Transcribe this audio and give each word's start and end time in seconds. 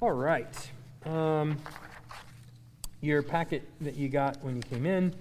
All 0.00 0.12
right. 0.12 0.70
Um, 1.06 1.56
your 3.00 3.20
packet 3.20 3.68
that 3.80 3.96
you 3.96 4.08
got 4.08 4.40
when 4.44 4.54
you 4.54 4.62
came 4.62 4.86
in 4.86 5.12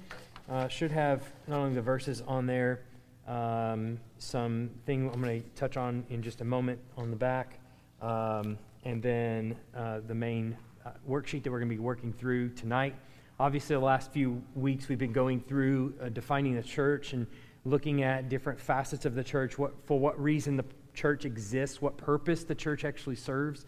uh, 0.51 0.67
should 0.67 0.91
have 0.91 1.23
not 1.47 1.57
only 1.57 1.73
the 1.73 1.81
verses 1.81 2.21
on 2.27 2.45
there, 2.45 2.81
um, 3.27 3.99
some 4.19 4.69
thing 4.85 5.09
I'm 5.11 5.19
going 5.19 5.41
to 5.41 5.49
touch 5.59 5.77
on 5.77 6.05
in 6.11 6.21
just 6.21 6.41
a 6.41 6.43
moment 6.43 6.79
on 6.95 7.09
the 7.09 7.15
back, 7.15 7.57
um, 8.03 8.55
and 8.85 9.01
then 9.01 9.55
uh, 9.75 10.01
the 10.05 10.13
main 10.13 10.55
uh, 10.85 10.91
worksheet 11.09 11.41
that 11.41 11.49
we're 11.49 11.57
going 11.57 11.71
to 11.71 11.75
be 11.75 11.81
working 11.81 12.13
through 12.13 12.49
tonight. 12.49 12.93
Obviously, 13.39 13.75
the 13.75 13.79
last 13.79 14.11
few 14.11 14.43
weeks 14.53 14.89
we've 14.89 14.99
been 14.99 15.11
going 15.11 15.41
through 15.41 15.95
uh, 15.99 16.09
defining 16.09 16.53
the 16.53 16.61
church 16.61 17.13
and 17.13 17.25
looking 17.65 18.03
at 18.03 18.29
different 18.29 18.59
facets 18.59 19.05
of 19.05 19.15
the 19.15 19.23
church, 19.23 19.57
what, 19.57 19.73
for 19.85 19.99
what 19.99 20.21
reason 20.21 20.55
the 20.55 20.65
church 20.93 21.25
exists, 21.25 21.81
what 21.81 21.97
purpose 21.97 22.43
the 22.43 22.53
church 22.53 22.85
actually 22.85 23.15
serves. 23.15 23.65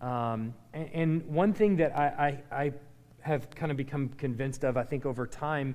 Um, 0.00 0.54
and, 0.72 0.90
and, 0.92 1.26
one 1.26 1.52
thing 1.52 1.76
that 1.76 1.96
I, 1.96 2.40
I, 2.50 2.64
I 2.64 2.72
have 3.20 3.48
kind 3.50 3.70
of 3.70 3.78
become 3.78 4.10
convinced 4.10 4.62
of, 4.64 4.76
I 4.76 4.84
think, 4.84 5.06
over 5.06 5.26
time, 5.26 5.74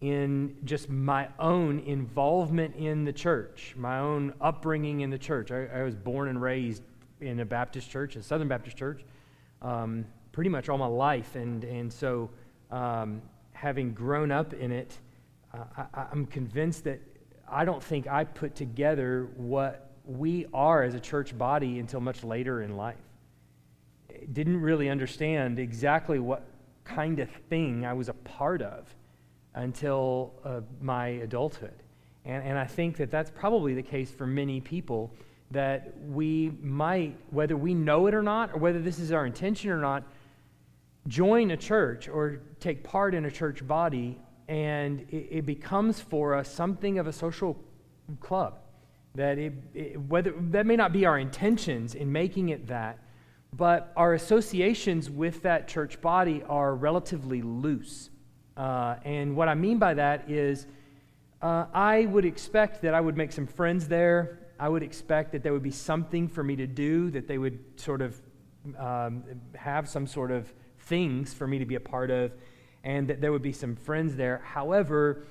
in 0.00 0.56
just 0.64 0.88
my 0.90 1.28
own 1.38 1.78
involvement 1.80 2.74
in 2.74 3.04
the 3.04 3.12
church, 3.12 3.74
my 3.76 4.00
own 4.00 4.34
upbringing 4.40 5.02
in 5.02 5.10
the 5.10 5.18
church. 5.18 5.52
I, 5.52 5.66
I 5.66 5.82
was 5.84 5.94
born 5.94 6.28
and 6.28 6.42
raised 6.42 6.82
in 7.20 7.38
a 7.38 7.44
Baptist 7.44 7.88
church, 7.88 8.16
a 8.16 8.22
Southern 8.22 8.48
Baptist 8.48 8.76
church, 8.76 9.04
um, 9.62 10.04
pretty 10.32 10.50
much 10.50 10.68
all 10.68 10.78
my 10.78 10.86
life. 10.86 11.36
And, 11.36 11.62
and 11.62 11.92
so, 11.92 12.30
um, 12.72 13.22
having 13.52 13.92
grown 13.92 14.32
up 14.32 14.54
in 14.54 14.72
it, 14.72 14.98
uh, 15.54 15.84
I, 15.94 16.06
I'm 16.10 16.26
convinced 16.26 16.82
that 16.84 17.00
I 17.48 17.64
don't 17.64 17.82
think 17.82 18.08
I 18.08 18.24
put 18.24 18.56
together 18.56 19.28
what 19.36 19.92
we 20.04 20.46
are 20.52 20.82
as 20.82 20.94
a 20.94 21.00
church 21.00 21.36
body 21.38 21.78
until 21.78 22.00
much 22.00 22.24
later 22.24 22.62
in 22.62 22.76
life. 22.76 22.96
Didn't 24.32 24.60
really 24.60 24.88
understand 24.88 25.58
exactly 25.58 26.18
what 26.18 26.44
kind 26.84 27.18
of 27.18 27.30
thing 27.48 27.86
I 27.86 27.92
was 27.92 28.08
a 28.08 28.14
part 28.14 28.62
of 28.62 28.94
until 29.54 30.32
uh, 30.44 30.60
my 30.80 31.06
adulthood. 31.08 31.74
And, 32.24 32.44
and 32.44 32.58
I 32.58 32.64
think 32.64 32.96
that 32.98 33.10
that's 33.10 33.30
probably 33.30 33.74
the 33.74 33.82
case 33.82 34.10
for 34.10 34.26
many 34.26 34.60
people 34.60 35.12
that 35.50 35.94
we 36.08 36.52
might, 36.62 37.16
whether 37.30 37.56
we 37.56 37.74
know 37.74 38.06
it 38.06 38.14
or 38.14 38.22
not, 38.22 38.54
or 38.54 38.58
whether 38.58 38.80
this 38.80 38.98
is 38.98 39.12
our 39.12 39.26
intention 39.26 39.70
or 39.70 39.78
not, 39.78 40.04
join 41.08 41.50
a 41.50 41.56
church 41.56 42.08
or 42.08 42.40
take 42.60 42.82
part 42.82 43.14
in 43.14 43.24
a 43.26 43.30
church 43.30 43.66
body, 43.66 44.18
and 44.48 45.00
it, 45.10 45.28
it 45.30 45.46
becomes 45.46 46.00
for 46.00 46.34
us 46.34 46.52
something 46.52 46.98
of 46.98 47.06
a 47.06 47.12
social 47.12 47.58
club. 48.20 48.58
That 49.14 49.36
it, 49.38 49.52
it, 49.74 50.00
whether 50.00 50.32
that 50.50 50.64
may 50.64 50.76
not 50.76 50.92
be 50.92 51.04
our 51.04 51.18
intentions 51.18 51.94
in 51.94 52.10
making 52.10 52.48
it 52.48 52.68
that, 52.68 52.98
but 53.52 53.92
our 53.96 54.14
associations 54.14 55.10
with 55.10 55.42
that 55.42 55.68
church 55.68 56.00
body 56.00 56.42
are 56.48 56.74
relatively 56.74 57.42
loose. 57.42 58.10
Uh, 58.56 58.96
and 59.04 59.36
what 59.36 59.48
I 59.48 59.54
mean 59.54 59.78
by 59.78 59.94
that 59.94 60.30
is, 60.30 60.66
uh, 61.42 61.66
I 61.74 62.06
would 62.06 62.24
expect 62.24 62.82
that 62.82 62.94
I 62.94 63.00
would 63.00 63.16
make 63.16 63.32
some 63.32 63.46
friends 63.46 63.88
there. 63.88 64.38
I 64.58 64.68
would 64.68 64.82
expect 64.82 65.32
that 65.32 65.42
there 65.42 65.52
would 65.52 65.62
be 65.62 65.72
something 65.72 66.28
for 66.28 66.42
me 66.42 66.56
to 66.56 66.66
do, 66.66 67.10
that 67.10 67.26
they 67.26 67.36
would 67.36 67.58
sort 67.80 68.00
of 68.00 68.20
um, 68.78 69.24
have 69.56 69.88
some 69.88 70.06
sort 70.06 70.30
of 70.30 70.52
things 70.80 71.34
for 71.34 71.46
me 71.46 71.58
to 71.58 71.66
be 71.66 71.74
a 71.74 71.80
part 71.80 72.10
of, 72.10 72.32
and 72.84 73.08
that 73.08 73.20
there 73.20 73.32
would 73.32 73.42
be 73.42 73.52
some 73.52 73.74
friends 73.76 74.16
there. 74.16 74.40
However, 74.44 75.24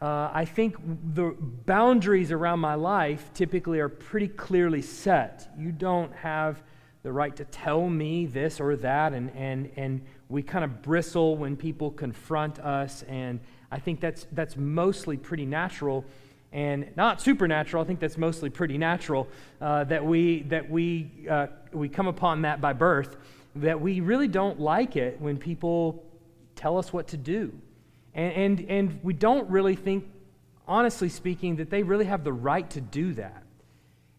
uh, 0.00 0.30
I 0.32 0.46
think 0.46 0.76
the 1.14 1.36
boundaries 1.66 2.32
around 2.32 2.60
my 2.60 2.74
life 2.74 3.30
typically 3.34 3.80
are 3.80 3.90
pretty 3.90 4.28
clearly 4.28 4.80
set. 4.80 5.50
You 5.58 5.72
don't 5.72 6.14
have 6.14 6.62
the 7.02 7.12
right 7.12 7.34
to 7.36 7.44
tell 7.44 7.88
me 7.88 8.26
this 8.26 8.60
or 8.60 8.76
that, 8.76 9.12
and, 9.12 9.30
and, 9.34 9.70
and 9.76 10.02
we 10.28 10.42
kind 10.42 10.64
of 10.64 10.82
bristle 10.82 11.36
when 11.36 11.56
people 11.56 11.90
confront 11.90 12.58
us, 12.58 13.02
and 13.04 13.40
I 13.70 13.78
think 13.78 14.00
that's, 14.00 14.26
that's 14.32 14.56
mostly 14.56 15.16
pretty 15.16 15.46
natural 15.46 16.04
and 16.52 16.90
not 16.96 17.22
supernatural. 17.22 17.82
I 17.82 17.86
think 17.86 18.00
that's 18.00 18.18
mostly 18.18 18.50
pretty 18.50 18.76
natural 18.76 19.28
uh, 19.60 19.84
that 19.84 20.04
we, 20.04 20.42
that 20.42 20.68
we, 20.68 21.10
uh, 21.30 21.46
we 21.72 21.88
come 21.88 22.08
upon 22.08 22.42
that 22.42 22.60
by 22.60 22.72
birth, 22.72 23.16
that 23.56 23.80
we 23.80 24.00
really 24.00 24.28
don't 24.28 24.60
like 24.60 24.96
it 24.96 25.20
when 25.20 25.38
people 25.38 26.04
tell 26.56 26.76
us 26.76 26.92
what 26.92 27.08
to 27.08 27.16
do. 27.16 27.52
And, 28.14 28.32
and, 28.32 28.70
and 28.70 29.00
we 29.02 29.14
don't 29.14 29.48
really 29.48 29.76
think, 29.76 30.04
honestly 30.66 31.08
speaking, 31.08 31.56
that 31.56 31.70
they 31.70 31.82
really 31.82 32.06
have 32.06 32.24
the 32.24 32.32
right 32.32 32.68
to 32.70 32.80
do 32.80 33.14
that. 33.14 33.39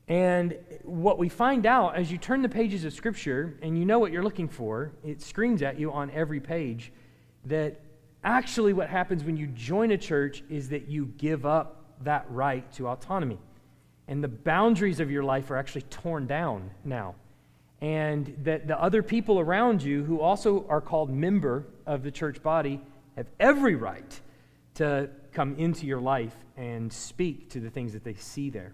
And 0.07 0.57
what 0.83 1.17
we 1.17 1.29
find 1.29 1.65
out 1.65 1.95
as 1.95 2.11
you 2.11 2.17
turn 2.17 2.41
the 2.41 2.49
pages 2.49 2.83
of 2.83 2.93
Scripture 2.93 3.57
and 3.61 3.77
you 3.77 3.85
know 3.85 3.99
what 3.99 4.11
you're 4.11 4.23
looking 4.23 4.47
for, 4.47 4.91
it 5.03 5.21
screams 5.21 5.61
at 5.61 5.79
you 5.79 5.91
on 5.91 6.11
every 6.11 6.39
page 6.39 6.91
that 7.45 7.79
actually 8.23 8.73
what 8.73 8.89
happens 8.89 9.23
when 9.23 9.37
you 9.37 9.47
join 9.47 9.91
a 9.91 9.97
church 9.97 10.43
is 10.49 10.69
that 10.69 10.87
you 10.87 11.05
give 11.17 11.45
up 11.45 11.85
that 12.01 12.25
right 12.29 12.69
to 12.73 12.87
autonomy. 12.87 13.39
And 14.07 14.23
the 14.23 14.27
boundaries 14.27 14.99
of 14.99 15.09
your 15.09 15.23
life 15.23 15.49
are 15.51 15.57
actually 15.57 15.83
torn 15.83 16.27
down 16.27 16.71
now. 16.83 17.15
And 17.79 18.37
that 18.43 18.67
the 18.67 18.79
other 18.79 19.01
people 19.01 19.39
around 19.39 19.81
you 19.81 20.03
who 20.03 20.19
also 20.19 20.65
are 20.67 20.81
called 20.81 21.09
member 21.09 21.65
of 21.85 22.03
the 22.03 22.11
church 22.11 22.43
body 22.43 22.81
have 23.15 23.27
every 23.39 23.75
right 23.75 24.19
to 24.75 25.09
come 25.31 25.55
into 25.55 25.85
your 25.85 26.01
life 26.01 26.35
and 26.57 26.91
speak 26.91 27.49
to 27.51 27.59
the 27.59 27.69
things 27.69 27.93
that 27.93 28.03
they 28.03 28.13
see 28.13 28.49
there. 28.49 28.73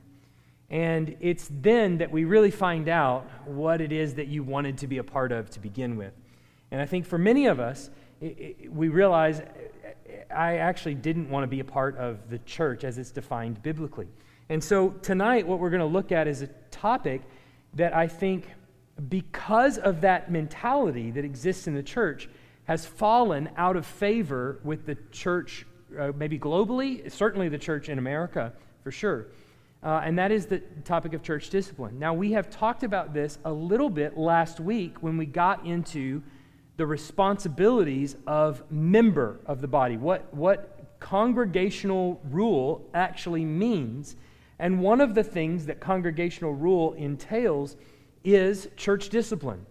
And 0.70 1.16
it's 1.22 1.50
then 1.50 2.00
that 2.00 2.12
we 2.12 2.26
really 2.26 2.52
find 2.52 2.90
out 2.90 3.26
what 3.46 3.80
it 3.80 3.92
is 3.92 4.16
that 4.16 4.28
you 4.28 4.44
wanted 4.44 4.78
to 4.80 4.88
be 4.88 4.98
a 4.98 5.04
part 5.04 5.32
of 5.32 5.50
to 5.52 5.60
begin 5.60 5.96
with. 5.96 6.14
And 6.72 6.82
I 6.82 6.86
think 6.86 7.06
for 7.06 7.18
many 7.18 7.46
of 7.46 7.60
us, 7.60 7.90
it, 8.20 8.26
it, 8.60 8.74
we 8.74 8.90
realize 8.90 9.42
I 10.30 10.58
actually 10.58 10.96
didn't 10.96 11.30
want 11.30 11.44
to 11.44 11.48
be 11.48 11.62
a 11.62 11.66
part 11.66 11.96
of 11.98 12.30
the 12.30 12.40
church 12.40 12.84
as 12.84 12.98
it's 12.98 13.12
defined 13.12 13.64
biblically. 13.64 14.08
And 14.50 14.62
so 14.62 14.90
tonight, 14.90 15.48
what 15.48 15.60
we're 15.60 15.70
going 15.70 15.80
to 15.80 15.86
look 15.86 16.12
at 16.12 16.28
is 16.28 16.42
a 16.42 16.48
topic 16.70 17.22
that 17.76 17.96
I 17.96 18.08
think, 18.08 18.50
because 19.08 19.78
of 19.78 20.02
that 20.02 20.32
mentality 20.32 21.12
that 21.12 21.24
exists 21.24 21.68
in 21.68 21.76
the 21.76 21.84
church, 21.84 22.28
has 22.66 22.86
fallen 22.86 23.50
out 23.56 23.78
of 23.78 23.86
favor 23.86 24.60
with 24.64 24.86
the 24.86 24.98
church, 25.12 25.66
uh, 25.98 26.12
maybe 26.16 26.38
globally, 26.38 27.10
certainly 27.10 27.48
the 27.48 27.58
church 27.58 27.88
in 27.88 27.98
America, 28.00 28.52
for 28.84 28.92
sure 28.92 29.28
uh, 29.84 30.02
and 30.04 30.18
that 30.18 30.32
is 30.32 30.48
the 30.48 30.60
topic 30.86 31.14
of 31.14 31.22
church 31.22 31.50
discipline. 31.50 32.00
Now, 32.00 32.14
we 32.14 32.32
have 32.32 32.50
talked 32.50 32.84
about 32.84 33.14
this 33.14 33.38
a 33.46 33.52
little 33.52 33.90
bit 33.90 34.18
last 34.18 34.60
week 34.60 35.04
when 35.04 35.18
we 35.18 35.26
got 35.26 35.66
into 35.66 36.24
the 36.78 36.86
responsibilities 36.86 38.16
of 38.26 38.64
member 38.72 39.40
of 39.46 39.62
the 39.62 39.68
body, 39.68 39.98
what, 39.98 40.34
what 40.34 41.00
congregational 41.00 42.22
rule 42.30 42.88
actually 42.94 43.46
means. 43.46 44.16
And 44.60 44.82
one 44.82 45.02
of 45.02 45.16
the 45.16 45.24
things 45.24 45.66
that 45.68 45.80
congregational 45.80 46.54
rule 46.54 46.94
entails 46.94 47.78
is 48.24 48.68
church 48.76 49.10
discipline. 49.10 49.66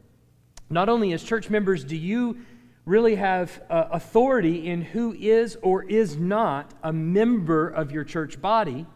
Not 0.70 0.88
only 0.88 1.12
as 1.12 1.22
church 1.22 1.50
members 1.50 1.84
do 1.84 1.96
you 1.96 2.38
really 2.84 3.16
have 3.16 3.60
uh, 3.68 3.86
authority 3.90 4.68
in 4.68 4.80
who 4.80 5.12
is 5.18 5.56
or 5.62 5.84
is 5.84 6.16
not 6.16 6.72
a 6.82 6.92
member 6.92 7.68
of 7.68 7.90
your 7.90 8.04
church 8.04 8.40
body, 8.40 8.86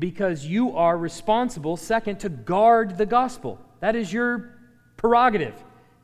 because 0.00 0.44
you 0.44 0.76
are 0.76 0.98
responsible, 0.98 1.76
second, 1.76 2.18
to 2.20 2.28
guard 2.28 2.98
the 2.98 3.06
gospel. 3.06 3.60
That 3.80 3.94
is 3.94 4.12
your 4.12 4.58
prerogative. 4.96 5.54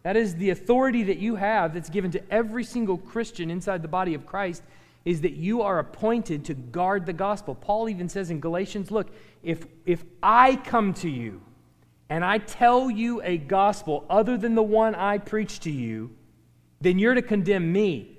That 0.04 0.16
is 0.16 0.36
the 0.36 0.50
authority 0.50 1.02
that 1.04 1.18
you 1.18 1.34
have 1.34 1.74
that's 1.74 1.90
given 1.90 2.12
to 2.12 2.32
every 2.32 2.62
single 2.62 2.98
Christian 2.98 3.50
inside 3.50 3.82
the 3.82 3.88
body 3.88 4.14
of 4.14 4.24
Christ 4.24 4.62
is 5.04 5.22
that 5.22 5.32
you 5.32 5.62
are 5.62 5.78
appointed 5.78 6.44
to 6.44 6.54
guard 6.54 7.06
the 7.06 7.12
gospel. 7.12 7.54
Paul 7.54 7.88
even 7.88 8.08
says 8.08 8.30
in 8.30 8.38
Galatians, 8.38 8.90
look, 8.90 9.08
if 9.42 9.64
if 9.84 10.04
I 10.22 10.56
come 10.56 10.94
to 10.94 11.08
you 11.08 11.40
and 12.08 12.24
I 12.24 12.38
tell 12.38 12.90
you 12.90 13.22
a 13.22 13.36
gospel 13.36 14.04
other 14.10 14.36
than 14.36 14.54
the 14.54 14.62
one 14.62 14.94
I 14.94 15.18
preach 15.18 15.60
to 15.60 15.70
you, 15.70 16.10
then 16.80 16.98
you're 16.98 17.14
to 17.14 17.22
condemn 17.22 17.72
me. 17.72 18.18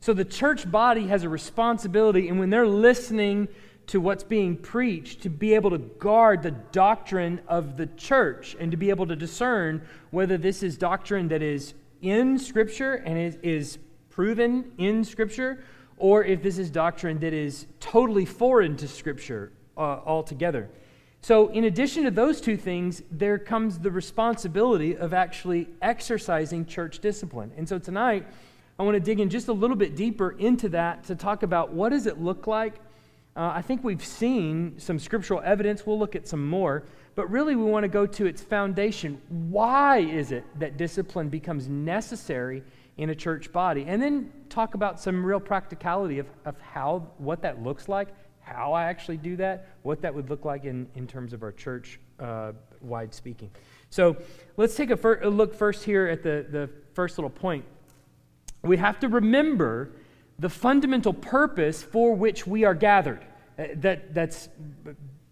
So 0.00 0.12
the 0.12 0.24
church 0.24 0.70
body 0.70 1.06
has 1.06 1.22
a 1.22 1.28
responsibility 1.28 2.28
and 2.28 2.38
when 2.38 2.50
they're 2.50 2.66
listening 2.66 3.48
to 3.86 4.00
what's 4.00 4.24
being 4.24 4.56
preached 4.56 5.22
to 5.22 5.28
be 5.28 5.54
able 5.54 5.70
to 5.70 5.78
guard 5.78 6.42
the 6.42 6.50
doctrine 6.50 7.40
of 7.48 7.76
the 7.76 7.86
church 7.96 8.56
and 8.58 8.70
to 8.70 8.76
be 8.76 8.90
able 8.90 9.06
to 9.06 9.16
discern 9.16 9.82
whether 10.10 10.38
this 10.38 10.62
is 10.62 10.76
doctrine 10.76 11.28
that 11.28 11.42
is 11.42 11.74
in 12.02 12.38
Scripture 12.38 12.94
and 12.94 13.18
is, 13.18 13.38
is 13.42 13.78
proven 14.10 14.72
in 14.78 15.04
Scripture 15.04 15.64
or 15.96 16.24
if 16.24 16.42
this 16.42 16.58
is 16.58 16.70
doctrine 16.70 17.18
that 17.20 17.32
is 17.32 17.66
totally 17.80 18.24
foreign 18.24 18.76
to 18.76 18.88
Scripture 18.88 19.52
uh, 19.76 20.00
altogether. 20.04 20.68
So, 21.20 21.48
in 21.48 21.64
addition 21.64 22.04
to 22.04 22.10
those 22.10 22.38
two 22.38 22.56
things, 22.58 23.02
there 23.10 23.38
comes 23.38 23.78
the 23.78 23.90
responsibility 23.90 24.94
of 24.94 25.14
actually 25.14 25.68
exercising 25.80 26.66
church 26.66 26.98
discipline. 26.98 27.50
And 27.56 27.66
so 27.66 27.78
tonight, 27.78 28.26
I 28.78 28.82
want 28.82 28.96
to 28.96 29.00
dig 29.00 29.20
in 29.20 29.30
just 29.30 29.48
a 29.48 29.52
little 29.52 29.76
bit 29.76 29.96
deeper 29.96 30.32
into 30.32 30.68
that 30.70 31.04
to 31.04 31.14
talk 31.14 31.42
about 31.42 31.72
what 31.72 31.90
does 31.90 32.06
it 32.06 32.20
look 32.20 32.46
like 32.46 32.74
uh, 33.36 33.52
I 33.54 33.62
think 33.62 33.82
we've 33.82 34.04
seen 34.04 34.78
some 34.78 34.98
scriptural 34.98 35.40
evidence. 35.44 35.84
We'll 35.86 35.98
look 35.98 36.14
at 36.14 36.28
some 36.28 36.46
more. 36.48 36.84
but 37.14 37.30
really 37.30 37.54
we 37.56 37.64
want 37.64 37.84
to 37.84 37.88
go 37.88 38.06
to 38.06 38.26
its 38.26 38.42
foundation. 38.42 39.20
Why 39.28 39.98
is 39.98 40.32
it 40.32 40.44
that 40.58 40.76
discipline 40.76 41.28
becomes 41.28 41.68
necessary 41.68 42.62
in 42.96 43.10
a 43.10 43.14
church 43.14 43.52
body? 43.52 43.84
And 43.86 44.02
then 44.02 44.32
talk 44.48 44.74
about 44.74 45.00
some 45.00 45.24
real 45.24 45.40
practicality 45.40 46.18
of, 46.18 46.26
of 46.44 46.60
how, 46.60 47.06
what 47.18 47.42
that 47.42 47.62
looks 47.62 47.88
like, 47.88 48.08
how 48.40 48.72
I 48.72 48.84
actually 48.84 49.16
do 49.16 49.36
that, 49.36 49.68
what 49.82 50.02
that 50.02 50.14
would 50.14 50.28
look 50.28 50.44
like 50.44 50.64
in, 50.64 50.88
in 50.94 51.06
terms 51.06 51.32
of 51.32 51.42
our 51.42 51.52
church 51.52 52.00
uh, 52.20 52.52
wide 52.80 53.14
speaking. 53.14 53.50
So 53.90 54.16
let's 54.56 54.74
take 54.74 54.90
a, 54.90 54.96
fir- 54.96 55.20
a 55.22 55.30
look 55.30 55.54
first 55.54 55.84
here 55.84 56.08
at 56.08 56.22
the, 56.22 56.46
the 56.50 56.68
first 56.94 57.16
little 57.16 57.30
point. 57.30 57.64
We 58.62 58.76
have 58.76 58.98
to 59.00 59.08
remember 59.08 59.92
the 60.38 60.48
fundamental 60.48 61.12
purpose 61.12 61.82
for 61.82 62.14
which 62.14 62.46
we 62.46 62.64
are 62.64 62.74
gathered. 62.74 63.24
Uh, 63.58 63.66
that 63.76 64.14
that's, 64.14 64.48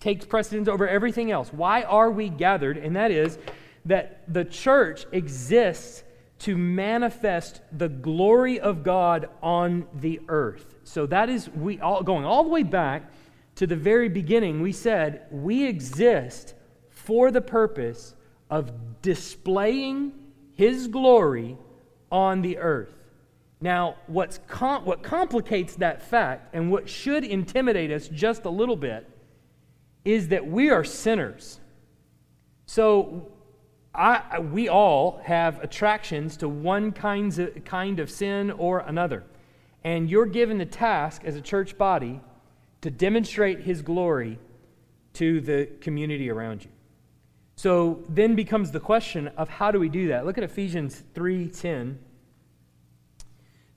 takes 0.01 0.25
precedence 0.25 0.69
over 0.69 0.89
everything 0.89 1.31
else. 1.31 1.53
Why 1.53 1.83
are 1.83 2.11
we 2.11 2.29
gathered? 2.29 2.77
And 2.77 2.97
that 2.97 3.11
is 3.11 3.39
that 3.85 4.23
the 4.33 4.45
church 4.45 5.07
exists 5.13 6.05
to 6.41 6.57
manifest 6.57 7.61
the 7.71 7.89
glory 7.89 8.59
of 8.59 8.83
God 8.83 9.29
on 9.43 9.87
the 9.95 10.21
earth. 10.29 10.75
So 10.83 11.07
that 11.07 11.29
is 11.29 11.49
we 11.51 11.81
all 11.81 12.03
going 12.03 12.25
all 12.25 12.43
the 12.43 12.51
way 12.51 12.65
back 12.65 13.13
to 13.57 13.67
the 13.67 13.77
very 13.77 14.09
beginning. 14.09 14.61
We 14.61 14.73
said 14.73 15.27
we 15.31 15.65
exist 15.67 16.55
for 16.91 17.31
the 17.31 17.41
purpose 17.41 18.15
of 18.51 18.73
displaying 19.03 20.13
his 20.55 20.89
glory 20.89 21.57
on 22.11 22.43
the 22.43 22.59
earth. 22.59 22.95
Now, 23.63 23.95
what's 24.09 24.41
com- 24.49 24.85
what 24.85 25.05
complicates 25.05 25.77
that 25.77 26.03
fact 26.03 26.53
and 26.53 26.71
what 26.71 26.89
should 26.89 27.23
intimidate 27.25 27.93
us 27.93 28.09
just 28.09 28.45
a 28.45 28.51
little 28.51 28.75
bit 28.75 29.09
is 30.05 30.29
that 30.29 30.45
we 30.47 30.69
are 30.71 30.83
sinners. 30.83 31.61
So, 32.67 33.31
I, 33.95 34.41
we 34.41 34.69
all 34.69 35.21
have 35.25 35.63
attractions 35.63 36.37
to 36.39 36.49
one 36.49 36.93
kinds 36.93 37.39
of, 37.39 37.65
kind 37.65 38.01
of 38.01 38.11
sin 38.11 38.51
or 38.51 38.81
another. 38.81 39.23
And 39.85 40.11
you're 40.11 40.27
given 40.27 40.59
the 40.59 40.67
task 40.67 41.23
as 41.25 41.37
a 41.37 41.41
church 41.41 41.79
body 41.79 42.21
to 42.81 42.91
demonstrate 42.91 43.61
his 43.61 43.83
glory 43.83 44.39
to 45.15 45.41
the 45.41 45.69
community 45.81 46.31
around 46.31 46.65
you. 46.65 46.71
So 47.55 48.03
then 48.09 48.35
becomes 48.35 48.73
the 48.73 48.81
question 48.81 49.29
of 49.37 49.49
how 49.49 49.71
do 49.71 49.79
we 49.79 49.89
do 49.89 50.09
that? 50.09 50.25
Look 50.27 50.39
at 50.39 50.43
Ephesians 50.43 51.05
3:10 51.15 51.99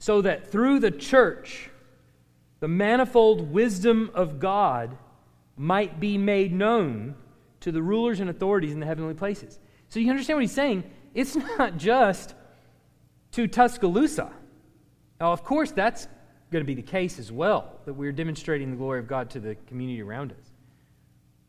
so 0.06 0.22
that 0.22 0.52
through 0.52 0.78
the 0.78 0.92
church, 0.92 1.72
the 2.60 2.68
manifold 2.68 3.52
wisdom 3.52 4.12
of 4.14 4.40
God 4.40 4.96
might 5.58 6.00
be 6.00 6.16
made 6.16 6.54
known 6.54 7.16
to 7.62 7.72
the 7.72 7.82
rulers 7.82 8.20
and 8.20 8.30
authorities 8.30 8.72
in 8.72 8.80
the 8.80 8.86
heavenly 8.86 9.16
places. 9.16 9.58
So 9.90 10.00
you 10.00 10.12
understand 10.12 10.38
what 10.38 10.44
he's 10.44 10.52
saying? 10.52 10.84
It's 11.16 11.36
not 11.58 11.78
just 11.78 12.36
to 13.32 13.48
Tuscaloosa. 13.48 14.32
Now, 15.20 15.32
of 15.32 15.44
course, 15.44 15.72
that's 15.72 16.08
going 16.52 16.64
to 16.64 16.68
be 16.68 16.76
the 16.76 16.84
case 16.84 17.18
as 17.18 17.32
well, 17.32 17.80
that 17.86 17.96
we're 17.96 18.12
demonstrating 18.12 18.70
the 18.70 18.78
glory 18.78 19.00
of 19.00 19.08
God 19.08 19.32
to 19.32 19.40
the 19.40 19.56
community 19.66 20.04
around 20.04 20.34
us. 20.34 20.52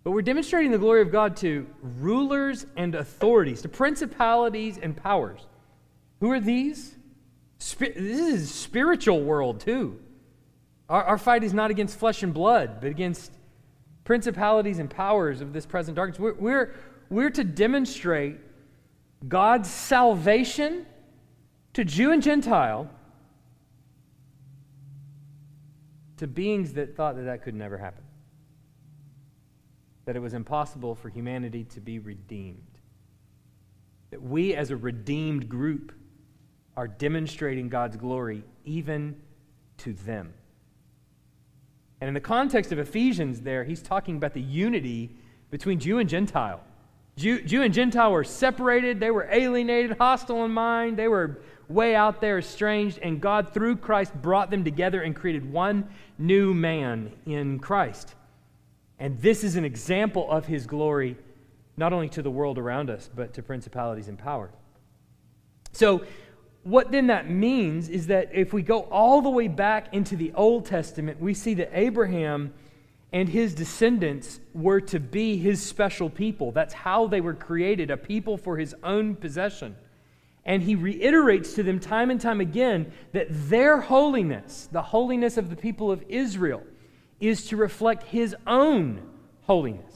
But 0.03 0.13
we're 0.13 0.23
demonstrating 0.23 0.71
the 0.71 0.79
glory 0.79 1.03
of 1.03 1.13
God 1.13 1.37
to 1.39 1.67
rulers 1.83 2.65
and 2.75 2.95
authorities, 2.95 3.61
to 3.61 3.69
principalities 3.69 4.79
and 4.79 4.97
powers. 4.97 5.47
Who 6.21 6.31
are 6.31 6.41
these? 6.41 6.96
This 7.59 7.81
is 7.81 8.55
spiritual 8.55 9.23
world 9.23 9.61
too. 9.61 9.99
Our, 10.89 11.03
our 11.05 11.19
fight 11.19 11.43
is 11.43 11.53
not 11.53 11.71
against 11.71 11.99
flesh 11.99 12.23
and 12.23 12.33
blood, 12.33 12.81
but 12.81 12.91
against 12.91 13.33
principalities 14.05 14.79
and 14.79 14.89
powers 14.89 15.41
of 15.41 15.53
this 15.53 15.67
present 15.67 15.97
darkness. 15.97 16.19
We're, 16.19 16.35
we're, 16.35 16.75
we're 17.11 17.31
to 17.31 17.45
demonstrate 17.45 18.37
God's 19.27 19.69
salvation 19.69 20.87
to 21.73 21.85
Jew 21.85 22.13
and 22.13 22.23
Gentile 22.23 22.89
to 26.19 26.27
beings 26.27 26.73
that 26.75 26.97
thought 26.97 27.17
that 27.17 27.23
that 27.23 27.43
could 27.43 27.55
never 27.55 27.77
happen. 27.77 28.05
That 30.05 30.17
it 30.17 30.21
was 30.21 30.35
impossible 30.35 30.95
for 30.95 31.09
humanity 31.09 31.65
to 31.65 31.81
be 31.81 31.99
redeemed. 31.99 32.63
That 34.11 34.23
we, 34.23 34.55
as 34.55 34.71
a 34.71 34.77
redeemed 34.77 35.49
group, 35.49 35.93
are 36.77 36.89
demonstrating 36.89 37.69
God's 37.69 37.97
glory 37.97 38.45
even 38.65 39.17
to 39.79 39.93
them. 39.93 40.35
And 42.01 42.09
in 42.09 42.15
the 42.15 42.21
context 42.21 42.73
of 42.73 42.79
Ephesians, 42.79 43.41
there, 43.41 43.65
he's 43.65 43.83
talking 43.83 44.17
about 44.17 44.35
the 44.35 44.43
unity 44.43 45.17
between 45.51 45.79
Jew 45.79 45.99
and 45.99 46.09
Gentile. 46.09 46.61
Jew, 47.17 47.41
Jew, 47.41 47.63
and 47.63 47.73
Gentile 47.73 48.13
were 48.13 48.25
separated, 48.25 49.01
they 49.01 49.11
were 49.11 49.27
alienated, 49.31 49.97
hostile 49.97 50.45
in 50.45 50.51
mind, 50.51 50.99
they 50.99 51.09
were 51.09 51.39
way 51.69 51.95
out 51.95 52.21
there, 52.21 52.39
estranged, 52.39 52.99
and 53.03 53.21
God, 53.21 53.55
through 53.55 53.77
Christ, 53.77 54.15
brought 54.21 54.51
them 54.51 54.65
together 54.65 55.01
and 55.01 55.17
created 55.17 55.51
one 55.51 55.89
new 56.19 56.53
man 56.53 57.13
in 57.25 57.59
Christ. 57.59 58.15
And 58.99 59.19
this 59.21 59.45
is 59.45 59.57
an 59.57 59.65
example 59.65 60.31
of 60.31 60.47
his 60.47 60.67
glory, 60.67 61.17
not 61.79 61.95
only 61.95 62.11
to 62.11 62.23
the 62.23 62.31
world 62.31 62.59
around 62.59 62.91
us, 62.91 63.09
but 63.15 63.33
to 63.35 63.43
principalities 63.43 64.09
and 64.09 64.19
power. 64.19 64.51
So, 65.73 66.05
what 66.67 66.91
then 66.91 67.07
that 67.07 67.31
means 67.31 67.89
is 67.89 68.09
that 68.09 68.31
if 68.33 68.53
we 68.53 68.61
go 68.61 68.81
all 68.91 69.23
the 69.23 69.31
way 69.31 69.47
back 69.47 69.95
into 69.95 70.17
the 70.17 70.33
Old 70.35 70.67
Testament, 70.67 71.21
we 71.21 71.33
see 71.33 71.55
that 71.55 71.71
Abraham 71.73 72.53
and 73.13 73.29
his 73.29 73.55
descendants 73.55 74.41
were 74.53 74.81
to 74.81 74.99
be 74.99 75.39
his 75.39 75.63
special 75.63 76.11
people. 76.11 76.51
That's 76.51 76.75
how 76.75 77.07
they 77.07 77.21
were 77.21 77.35
created, 77.35 77.93
a 77.93 77.97
people 77.97 78.37
for 78.37 78.57
his 78.57 78.75
own 78.83 79.15
possession. 79.15 79.77
And 80.45 80.61
he 80.61 80.75
reiterates 80.75 81.55
to 81.55 81.63
them 81.63 81.79
time 81.79 82.11
and 82.11 82.21
time 82.21 82.41
again 82.41 82.93
that 83.13 83.29
their 83.31 83.81
holiness, 83.81 84.69
the 84.73 84.83
holiness 84.83 85.37
of 85.37 85.51
the 85.51 85.57
people 85.57 85.93
of 85.93 86.03
Israel, 86.09 86.65
is 87.21 87.47
to 87.47 87.57
reflect 87.57 88.03
his 88.09 88.35
own 88.45 89.09
holiness. 89.43 89.95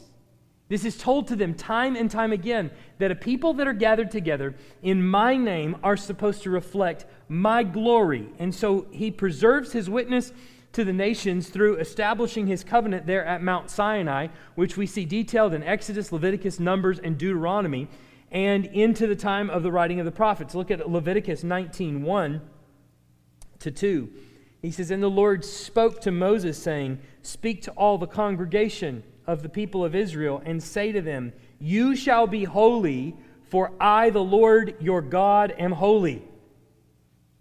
This 0.69 0.85
is 0.85 0.97
told 0.97 1.27
to 1.29 1.37
them 1.37 1.55
time 1.55 1.97
and 1.97 2.09
time 2.09 2.31
again 2.33 2.71
that 3.01 3.11
a 3.11 3.17
people 3.17 3.55
that 3.55 3.67
are 3.67 3.73
gathered 3.73 4.11
together 4.11 4.55
in 4.83 5.07
my 5.07 5.37
name 5.37 5.77
are 5.83 5.97
supposed 5.97 6.43
to 6.43 6.51
reflect 6.51 7.07
my 7.29 7.63
glory. 7.63 8.29
And 8.39 8.55
so 8.55 8.87
he 8.91 9.11
preserves 9.11 9.73
his 9.73 9.91
witness 9.91 10.33
to 10.73 10.85
the 10.85 10.93
nations 10.93 11.49
through 11.49 11.77
establishing 11.77 12.47
his 12.47 12.63
covenant 12.63 13.07
there 13.07 13.25
at 13.25 13.43
Mount 13.43 13.71
Sinai, 13.71 14.29
which 14.55 14.77
we 14.77 14.87
see 14.87 15.05
detailed 15.05 15.55
in 15.55 15.63
Exodus, 15.63 16.13
Leviticus, 16.13 16.61
Numbers, 16.61 16.99
and 16.99 17.19
Deuteronomy, 17.19 17.89
and 18.31 18.67
into 18.67 19.07
the 19.07 19.17
time 19.17 19.51
of 19.51 19.63
the 19.63 19.73
writing 19.73 19.99
of 19.99 20.05
the 20.05 20.13
prophets. 20.13 20.55
Look 20.55 20.71
at 20.71 20.89
Leviticus 20.89 21.43
19 21.43 22.03
1 22.03 22.41
to 23.61 23.71
2. 23.71 24.11
He 24.63 24.71
says, 24.71 24.91
And 24.91 25.03
the 25.03 25.09
Lord 25.09 25.45
spoke 25.45 26.01
to 26.03 26.11
Moses, 26.11 26.63
saying, 26.63 27.01
Speak 27.23 27.63
to 27.63 27.71
all 27.73 27.99
the 27.99 28.07
congregation 28.07 29.03
of 29.27 29.43
the 29.43 29.49
people 29.49 29.85
of 29.85 29.95
Israel 29.95 30.43
and 30.45 30.63
say 30.63 30.93
to 30.93 31.01
them, 31.01 31.33
You 31.61 31.95
shall 31.95 32.27
be 32.27 32.45
holy, 32.45 33.15
for 33.51 33.71
I, 33.79 34.11
the 34.11 34.25
Lord 34.25 34.77
your 34.81 35.03
God, 35.03 35.55
am 35.57 35.73
holy. 35.73 36.23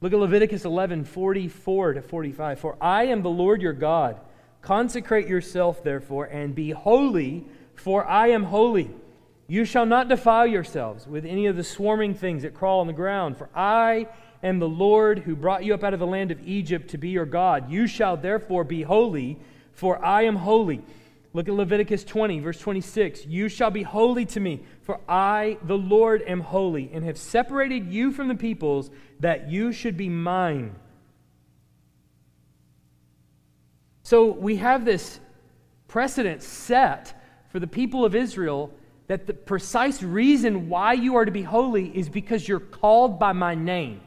Look 0.02 0.14
at 0.14 0.20
Leviticus 0.20 0.66
11 0.66 1.06
44 1.06 1.94
to 1.94 2.02
45. 2.02 2.60
For 2.60 2.78
I 2.82 3.06
am 3.06 3.22
the 3.22 3.30
Lord 3.30 3.62
your 3.62 3.74
God. 3.74 4.20
Consecrate 4.62 5.28
yourself, 5.28 5.84
therefore, 5.84 6.26
and 6.26 6.54
be 6.54 6.72
holy, 6.72 7.46
for 7.76 8.06
I 8.06 8.28
am 8.28 8.44
holy. 8.44 8.92
You 9.48 9.66
shall 9.66 9.86
not 9.86 10.10
defile 10.10 10.46
yourselves 10.46 11.08
with 11.08 11.26
any 11.26 11.48
of 11.48 11.56
the 11.56 11.64
swarming 11.64 12.14
things 12.14 12.44
that 12.44 12.54
crawl 12.54 12.82
on 12.82 12.88
the 12.88 12.94
ground, 12.94 13.38
for 13.38 13.50
I 13.56 14.08
am 14.44 14.60
the 14.60 14.70
Lord 14.70 15.20
who 15.20 15.36
brought 15.36 15.64
you 15.64 15.74
up 15.74 15.84
out 15.84 15.94
of 15.94 16.00
the 16.00 16.06
land 16.06 16.32
of 16.32 16.46
Egypt 16.48 16.92
to 16.92 16.98
be 16.98 17.10
your 17.10 17.26
God. 17.26 17.72
You 17.72 17.88
shall 17.88 18.16
therefore 18.16 18.64
be 18.64 18.84
holy, 18.84 19.40
for 19.74 20.04
I 20.04 20.24
am 20.24 20.36
holy. 20.36 20.84
Look 21.32 21.48
at 21.48 21.54
Leviticus 21.54 22.04
20, 22.04 22.40
verse 22.40 22.60
26. 22.60 23.26
You 23.28 23.50
shall 23.50 23.70
be 23.70 23.84
holy 23.84 24.26
to 24.28 24.40
me, 24.40 24.64
for 24.82 25.00
I, 25.08 25.58
the 25.64 25.78
Lord, 25.78 26.24
am 26.26 26.40
holy, 26.40 26.90
and 26.92 27.06
have 27.06 27.18
separated 27.18 27.92
you 27.92 28.12
from 28.12 28.28
the 28.28 28.36
peoples, 28.36 28.90
that 29.20 29.50
you 29.50 29.72
should 29.72 29.96
be 29.96 30.10
mine. 30.10 30.76
So 34.02 34.32
we 34.32 34.56
have 34.56 34.86
this 34.86 35.20
precedent 35.88 36.42
set 36.42 37.14
for 37.50 37.60
the 37.60 37.68
people 37.68 38.06
of 38.06 38.16
Israel 38.16 38.72
that 39.06 39.28
the 39.28 39.34
precise 39.34 40.02
reason 40.02 40.70
why 40.70 40.94
you 40.94 41.16
are 41.16 41.26
to 41.26 41.32
be 41.32 41.44
holy 41.44 41.96
is 41.96 42.10
because 42.10 42.48
you're 42.48 42.60
called 42.60 43.20
by 43.20 43.34
my 43.34 43.54
name. 43.54 44.02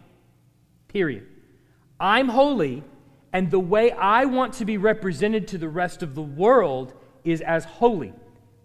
Period. 0.89 1.27
I'm 2.01 2.29
holy, 2.29 2.83
and 3.33 3.49
the 3.49 3.61
way 3.61 3.93
I 3.93 4.25
want 4.25 4.55
to 4.55 4.65
be 4.65 4.77
represented 4.77 5.47
to 5.49 5.59
the 5.59 5.69
rest 5.69 6.03
of 6.03 6.17
the 6.17 6.23
world 6.23 6.95
is 7.25 7.41
as 7.41 7.65
holy. 7.65 8.13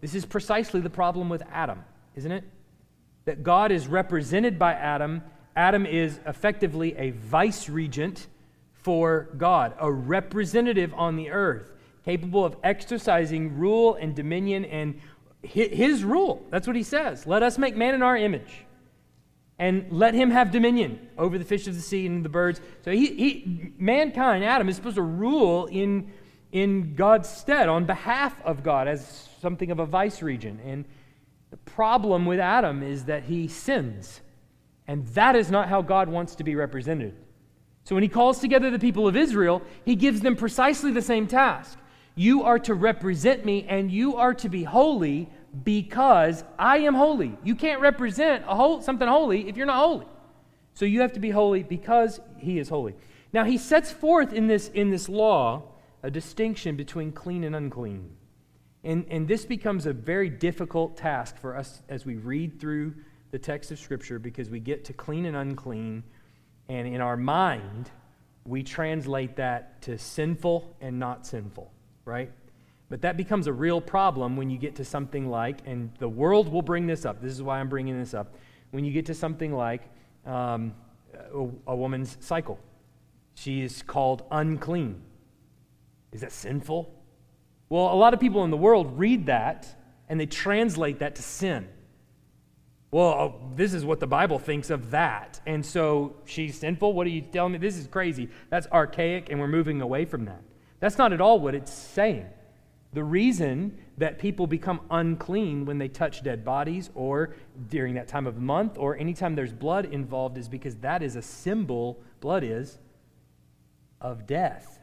This 0.01 0.15
is 0.15 0.25
precisely 0.25 0.81
the 0.81 0.89
problem 0.89 1.29
with 1.29 1.43
Adam, 1.51 1.83
isn't 2.15 2.31
it? 2.31 2.43
That 3.25 3.43
God 3.43 3.71
is 3.71 3.87
represented 3.87 4.57
by 4.57 4.73
Adam. 4.73 5.23
Adam 5.55 5.85
is 5.85 6.19
effectively 6.25 6.95
a 6.97 7.11
vice 7.11 7.67
regent 7.69 8.27
for 8.73 9.29
God, 9.37 9.73
a 9.79 9.91
representative 9.91 10.93
on 10.93 11.15
the 11.15 11.29
earth, 11.31 11.73
capable 12.05 12.45
of 12.45 12.55
exercising 12.63 13.57
rule 13.57 13.95
and 13.95 14.15
dominion 14.15 14.63
and 14.65 15.01
his 15.41 16.03
rule. 16.03 16.45
That's 16.49 16.67
what 16.67 16.75
he 16.75 16.83
says. 16.83 17.27
Let 17.27 17.43
us 17.43 17.57
make 17.57 17.75
man 17.75 17.95
in 17.95 18.01
our 18.01 18.17
image. 18.17 18.65
And 19.59 19.87
let 19.91 20.13
him 20.13 20.29
have 20.29 20.51
dominion 20.51 21.09
over 21.17 21.37
the 21.37 21.45
fish 21.45 21.67
of 21.67 21.75
the 21.75 21.81
sea 21.81 22.05
and 22.05 22.23
the 22.23 22.29
birds. 22.29 22.61
So 22.85 22.91
he, 22.91 23.07
he 23.07 23.73
mankind, 23.77 24.43
Adam, 24.43 24.69
is 24.69 24.75
supposed 24.75 24.95
to 24.95 25.01
rule 25.01 25.65
in, 25.65 26.11
in 26.61 26.95
God's 26.95 27.29
stead 27.29 27.69
on 27.69 27.85
behalf 27.85 28.35
of 28.43 28.63
God 28.63 28.87
as 28.87 29.29
something 29.41 29.69
of 29.71 29.79
a 29.79 29.85
vice 29.85 30.21
regent. 30.21 30.59
And 30.63 30.85
the 31.51 31.57
problem 31.57 32.25
with 32.25 32.39
Adam 32.39 32.83
is 32.83 33.05
that 33.05 33.23
he 33.23 33.47
sins. 33.47 34.21
And 34.87 35.05
that 35.09 35.35
is 35.35 35.51
not 35.51 35.69
how 35.69 35.81
God 35.81 36.09
wants 36.09 36.35
to 36.35 36.43
be 36.43 36.55
represented. 36.55 37.13
So 37.83 37.95
when 37.95 38.03
he 38.03 38.09
calls 38.09 38.39
together 38.39 38.69
the 38.69 38.79
people 38.79 39.07
of 39.07 39.15
Israel, 39.15 39.61
he 39.85 39.95
gives 39.95 40.21
them 40.21 40.35
precisely 40.35 40.91
the 40.91 41.01
same 41.01 41.27
task. 41.27 41.77
You 42.15 42.43
are 42.43 42.59
to 42.59 42.73
represent 42.73 43.45
me, 43.45 43.65
and 43.69 43.91
you 43.91 44.15
are 44.15 44.33
to 44.35 44.49
be 44.49 44.63
holy 44.63 45.29
because 45.63 46.43
I 46.57 46.79
am 46.79 46.95
holy. 46.95 47.37
You 47.43 47.55
can't 47.55 47.79
represent 47.79 48.43
a 48.47 48.55
whole, 48.55 48.81
something 48.81 49.07
holy 49.07 49.47
if 49.47 49.55
you're 49.55 49.65
not 49.65 49.77
holy. 49.77 50.07
So 50.73 50.85
you 50.85 51.01
have 51.01 51.13
to 51.13 51.19
be 51.19 51.29
holy 51.29 51.63
because 51.63 52.19
he 52.37 52.59
is 52.59 52.69
holy. 52.69 52.95
Now 53.31 53.43
he 53.43 53.57
sets 53.57 53.91
forth 53.91 54.33
in 54.33 54.47
this, 54.47 54.69
in 54.69 54.89
this 54.89 55.07
law 55.07 55.63
a 56.07 56.09
distinction 56.09 56.77
between 56.77 57.11
clean 57.11 57.43
and 57.43 57.53
unclean. 57.53 58.09
And, 58.85 59.05
and 59.09 59.27
this 59.27 59.43
becomes 59.43 59.85
a 59.85 59.91
very 59.91 60.29
difficult 60.29 60.95
task 60.95 61.37
for 61.37 61.53
us 61.53 61.81
as 61.89 62.05
we 62.05 62.15
read 62.15 62.61
through 62.61 62.95
the 63.31 63.37
text 63.37 63.71
of 63.71 63.77
Scripture 63.77 64.17
because 64.17 64.49
we 64.49 64.61
get 64.61 64.85
to 64.85 64.93
clean 64.93 65.25
and 65.25 65.35
unclean, 65.35 66.05
and 66.69 66.87
in 66.87 67.01
our 67.01 67.17
mind, 67.17 67.91
we 68.45 68.63
translate 68.63 69.35
that 69.35 69.81
to 69.81 69.97
sinful 69.97 70.77
and 70.79 70.97
not 70.97 71.25
sinful, 71.25 71.69
right? 72.05 72.31
But 72.87 73.01
that 73.01 73.17
becomes 73.17 73.47
a 73.47 73.53
real 73.53 73.81
problem 73.81 74.37
when 74.37 74.49
you 74.49 74.57
get 74.57 74.75
to 74.77 74.85
something 74.85 75.29
like, 75.29 75.59
and 75.65 75.91
the 75.99 76.07
world 76.07 76.47
will 76.49 76.61
bring 76.61 76.87
this 76.87 77.03
up. 77.03 77.21
This 77.21 77.33
is 77.33 77.43
why 77.43 77.59
I'm 77.59 77.67
bringing 77.67 77.99
this 77.99 78.13
up. 78.13 78.33
When 78.71 78.85
you 78.85 78.93
get 78.93 79.07
to 79.07 79.13
something 79.13 79.53
like 79.53 79.81
um, 80.25 80.73
a, 81.13 81.47
a 81.67 81.75
woman's 81.75 82.15
cycle, 82.21 82.57
she 83.33 83.61
is 83.61 83.81
called 83.81 84.23
unclean. 84.31 85.01
Is 86.11 86.21
that 86.21 86.31
sinful? 86.31 86.93
Well, 87.69 87.93
a 87.93 87.95
lot 87.95 88.13
of 88.13 88.19
people 88.19 88.43
in 88.43 88.51
the 88.51 88.57
world 88.57 88.97
read 88.97 89.25
that 89.25 89.67
and 90.09 90.19
they 90.19 90.25
translate 90.25 90.99
that 90.99 91.15
to 91.15 91.21
sin. 91.21 91.67
Well, 92.91 93.07
oh, 93.07 93.51
this 93.55 93.73
is 93.73 93.83
what 93.83 93.99
the 93.99 94.07
Bible 94.07 94.39
thinks 94.39 94.69
of 94.69 94.91
that. 94.91 95.41
And 95.45 95.65
so 95.65 96.15
she's 96.25 96.57
sinful? 96.57 96.93
What 96.93 97.05
are 97.05 97.09
you 97.09 97.21
telling 97.21 97.51
me? 97.51 97.57
This 97.57 97.75
is 97.75 97.87
crazy. 97.87 98.29
That's 98.49 98.67
archaic, 98.67 99.29
and 99.29 99.39
we're 99.39 99.47
moving 99.47 99.81
away 99.81 100.05
from 100.05 100.25
that. 100.25 100.41
That's 100.79 100.97
not 100.97 101.11
at 101.11 101.19
all 101.19 101.39
what 101.39 101.53
it's 101.53 101.73
saying. 101.73 102.27
The 102.93 103.03
reason 103.03 103.77
that 103.97 104.19
people 104.19 104.47
become 104.47 104.81
unclean 104.89 105.65
when 105.65 105.77
they 105.77 105.89
touch 105.89 106.23
dead 106.23 106.45
bodies 106.45 106.89
or 106.95 107.35
during 107.69 107.95
that 107.95 108.07
time 108.07 108.25
of 108.25 108.37
month 108.37 108.77
or 108.77 108.95
anytime 108.95 109.35
there's 109.35 109.51
blood 109.51 109.85
involved 109.85 110.37
is 110.37 110.47
because 110.47 110.77
that 110.77 111.03
is 111.03 111.17
a 111.17 111.21
symbol, 111.21 112.01
blood 112.21 112.43
is, 112.43 112.79
of 113.99 114.25
death. 114.25 114.76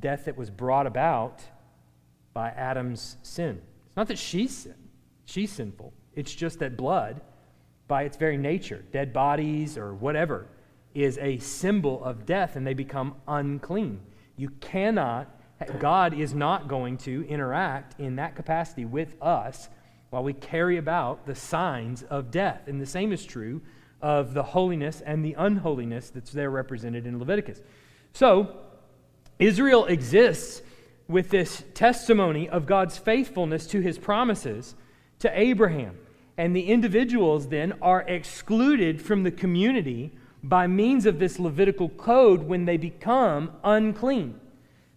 Death 0.00 0.24
that 0.24 0.36
was 0.36 0.50
brought 0.50 0.86
about 0.86 1.42
by 2.32 2.50
Adam's 2.50 3.16
sin. 3.22 3.60
It's 3.86 3.96
not 3.96 4.08
that 4.08 4.18
she's 4.18 4.56
sin, 4.56 4.74
she's 5.24 5.52
sinful. 5.52 5.92
It's 6.14 6.34
just 6.34 6.58
that 6.60 6.76
blood, 6.76 7.20
by 7.88 8.04
its 8.04 8.16
very 8.16 8.36
nature, 8.36 8.84
dead 8.92 9.12
bodies 9.12 9.76
or 9.76 9.94
whatever, 9.94 10.46
is 10.94 11.18
a 11.18 11.38
symbol 11.38 12.02
of 12.04 12.24
death 12.24 12.56
and 12.56 12.66
they 12.66 12.74
become 12.74 13.16
unclean. 13.26 14.00
You 14.36 14.50
cannot 14.60 15.28
God 15.78 16.18
is 16.18 16.34
not 16.34 16.68
going 16.68 16.98
to 16.98 17.26
interact 17.28 17.98
in 18.00 18.16
that 18.16 18.34
capacity 18.34 18.84
with 18.84 19.16
us 19.22 19.68
while 20.10 20.22
we 20.22 20.32
carry 20.32 20.76
about 20.76 21.26
the 21.26 21.34
signs 21.34 22.02
of 22.04 22.30
death. 22.30 22.62
And 22.66 22.80
the 22.80 22.86
same 22.86 23.12
is 23.12 23.24
true 23.24 23.62
of 24.02 24.34
the 24.34 24.42
holiness 24.42 25.00
and 25.00 25.24
the 25.24 25.34
unholiness 25.38 26.10
that's 26.10 26.32
there 26.32 26.50
represented 26.50 27.06
in 27.06 27.18
Leviticus. 27.18 27.62
So, 28.12 28.63
Israel 29.38 29.86
exists 29.86 30.62
with 31.08 31.30
this 31.30 31.64
testimony 31.74 32.48
of 32.48 32.66
God's 32.66 32.96
faithfulness 32.98 33.66
to 33.68 33.80
his 33.80 33.98
promises 33.98 34.74
to 35.18 35.38
Abraham. 35.38 35.98
And 36.36 36.54
the 36.54 36.68
individuals 36.68 37.48
then 37.48 37.74
are 37.80 38.02
excluded 38.02 39.00
from 39.00 39.22
the 39.22 39.30
community 39.30 40.12
by 40.42 40.66
means 40.66 41.06
of 41.06 41.18
this 41.18 41.38
Levitical 41.38 41.88
code 41.88 42.42
when 42.42 42.64
they 42.64 42.76
become 42.76 43.52
unclean. 43.62 44.40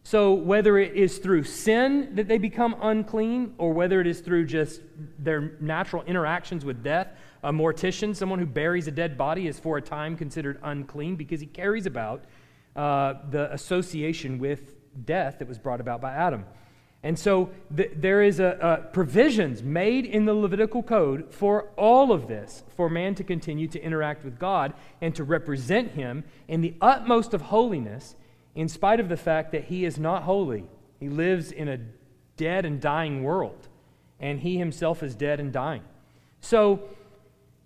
So, 0.03 0.33
whether 0.33 0.77
it 0.77 0.95
is 0.95 1.17
through 1.17 1.43
sin 1.43 2.15
that 2.15 2.29
they 2.29 2.37
become 2.37 2.77
unclean, 2.81 3.53
or 3.57 3.73
whether 3.73 3.99
it 3.99 4.07
is 4.07 4.21
through 4.21 4.45
just 4.45 4.81
their 5.19 5.51
natural 5.59 6.03
interactions 6.03 6.63
with 6.63 6.81
death, 6.81 7.09
a 7.43 7.51
mortician, 7.51 8.15
someone 8.15 8.39
who 8.39 8.45
buries 8.45 8.87
a 8.87 8.91
dead 8.91 9.17
body, 9.17 9.47
is 9.47 9.59
for 9.59 9.77
a 9.77 9.81
time 9.81 10.15
considered 10.15 10.59
unclean 10.63 11.17
because 11.17 11.41
he 11.41 11.45
carries 11.45 11.85
about 11.85 12.23
uh, 12.77 13.15
the 13.31 13.51
association 13.53 14.39
with 14.39 14.75
death 15.05 15.39
that 15.39 15.47
was 15.47 15.57
brought 15.57 15.81
about 15.81 15.99
by 15.99 16.13
Adam. 16.13 16.45
And 17.03 17.17
so 17.17 17.49
th- 17.75 17.91
there 17.95 18.21
is 18.21 18.39
a, 18.39 18.57
a 18.61 18.91
provisions 18.91 19.63
made 19.63 20.05
in 20.05 20.25
the 20.25 20.33
Levitical 20.33 20.83
code 20.83 21.33
for 21.33 21.69
all 21.77 22.11
of 22.11 22.27
this, 22.27 22.63
for 22.75 22.89
man 22.89 23.15
to 23.15 23.23
continue 23.23 23.67
to 23.69 23.81
interact 23.81 24.23
with 24.23 24.39
God 24.39 24.73
and 25.01 25.15
to 25.15 25.23
represent 25.23 25.91
him 25.91 26.23
in 26.47 26.61
the 26.61 26.75
utmost 26.81 27.33
of 27.33 27.41
holiness 27.41 28.15
in 28.55 28.67
spite 28.67 28.99
of 28.99 29.09
the 29.09 29.17
fact 29.17 29.51
that 29.51 29.65
he 29.65 29.85
is 29.85 29.99
not 29.99 30.23
holy. 30.23 30.65
He 30.99 31.09
lives 31.09 31.51
in 31.51 31.67
a 31.67 31.79
dead 32.37 32.65
and 32.65 32.81
dying 32.81 33.23
world, 33.23 33.67
and 34.19 34.39
he 34.39 34.57
himself 34.57 35.03
is 35.03 35.15
dead 35.15 35.39
and 35.39 35.53
dying. 35.53 35.83
So, 36.41 36.81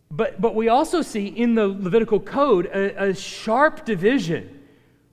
but, 0.10 0.42
but 0.42 0.56
we 0.56 0.68
also 0.70 1.02
see 1.02 1.28
in 1.28 1.56
the 1.56 1.68
Levitical 1.68 2.20
code 2.20 2.66
a, 2.68 3.10
a 3.10 3.16
sharp 3.16 3.86
division 3.86 4.61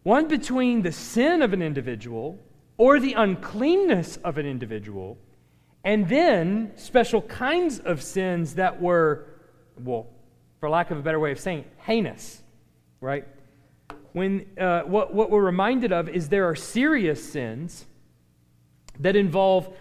one 0.03 0.29
between 0.29 0.83
the 0.83 0.93
sin 0.93 1.43
of 1.43 1.53
an 1.53 1.63
individual 1.63 2.39
or 2.77 3.01
the 3.01 3.15
uncleanness 3.15 4.17
of 4.19 4.39
an 4.39 4.47
individual, 4.47 5.19
and 5.85 6.09
then 6.09 6.73
special 6.77 7.23
kinds 7.23 7.79
of 7.81 8.03
sins 8.03 8.55
that 8.55 8.81
were, 8.81 9.27
well, 9.83 10.07
for 10.61 10.69
lack 10.69 10.91
of 10.91 10.99
a 10.99 11.03
better 11.03 11.19
way 11.19 11.33
of 11.33 11.41
saying, 11.41 11.65
heinous, 11.79 12.43
right? 13.01 13.27
when 14.13 14.47
uh, 14.59 14.83
what, 14.83 15.15
what 15.15 15.31
we're 15.31 15.45
reminded 15.45 15.93
of 15.93 16.09
is 16.09 16.29
there 16.29 16.49
are 16.49 16.57
serious 16.57 17.23
sins 17.33 17.87
that 18.99 19.15
involve 19.15 19.73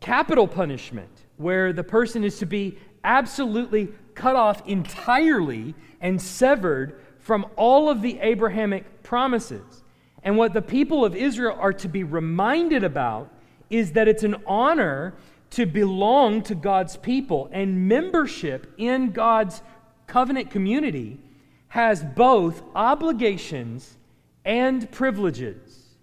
capital 0.00 0.48
punishment, 0.48 1.10
where 1.36 1.72
the 1.72 1.84
person 1.84 2.24
is 2.24 2.38
to 2.38 2.46
be 2.46 2.76
absolutely 3.04 3.88
cut 4.14 4.36
off 4.36 4.66
entirely 4.66 5.74
and 6.00 6.20
severed 6.20 7.00
from 7.24 7.46
all 7.56 7.88
of 7.88 8.02
the 8.02 8.18
Abrahamic 8.20 9.02
promises. 9.02 9.82
And 10.22 10.36
what 10.36 10.52
the 10.52 10.62
people 10.62 11.06
of 11.06 11.16
Israel 11.16 11.56
are 11.58 11.72
to 11.72 11.88
be 11.88 12.04
reminded 12.04 12.84
about 12.84 13.32
is 13.70 13.92
that 13.92 14.08
it's 14.08 14.22
an 14.24 14.36
honor 14.46 15.14
to 15.50 15.64
belong 15.64 16.42
to 16.42 16.54
God's 16.54 16.96
people, 16.98 17.48
and 17.50 17.88
membership 17.88 18.74
in 18.76 19.12
God's 19.12 19.62
covenant 20.06 20.50
community 20.50 21.18
has 21.68 22.04
both 22.04 22.62
obligations 22.74 23.96
and 24.44 24.90
privileges. 24.90 25.96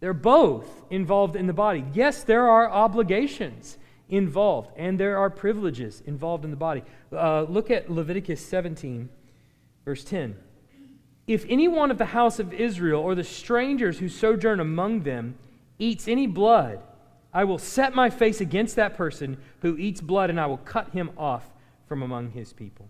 They're 0.00 0.12
both 0.12 0.66
involved 0.90 1.36
in 1.36 1.46
the 1.46 1.52
body. 1.52 1.84
Yes, 1.92 2.24
there 2.24 2.48
are 2.48 2.68
obligations 2.68 3.78
involved, 4.08 4.70
and 4.76 4.98
there 4.98 5.16
are 5.18 5.30
privileges 5.30 6.02
involved 6.06 6.44
in 6.44 6.50
the 6.50 6.56
body. 6.56 6.82
Uh, 7.12 7.42
look 7.42 7.70
at 7.70 7.88
Leviticus 7.90 8.44
17, 8.44 9.08
verse 9.90 10.04
10. 10.04 10.36
If 11.26 11.44
any 11.48 11.66
one 11.66 11.90
of 11.90 11.98
the 11.98 12.04
house 12.04 12.38
of 12.38 12.52
Israel 12.52 13.02
or 13.02 13.16
the 13.16 13.24
strangers 13.24 13.98
who 13.98 14.08
sojourn 14.08 14.60
among 14.60 15.02
them 15.02 15.34
eats 15.80 16.06
any 16.06 16.28
blood, 16.28 16.78
I 17.34 17.42
will 17.42 17.58
set 17.58 17.92
my 17.92 18.08
face 18.08 18.40
against 18.40 18.76
that 18.76 18.96
person 18.96 19.36
who 19.62 19.76
eats 19.76 20.00
blood, 20.00 20.30
and 20.30 20.38
I 20.38 20.46
will 20.46 20.58
cut 20.58 20.90
him 20.90 21.10
off 21.18 21.50
from 21.88 22.04
among 22.04 22.30
his 22.30 22.52
people. 22.52 22.88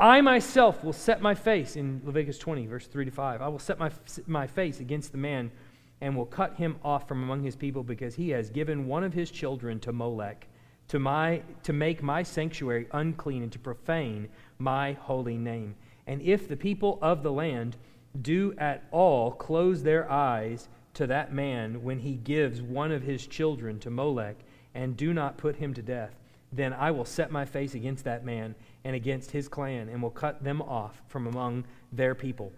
I 0.00 0.20
myself 0.20 0.82
will 0.82 0.92
set 0.92 1.22
my 1.22 1.36
face, 1.36 1.76
in 1.76 2.00
Leviticus 2.04 2.38
20, 2.38 2.66
verse 2.66 2.88
3 2.88 3.04
to 3.04 3.12
5, 3.12 3.40
I 3.40 3.46
will 3.46 3.60
set 3.60 3.78
my, 3.78 3.92
my 4.26 4.48
face 4.48 4.80
against 4.80 5.12
the 5.12 5.18
man 5.18 5.52
and 6.00 6.16
will 6.16 6.26
cut 6.26 6.56
him 6.56 6.74
off 6.82 7.06
from 7.06 7.22
among 7.22 7.44
his 7.44 7.54
people 7.54 7.84
because 7.84 8.16
he 8.16 8.30
has 8.30 8.50
given 8.50 8.88
one 8.88 9.04
of 9.04 9.14
his 9.14 9.30
children 9.30 9.78
to 9.78 9.92
Molech 9.92 10.48
to, 10.88 10.98
my, 10.98 11.42
to 11.62 11.72
make 11.72 12.02
my 12.02 12.24
sanctuary 12.24 12.88
unclean 12.92 13.44
and 13.44 13.52
to 13.52 13.60
profane 13.60 14.28
my 14.58 14.92
holy 14.94 15.36
name. 15.36 15.76
And 16.06 16.22
if 16.22 16.48
the 16.48 16.56
people 16.56 16.98
of 17.02 17.22
the 17.22 17.32
land 17.32 17.76
do 18.20 18.54
at 18.58 18.84
all 18.90 19.32
close 19.32 19.82
their 19.82 20.10
eyes 20.10 20.68
to 20.94 21.06
that 21.06 21.32
man 21.32 21.82
when 21.82 21.98
he 21.98 22.14
gives 22.14 22.62
one 22.62 22.92
of 22.92 23.02
his 23.02 23.26
children 23.26 23.78
to 23.80 23.90
Molech 23.90 24.36
and 24.74 24.96
do 24.96 25.12
not 25.12 25.36
put 25.36 25.56
him 25.56 25.74
to 25.74 25.82
death, 25.82 26.14
then 26.52 26.72
I 26.72 26.90
will 26.90 27.04
set 27.04 27.30
my 27.30 27.44
face 27.44 27.74
against 27.74 28.04
that 28.04 28.24
man 28.24 28.54
and 28.84 28.94
against 28.94 29.32
his 29.32 29.48
clan, 29.48 29.88
and 29.88 30.00
will 30.00 30.10
cut 30.10 30.44
them 30.44 30.62
off 30.62 31.02
from 31.08 31.26
among 31.26 31.64
their 31.92 32.14
people, 32.14 32.52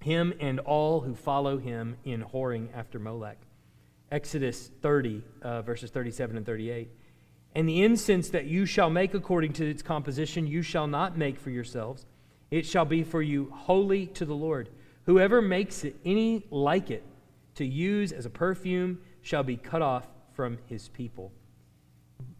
him 0.00 0.32
and 0.38 0.60
all 0.60 1.00
who 1.00 1.14
follow 1.14 1.58
him 1.58 1.96
in 2.04 2.22
whoring 2.22 2.68
after 2.72 2.98
Molech. 2.98 3.38
Exodus 4.12 4.70
30, 4.80 5.24
uh, 5.42 5.62
verses 5.62 5.90
37 5.90 6.36
and 6.36 6.46
38. 6.46 6.88
And 7.56 7.68
the 7.68 7.82
incense 7.82 8.28
that 8.30 8.46
you 8.46 8.64
shall 8.64 8.90
make 8.90 9.12
according 9.12 9.54
to 9.54 9.68
its 9.68 9.82
composition, 9.82 10.46
you 10.46 10.62
shall 10.62 10.86
not 10.86 11.18
make 11.18 11.38
for 11.38 11.50
yourselves. 11.50 12.06
It 12.54 12.64
shall 12.64 12.84
be 12.84 13.02
for 13.02 13.20
you 13.20 13.50
holy 13.52 14.06
to 14.06 14.24
the 14.24 14.36
Lord. 14.36 14.68
Whoever 15.06 15.42
makes 15.42 15.82
it 15.82 15.96
any 16.04 16.46
like 16.52 16.88
it 16.88 17.02
to 17.56 17.64
use 17.64 18.12
as 18.12 18.26
a 18.26 18.30
perfume 18.30 19.00
shall 19.22 19.42
be 19.42 19.56
cut 19.56 19.82
off 19.82 20.06
from 20.34 20.58
his 20.66 20.86
people. 20.86 21.32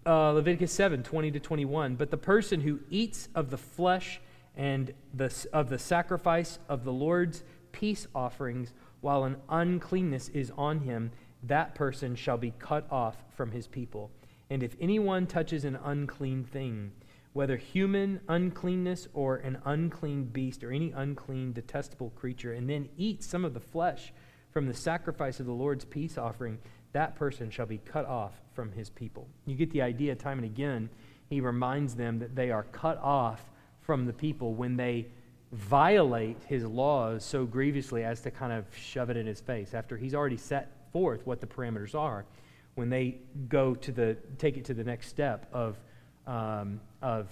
Uh, 0.06 0.30
Leviticus 0.30 0.70
7 0.70 1.02
20 1.02 1.32
to 1.32 1.40
21. 1.40 1.96
But 1.96 2.12
the 2.12 2.16
person 2.16 2.60
who 2.60 2.78
eats 2.90 3.28
of 3.34 3.50
the 3.50 3.58
flesh 3.58 4.20
and 4.56 4.94
the, 5.14 5.34
of 5.52 5.68
the 5.68 5.80
sacrifice 5.80 6.60
of 6.68 6.84
the 6.84 6.92
Lord's 6.92 7.42
peace 7.72 8.06
offerings 8.14 8.72
while 9.00 9.24
an 9.24 9.38
uncleanness 9.48 10.28
is 10.28 10.52
on 10.56 10.78
him, 10.78 11.10
that 11.42 11.74
person 11.74 12.14
shall 12.14 12.38
be 12.38 12.52
cut 12.60 12.86
off 12.88 13.16
from 13.36 13.50
his 13.50 13.66
people. 13.66 14.12
And 14.48 14.62
if 14.62 14.76
anyone 14.80 15.26
touches 15.26 15.64
an 15.64 15.76
unclean 15.82 16.44
thing, 16.44 16.92
whether 17.34 17.56
human 17.56 18.20
uncleanness 18.28 19.08
or 19.12 19.36
an 19.36 19.58
unclean 19.64 20.24
beast 20.24 20.64
or 20.64 20.70
any 20.70 20.92
unclean, 20.92 21.52
detestable 21.52 22.10
creature, 22.10 22.52
and 22.52 22.70
then 22.70 22.88
eat 22.96 23.22
some 23.22 23.44
of 23.44 23.52
the 23.52 23.60
flesh 23.60 24.12
from 24.52 24.66
the 24.66 24.72
sacrifice 24.72 25.40
of 25.40 25.46
the 25.46 25.52
Lord's 25.52 25.84
peace 25.84 26.16
offering, 26.16 26.58
that 26.92 27.16
person 27.16 27.50
shall 27.50 27.66
be 27.66 27.78
cut 27.78 28.06
off 28.06 28.40
from 28.54 28.70
his 28.70 28.88
people. 28.88 29.28
You 29.46 29.56
get 29.56 29.72
the 29.72 29.82
idea 29.82 30.14
time 30.14 30.38
and 30.38 30.46
again. 30.46 30.88
He 31.28 31.40
reminds 31.40 31.96
them 31.96 32.20
that 32.20 32.36
they 32.36 32.52
are 32.52 32.62
cut 32.62 32.98
off 33.02 33.50
from 33.80 34.06
the 34.06 34.12
people 34.12 34.54
when 34.54 34.76
they 34.76 35.08
violate 35.50 36.36
his 36.46 36.64
laws 36.64 37.24
so 37.24 37.46
grievously 37.46 38.04
as 38.04 38.20
to 38.20 38.30
kind 38.30 38.52
of 38.52 38.64
shove 38.76 39.10
it 39.10 39.16
in 39.16 39.26
his 39.26 39.40
face 39.40 39.74
after 39.74 39.96
he's 39.96 40.14
already 40.14 40.36
set 40.36 40.70
forth 40.92 41.26
what 41.26 41.40
the 41.40 41.46
parameters 41.46 41.94
are 41.94 42.24
when 42.74 42.90
they 42.90 43.18
go 43.48 43.74
to 43.74 43.92
the 43.92 44.16
take 44.38 44.56
it 44.56 44.64
to 44.64 44.74
the 44.74 44.82
next 44.82 45.08
step 45.08 45.48
of 45.52 45.78
um, 46.26 46.80
of 47.02 47.28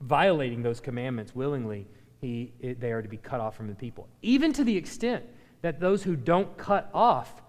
violating 0.00 0.62
those 0.62 0.80
commandments 0.80 1.34
willingly 1.34 1.86
he 2.20 2.52
it, 2.60 2.80
they 2.80 2.92
are 2.92 3.02
to 3.02 3.08
be 3.08 3.16
cut 3.16 3.40
off 3.40 3.56
from 3.56 3.68
the 3.68 3.74
people 3.74 4.08
even 4.22 4.52
to 4.52 4.64
the 4.64 4.76
extent 4.76 5.24
that 5.62 5.80
those 5.80 6.02
who 6.02 6.14
don't 6.14 6.56
cut 6.56 6.88
off 6.94 7.42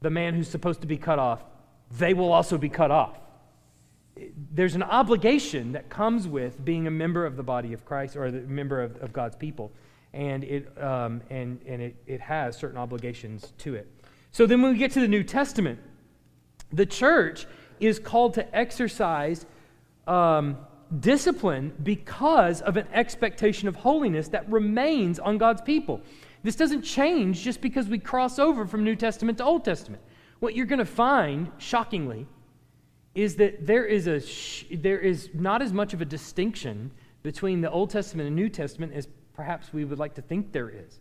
the 0.00 0.10
man 0.10 0.34
who's 0.34 0.48
supposed 0.48 0.80
to 0.80 0.86
be 0.86 0.96
cut 0.96 1.18
off 1.18 1.44
they 1.98 2.14
will 2.14 2.32
also 2.32 2.58
be 2.58 2.68
cut 2.68 2.90
off 2.90 3.20
there's 4.52 4.74
an 4.74 4.82
obligation 4.82 5.72
that 5.72 5.88
comes 5.88 6.26
with 6.26 6.64
being 6.64 6.86
a 6.86 6.90
member 6.90 7.24
of 7.24 7.36
the 7.36 7.42
body 7.42 7.72
of 7.72 7.84
Christ 7.84 8.16
or 8.16 8.26
a 8.26 8.32
member 8.32 8.82
of, 8.82 8.96
of 8.96 9.12
God's 9.12 9.36
people. 9.36 9.72
And, 10.12 10.42
it, 10.44 10.82
um, 10.82 11.22
and, 11.30 11.60
and 11.66 11.80
it, 11.80 11.96
it 12.06 12.20
has 12.20 12.56
certain 12.56 12.78
obligations 12.78 13.52
to 13.58 13.74
it. 13.74 13.88
So 14.32 14.46
then 14.46 14.60
when 14.62 14.72
we 14.72 14.78
get 14.78 14.90
to 14.92 15.00
the 15.00 15.08
New 15.08 15.22
Testament, 15.22 15.78
the 16.72 16.86
church 16.86 17.46
is 17.80 17.98
called 17.98 18.34
to 18.34 18.56
exercise 18.56 19.46
um, 20.06 20.58
discipline 20.98 21.72
because 21.82 22.60
of 22.62 22.76
an 22.76 22.86
expectation 22.92 23.68
of 23.68 23.76
holiness 23.76 24.28
that 24.28 24.50
remains 24.50 25.18
on 25.18 25.38
God's 25.38 25.62
people. 25.62 26.00
This 26.42 26.56
doesn't 26.56 26.82
change 26.82 27.42
just 27.42 27.60
because 27.60 27.86
we 27.88 27.98
cross 27.98 28.38
over 28.38 28.66
from 28.66 28.84
New 28.84 28.96
Testament 28.96 29.38
to 29.38 29.44
Old 29.44 29.64
Testament. 29.64 30.02
What 30.40 30.54
you're 30.54 30.66
going 30.66 30.78
to 30.78 30.84
find, 30.84 31.50
shockingly, 31.58 32.26
is 33.14 33.36
that 33.36 33.66
there 33.66 33.84
is, 33.84 34.06
a 34.06 34.20
sh- 34.20 34.64
there 34.70 34.98
is 34.98 35.28
not 35.34 35.60
as 35.60 35.72
much 35.72 35.92
of 35.92 36.00
a 36.00 36.04
distinction 36.04 36.90
between 37.22 37.60
the 37.60 37.70
Old 37.70 37.90
Testament 37.90 38.26
and 38.28 38.36
New 38.36 38.48
Testament 38.48 38.92
as 38.94 39.08
perhaps 39.34 39.72
we 39.72 39.84
would 39.84 39.98
like 39.98 40.14
to 40.14 40.22
think 40.22 40.52
there 40.52 40.70
is. 40.70 41.00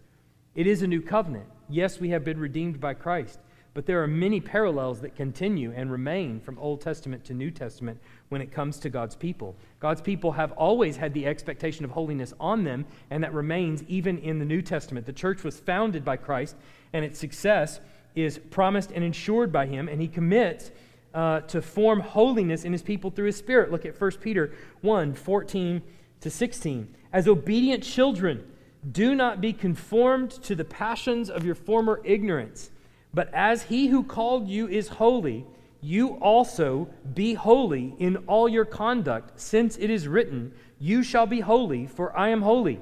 It 0.56 0.68
is 0.68 0.82
a 0.82 0.88
new 0.88 1.02
covenant. 1.02 1.46
Yes, 1.70 2.00
we 2.00 2.10
have 2.10 2.24
been 2.24 2.40
redeemed 2.40 2.80
by 2.82 2.94
Christ, 2.94 3.40
but 3.80 3.86
there 3.86 4.04
are 4.04 4.08
many 4.08 4.42
parallels 4.42 5.00
that 5.00 5.16
continue 5.16 5.72
and 5.74 5.90
remain 5.90 6.42
from 6.42 6.60
Old 6.60 6.82
Testament 6.82 7.24
to 7.24 7.34
New 7.34 7.50
Testament 7.50 7.98
when 8.28 8.42
it 8.42 8.52
comes 8.52 8.78
to 8.80 8.90
God's 8.90 9.16
people. 9.16 9.56
God's 9.80 10.02
people 10.02 10.34
have 10.34 10.52
always 10.52 10.98
had 10.98 11.14
the 11.14 11.26
expectation 11.26 11.86
of 11.86 11.92
holiness 11.92 12.34
on 12.42 12.66
them, 12.66 12.86
and 13.10 13.24
that 13.24 13.34
remains 13.34 13.84
even 13.84 14.18
in 14.18 14.38
the 14.38 14.44
New 14.44 14.62
Testament. 14.62 15.06
The 15.06 15.14
church 15.14 15.46
was 15.46 15.62
founded 15.62 16.04
by 16.04 16.18
Christ, 16.18 16.58
and 16.92 17.06
its 17.06 17.18
success 17.18 17.80
is 18.16 18.38
promised 18.38 18.92
and 18.92 19.02
ensured 19.02 19.50
by 19.50 19.66
Him, 19.66 19.88
and 19.88 20.02
He 20.02 20.10
commits 20.10 20.72
uh, 21.14 21.40
to 21.40 21.62
form 21.62 22.02
holiness 22.02 22.66
in 22.66 22.74
his 22.74 22.82
people 22.82 23.10
through 23.12 23.28
his 23.28 23.38
spirit. 23.38 23.72
Look 23.72 23.86
at 23.86 23.98
1 23.98 24.12
Peter 24.20 24.52
1 24.82 25.14
14 25.14 25.82
to 26.20 26.30
16. 26.30 26.96
As 27.14 27.30
obedient 27.30 27.86
children, 27.86 28.46
do 28.92 29.16
not 29.16 29.40
be 29.40 29.54
conformed 29.54 30.32
to 30.32 30.54
the 30.54 30.66
passions 30.66 31.30
of 31.30 31.46
your 31.46 31.56
former 31.56 32.02
ignorance, 32.04 32.72
but 33.14 33.34
as 33.34 33.64
he 33.64 33.88
who 33.88 34.04
called 34.04 34.48
you 34.48 34.68
is 34.68 34.88
holy, 34.88 35.46
you 35.82 36.16
also 36.16 36.90
be 37.14 37.34
holy 37.34 37.96
in 38.00 38.18
all 38.28 38.50
your 38.50 38.66
conduct, 38.66 39.40
since 39.40 39.78
it 39.78 39.90
is 39.90 40.08
written, 40.08 40.54
You 40.78 41.04
shall 41.04 41.26
be 41.26 41.40
holy, 41.40 41.88
for 41.88 42.18
I 42.18 42.30
am 42.30 42.42
holy. 42.42 42.80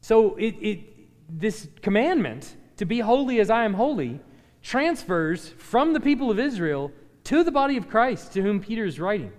So 0.00 0.36
it, 0.36 0.54
it, 0.60 0.80
this 1.28 1.68
commandment 1.80 2.56
to 2.76 2.84
be 2.84 3.00
holy 3.00 3.40
as 3.40 3.50
I 3.50 3.64
am 3.64 3.74
holy 3.74 4.20
transfers 4.62 5.50
from 5.58 5.92
the 5.92 6.00
people 6.00 6.30
of 6.30 6.38
Israel 6.38 6.90
to 7.24 7.44
the 7.44 7.52
body 7.52 7.76
of 7.76 7.88
Christ 7.88 8.32
to 8.32 8.42
whom 8.42 8.60
Peter 8.60 8.84
is 8.84 8.98
writing. 8.98 9.32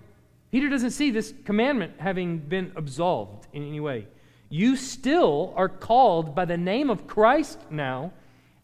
Peter 0.50 0.68
doesn't 0.68 0.92
see 0.92 1.10
this 1.10 1.34
commandment 1.44 1.94
having 1.98 2.38
been 2.38 2.72
absolved 2.76 3.46
in 3.52 3.66
any 3.66 3.80
way. 3.80 4.06
You 4.48 4.76
still 4.76 5.52
are 5.56 5.68
called 5.68 6.34
by 6.34 6.44
the 6.44 6.56
name 6.56 6.90
of 6.90 7.06
Christ 7.06 7.58
now, 7.70 8.12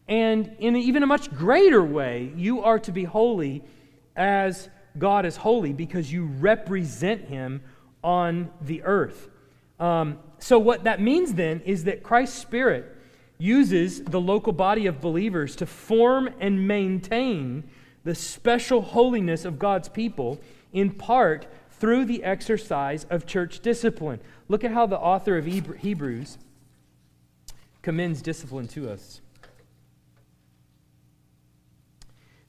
and 0.07 0.55
in 0.59 0.75
even 0.75 1.03
a 1.03 1.07
much 1.07 1.31
greater 1.31 1.83
way, 1.83 2.31
you 2.35 2.63
are 2.63 2.79
to 2.79 2.91
be 2.91 3.03
holy 3.03 3.63
as 4.15 4.69
God 4.97 5.25
is 5.25 5.37
holy 5.37 5.73
because 5.73 6.11
you 6.11 6.25
represent 6.25 7.25
Him 7.25 7.61
on 8.03 8.51
the 8.61 8.83
earth. 8.83 9.29
Um, 9.79 10.19
so, 10.39 10.59
what 10.59 10.83
that 10.83 11.01
means 11.01 11.33
then 11.33 11.61
is 11.61 11.85
that 11.85 12.03
Christ's 12.03 12.37
Spirit 12.37 12.97
uses 13.37 14.03
the 14.03 14.21
local 14.21 14.53
body 14.53 14.85
of 14.85 15.01
believers 15.01 15.55
to 15.57 15.65
form 15.65 16.29
and 16.39 16.67
maintain 16.67 17.63
the 18.03 18.15
special 18.15 18.81
holiness 18.81 19.45
of 19.45 19.57
God's 19.57 19.89
people, 19.89 20.39
in 20.73 20.91
part 20.91 21.47
through 21.71 22.05
the 22.05 22.23
exercise 22.23 23.05
of 23.09 23.25
church 23.25 23.61
discipline. 23.61 24.19
Look 24.47 24.63
at 24.63 24.71
how 24.71 24.85
the 24.85 24.99
author 24.99 25.37
of 25.37 25.45
Hebrews 25.45 26.37
commends 27.81 28.21
discipline 28.21 28.67
to 28.69 28.89
us. 28.89 29.21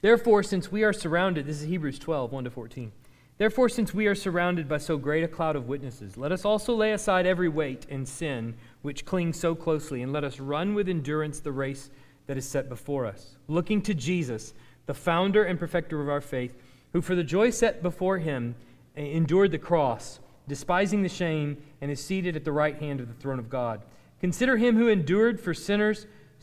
Therefore, 0.05 0.43
since 0.43 0.71
we 0.71 0.85
are 0.85 0.93
surrounded, 0.93 1.47
this 1.47 1.62
is 1.62 1.67
Hebrews 1.67 1.99
12, 1.99 2.31
1 2.31 2.45
to 2.45 2.51
14. 2.51 2.93
Therefore, 3.38 3.71
since 3.71 3.95
we 3.95 4.07
are 4.07 4.14
surrounded 4.14 4.69
by 4.69 4.77
so 4.77 4.99
great 4.99 5.25
a 5.25 5.29
cloud 5.29 5.57
of 5.57 5.67
witnesses, 5.67 6.19
let 6.19 6.31
us 6.31 6.45
also 6.45 6.75
lay 6.75 6.93
aside 6.93 7.25
every 7.25 7.49
weight 7.49 7.87
and 7.88 8.07
sin 8.07 8.55
which 8.83 9.07
clings 9.07 9.40
so 9.40 9.55
closely, 9.55 10.03
and 10.03 10.12
let 10.12 10.23
us 10.23 10.38
run 10.38 10.75
with 10.75 10.90
endurance 10.90 11.40
the 11.40 11.53
race 11.53 11.88
that 12.27 12.37
is 12.37 12.47
set 12.47 12.69
before 12.69 13.07
us, 13.07 13.37
looking 13.49 13.81
to 13.81 13.95
Jesus, 13.95 14.53
the 14.85 14.93
founder 14.93 15.43
and 15.43 15.59
perfecter 15.59 16.03
of 16.03 16.11
our 16.11 16.21
faith, 16.21 16.53
who 16.93 17.01
for 17.01 17.14
the 17.14 17.25
joy 17.25 17.49
set 17.49 17.83
before 17.83 18.19
him 18.19 18.57
eh, 18.99 19.05
endured 19.05 19.53
the 19.53 19.59
cross, 19.59 20.21
despising 20.47 21.03
the 21.03 21.09
shame, 21.09 21.57
and 21.81 21.90
is 21.90 22.05
seated 22.05 22.37
at 22.37 22.45
the 22.45 22.53
right 22.53 22.79
hand 22.79 23.01
of 23.01 23.09
the 23.09 23.14
throne 23.14 23.38
of 23.38 23.49
God. 23.49 23.81
Consider 24.21 24.59
him 24.59 24.77
who 24.77 24.88
endured 24.88 25.40
for 25.40 25.55
sinners 25.55 26.07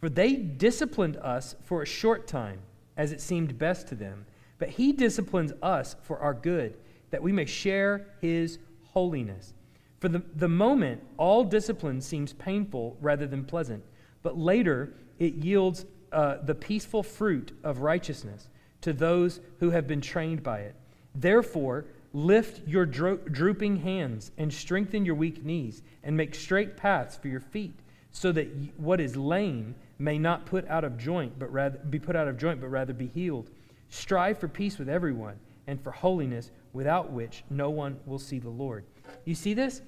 For 0.00 0.08
they 0.08 0.34
disciplined 0.34 1.16
us 1.18 1.54
for 1.62 1.82
a 1.82 1.86
short 1.86 2.26
time, 2.26 2.60
as 2.96 3.12
it 3.12 3.20
seemed 3.20 3.58
best 3.58 3.86
to 3.88 3.94
them 3.94 4.26
but 4.60 4.68
he 4.68 4.92
disciplines 4.92 5.52
us 5.62 5.96
for 6.02 6.18
our 6.18 6.34
good, 6.34 6.76
that 7.10 7.22
we 7.22 7.32
may 7.32 7.46
share 7.46 8.06
his 8.20 8.58
holiness. 8.84 9.54
For 9.98 10.08
the, 10.08 10.22
the 10.36 10.48
moment, 10.48 11.02
all 11.16 11.42
discipline 11.44 12.00
seems 12.00 12.34
painful 12.34 12.96
rather 13.00 13.26
than 13.26 13.44
pleasant, 13.44 13.82
but 14.22 14.38
later 14.38 14.92
it 15.18 15.34
yields 15.34 15.86
uh, 16.12 16.36
the 16.44 16.54
peaceful 16.54 17.02
fruit 17.02 17.52
of 17.64 17.80
righteousness 17.80 18.48
to 18.82 18.92
those 18.92 19.40
who 19.60 19.70
have 19.70 19.86
been 19.86 20.00
trained 20.00 20.42
by 20.42 20.60
it. 20.60 20.74
Therefore, 21.14 21.86
lift 22.12 22.66
your 22.68 22.84
dro- 22.84 23.16
drooping 23.16 23.76
hands 23.76 24.30
and 24.36 24.52
strengthen 24.52 25.06
your 25.06 25.14
weak 25.14 25.42
knees 25.42 25.82
and 26.04 26.16
make 26.16 26.34
straight 26.34 26.76
paths 26.76 27.16
for 27.16 27.28
your 27.28 27.40
feet 27.40 27.78
so 28.10 28.30
that 28.32 28.48
what 28.76 29.00
is 29.00 29.16
lame 29.16 29.74
may 30.00 30.18
not 30.18 30.46
put 30.46 30.66
out 30.68 30.84
of 30.84 30.96
joint 30.98 31.38
but 31.38 31.52
rather 31.52 31.78
be 31.78 31.98
put 31.98 32.16
out 32.16 32.26
of 32.26 32.36
joint 32.36 32.60
but 32.60 32.68
rather 32.68 32.92
be 32.92 33.06
healed. 33.06 33.50
Strive 33.88 34.38
for 34.38 34.48
peace 34.48 34.78
with 34.78 34.88
everyone 34.88 35.36
and 35.66 35.80
for 35.80 35.90
holiness 35.90 36.50
without 36.72 37.12
which 37.12 37.44
no 37.50 37.70
one 37.70 37.98
will 38.06 38.18
see 38.18 38.38
the 38.38 38.48
lord. 38.48 38.84
You 39.24 39.34
see 39.34 39.54
this? 39.54 39.82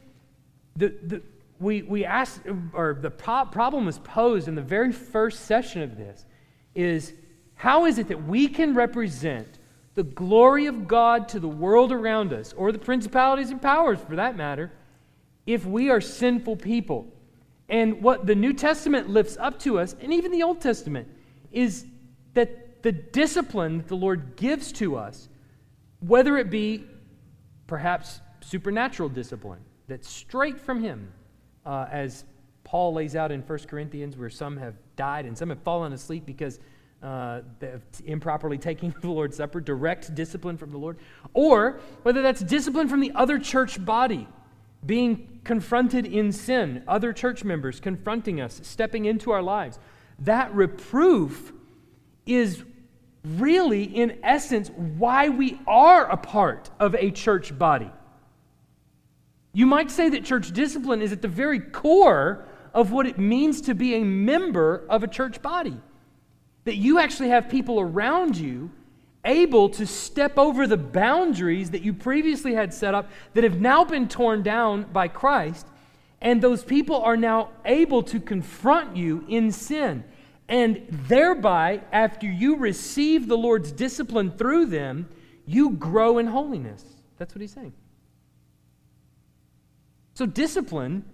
The, 0.76 0.94
the, 1.02 1.22
we, 1.62 1.82
we 1.82 2.04
asked 2.04 2.40
or 2.72 2.98
the 3.00 3.10
pro- 3.10 3.46
problem 3.46 3.86
was 3.86 3.98
posed 4.00 4.48
in 4.48 4.54
the 4.54 4.62
very 4.62 4.92
first 4.92 5.46
session 5.46 5.82
of 5.82 5.96
this 5.96 6.26
is 6.74 7.12
how 7.54 7.86
is 7.86 7.98
it 7.98 8.08
that 8.08 8.26
we 8.26 8.48
can 8.48 8.74
represent 8.74 9.58
the 9.94 10.02
glory 10.02 10.66
of 10.66 10.88
god 10.88 11.28
to 11.28 11.38
the 11.38 11.48
world 11.48 11.92
around 11.92 12.32
us 12.32 12.52
or 12.54 12.72
the 12.72 12.78
principalities 12.78 13.50
and 13.50 13.60
powers 13.60 13.98
for 14.08 14.16
that 14.16 14.36
matter 14.36 14.72
if 15.46 15.64
we 15.64 15.90
are 15.90 16.00
sinful 16.00 16.56
people 16.56 17.06
and 17.72 18.02
what 18.02 18.26
the 18.26 18.34
New 18.34 18.52
Testament 18.52 19.08
lifts 19.08 19.38
up 19.40 19.58
to 19.60 19.78
us, 19.78 19.96
and 19.98 20.12
even 20.12 20.30
the 20.30 20.42
Old 20.42 20.60
Testament, 20.60 21.08
is 21.50 21.86
that 22.34 22.82
the 22.82 22.92
discipline 22.92 23.78
that 23.78 23.88
the 23.88 23.96
Lord 23.96 24.36
gives 24.36 24.72
to 24.72 24.96
us, 24.96 25.30
whether 26.00 26.36
it 26.36 26.50
be 26.50 26.84
perhaps 27.66 28.20
supernatural 28.42 29.08
discipline 29.08 29.60
that's 29.88 30.06
straight 30.06 30.60
from 30.60 30.82
Him, 30.82 31.10
uh, 31.64 31.86
as 31.90 32.24
Paul 32.62 32.92
lays 32.92 33.16
out 33.16 33.32
in 33.32 33.40
1 33.40 33.58
Corinthians, 33.60 34.18
where 34.18 34.28
some 34.28 34.58
have 34.58 34.74
died 34.96 35.24
and 35.24 35.36
some 35.36 35.48
have 35.48 35.62
fallen 35.62 35.94
asleep 35.94 36.26
because 36.26 36.60
uh, 37.02 37.40
improperly 38.04 38.58
taking 38.58 38.94
the 39.00 39.10
Lord's 39.10 39.38
Supper, 39.38 39.62
direct 39.62 40.14
discipline 40.14 40.58
from 40.58 40.72
the 40.72 40.78
Lord, 40.78 40.98
or 41.32 41.80
whether 42.02 42.20
that's 42.20 42.42
discipline 42.42 42.88
from 42.88 43.00
the 43.00 43.12
other 43.14 43.38
church 43.38 43.82
body 43.82 44.28
being 44.84 45.40
confronted 45.44 46.06
in 46.06 46.32
sin, 46.32 46.82
other 46.86 47.12
church 47.12 47.44
members 47.44 47.80
confronting 47.80 48.40
us, 48.40 48.60
stepping 48.62 49.04
into 49.04 49.30
our 49.30 49.42
lives. 49.42 49.78
That 50.18 50.54
reproof 50.54 51.52
is 52.26 52.62
really, 53.24 53.84
in 53.84 54.18
essence, 54.22 54.70
why 54.70 55.28
we 55.28 55.60
are 55.66 56.06
a 56.06 56.16
part 56.16 56.70
of 56.80 56.94
a 56.94 57.10
church 57.10 57.56
body. 57.56 57.90
You 59.52 59.66
might 59.66 59.90
say 59.90 60.08
that 60.10 60.24
church 60.24 60.52
discipline 60.52 61.02
is 61.02 61.12
at 61.12 61.22
the 61.22 61.28
very 61.28 61.60
core 61.60 62.46
of 62.72 62.90
what 62.90 63.06
it 63.06 63.18
means 63.18 63.60
to 63.62 63.74
be 63.74 63.96
a 63.96 64.04
member 64.04 64.86
of 64.88 65.02
a 65.02 65.08
church 65.08 65.42
body. 65.42 65.78
That 66.64 66.76
you 66.76 66.98
actually 66.98 67.28
have 67.28 67.48
people 67.48 67.80
around 67.80 68.36
you 68.36 68.70
able 69.24 69.68
to 69.70 69.86
step 69.86 70.38
over 70.38 70.66
the 70.66 70.76
boundaries 70.76 71.70
that 71.70 71.82
you 71.82 71.92
previously 71.92 72.54
had 72.54 72.74
set 72.74 72.94
up 72.94 73.10
that 73.34 73.44
have 73.44 73.60
now 73.60 73.84
been 73.84 74.08
torn 74.08 74.42
down 74.42 74.84
by 74.92 75.08
Christ. 75.08 75.66
And 76.20 76.42
those 76.42 76.64
people 76.64 76.96
are 77.02 77.16
now 77.16 77.50
able 77.64 78.02
to 78.04 78.20
confront 78.20 78.96
you 78.96 79.24
in 79.28 79.52
sin. 79.52 80.04
And 80.48 80.86
thereby, 80.88 81.82
after 81.92 82.26
you 82.26 82.56
receive 82.56 83.26
the 83.26 83.38
Lord's 83.38 83.72
discipline 83.72 84.32
through 84.32 84.66
them, 84.66 85.08
you 85.46 85.70
grow 85.70 86.18
in 86.18 86.26
holiness. 86.26 86.84
That's 87.18 87.34
what 87.34 87.40
he's 87.40 87.52
saying. 87.52 87.72
So, 90.14 90.26
discipline 90.26 91.04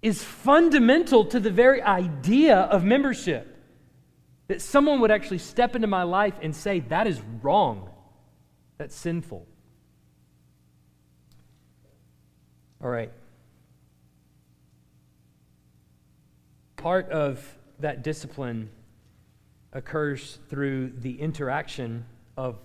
is 0.00 0.22
fundamental 0.22 1.24
to 1.26 1.40
the 1.40 1.50
very 1.50 1.82
idea 1.82 2.56
of 2.56 2.84
membership. 2.84 3.49
That 4.50 4.60
someone 4.60 4.98
would 4.98 5.12
actually 5.12 5.38
step 5.38 5.76
into 5.76 5.86
my 5.86 6.02
life 6.02 6.34
and 6.42 6.56
say, 6.56 6.80
that 6.80 7.06
is 7.06 7.22
wrong. 7.40 7.88
That's 8.78 8.96
sinful. 8.96 9.46
All 12.82 12.90
right. 12.90 13.12
Part 16.74 17.08
of 17.10 17.58
that 17.78 18.02
discipline 18.02 18.70
occurs 19.72 20.40
through 20.48 20.94
the 20.98 21.20
interaction 21.20 22.04
of 22.36 22.58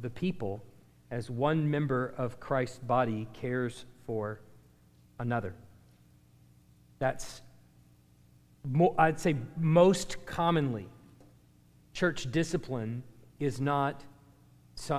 the 0.00 0.10
people 0.10 0.62
as 1.10 1.28
one 1.28 1.68
member 1.68 2.14
of 2.18 2.38
Christ's 2.38 2.78
body 2.78 3.26
cares 3.32 3.84
for 4.06 4.38
another. 5.18 5.56
That's, 7.00 7.42
I'd 8.96 9.18
say, 9.18 9.34
most 9.58 10.24
commonly 10.24 10.86
church 11.92 12.30
discipline 12.30 13.02
is 13.38 13.60
not 13.60 14.04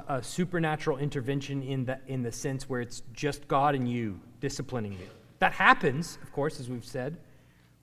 a 0.08 0.22
supernatural 0.22 0.98
intervention 0.98 1.64
in 1.64 1.86
the, 1.86 2.00
in 2.08 2.22
the 2.22 2.32
sense 2.32 2.70
where 2.70 2.82
it's 2.82 3.02
just 3.12 3.48
God 3.48 3.76
and 3.76 3.90
you 3.90 4.20
disciplining 4.40 4.94
you. 4.94 5.08
That 5.40 5.54
happens, 5.54 6.18
of 6.22 6.32
course, 6.32 6.60
as 6.60 6.70
we've 6.70 6.86
said, 6.86 7.18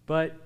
but 0.06 0.36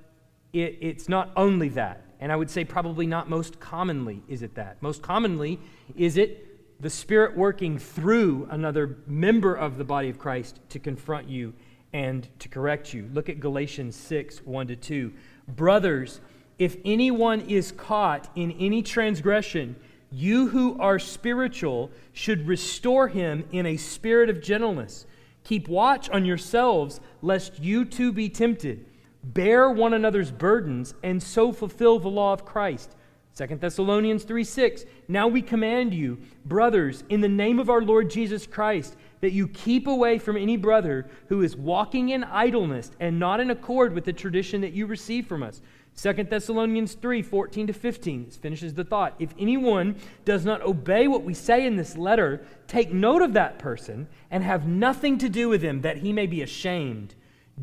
it, 0.53 0.79
it's 0.81 1.09
not 1.09 1.31
only 1.37 1.69
that. 1.71 2.03
And 2.21 2.33
I 2.33 2.37
would 2.37 2.51
say 2.51 2.65
probably 2.65 3.07
not 3.07 3.29
most 3.29 3.61
commonly 3.61 4.23
is 4.29 4.43
it 4.43 4.55
that. 4.55 4.81
Most 4.81 5.03
commonly 5.03 5.61
is 5.97 6.17
it 6.17 6.81
the 6.81 6.91
Spirit 6.91 7.37
working 7.37 7.79
through 7.79 8.49
another 8.51 8.99
member 9.07 9.55
of 9.55 9.77
the 9.77 9.85
body 9.85 10.09
of 10.09 10.19
Christ 10.19 10.61
to 10.71 10.79
confront 10.79 11.29
you 11.29 11.53
and 11.93 12.29
to 12.41 12.49
correct 12.49 12.93
you. 12.93 13.09
Look 13.13 13.29
at 13.29 13.41
Galatians 13.41 13.95
6 13.97 14.39
1 14.45 14.67
to 14.69 14.77
2. 14.77 15.13
Brothers, 15.49 16.21
if 16.59 16.77
anyone 16.85 17.41
is 17.43 17.73
caught 17.73 18.31
in 18.37 18.53
any 18.53 18.83
transgression, 18.83 19.77
you 20.11 20.49
who 20.49 20.79
are 20.79 20.99
spiritual 20.99 21.91
should 22.13 22.47
restore 22.47 23.09
him 23.09 23.45
in 23.51 23.67
a 23.67 23.77
spirit 23.77 24.31
of 24.31 24.41
gentleness. 24.41 25.07
Keep 25.43 25.69
watch 25.69 26.09
on 26.11 26.25
yourselves, 26.25 27.01
lest 27.21 27.59
you 27.59 27.85
too 27.85 28.13
be 28.13 28.29
tempted. 28.29 28.87
Bear 29.25 29.71
one 29.71 29.93
another's 29.93 30.31
burdens, 30.31 30.95
and 31.03 31.23
so 31.23 31.53
fulfill 31.53 31.99
the 31.99 32.09
law 32.09 32.33
of 32.33 32.45
Christ. 32.45 32.95
2 33.37 33.57
Thessalonians 33.57 34.23
3 34.23 34.45
6. 34.45 34.85
Now 35.09 35.27
we 35.27 35.43
command 35.43 35.93
you, 35.93 36.19
brothers, 36.45 37.03
in 37.09 37.21
the 37.21 37.29
name 37.29 37.59
of 37.59 37.69
our 37.69 37.83
Lord 37.83 38.09
Jesus 38.09 38.47
Christ, 38.47 38.97
that 39.21 39.33
you 39.33 39.49
keep 39.49 39.89
away 39.89 40.19
from 40.19 40.37
any 40.37 40.57
brother 40.57 41.09
who 41.29 41.43
is 41.43 41.57
walking 41.57 42.11
in 42.11 42.23
idleness 42.23 42.93
and 43.01 43.19
not 43.19 43.41
in 43.41 43.51
accord 43.51 43.93
with 43.93 44.05
the 44.05 44.13
tradition 44.13 44.61
that 44.61 44.73
you 44.73 44.87
received 44.87 45.27
from 45.27 45.43
us. 45.43 45.61
2 45.97 46.13
Thessalonians 46.25 46.95
3 46.95 47.23
14 47.23 47.69
to 47.69 47.73
15 47.73 48.25
this 48.25 48.37
finishes 48.37 48.75
the 48.75 48.85
thought. 48.85 49.15
If 49.19 49.33
anyone 49.39 49.97
does 50.25 50.45
not 50.45 50.63
obey 50.63 51.07
what 51.07 51.23
we 51.23 51.35
say 51.35 51.67
in 51.67 51.77
this 51.77 51.97
letter, 51.97 52.45
take 52.67 52.93
note 52.93 53.23
of 53.23 53.33
that 53.35 53.59
person 53.59 54.09
and 54.31 54.43
have 54.43 54.67
nothing 54.67 55.19
to 55.19 55.29
do 55.29 55.49
with 55.49 55.63
him, 55.63 55.83
that 55.83 55.99
he 55.99 56.13
may 56.13 56.27
be 56.27 56.43
ashamed. 56.43 57.15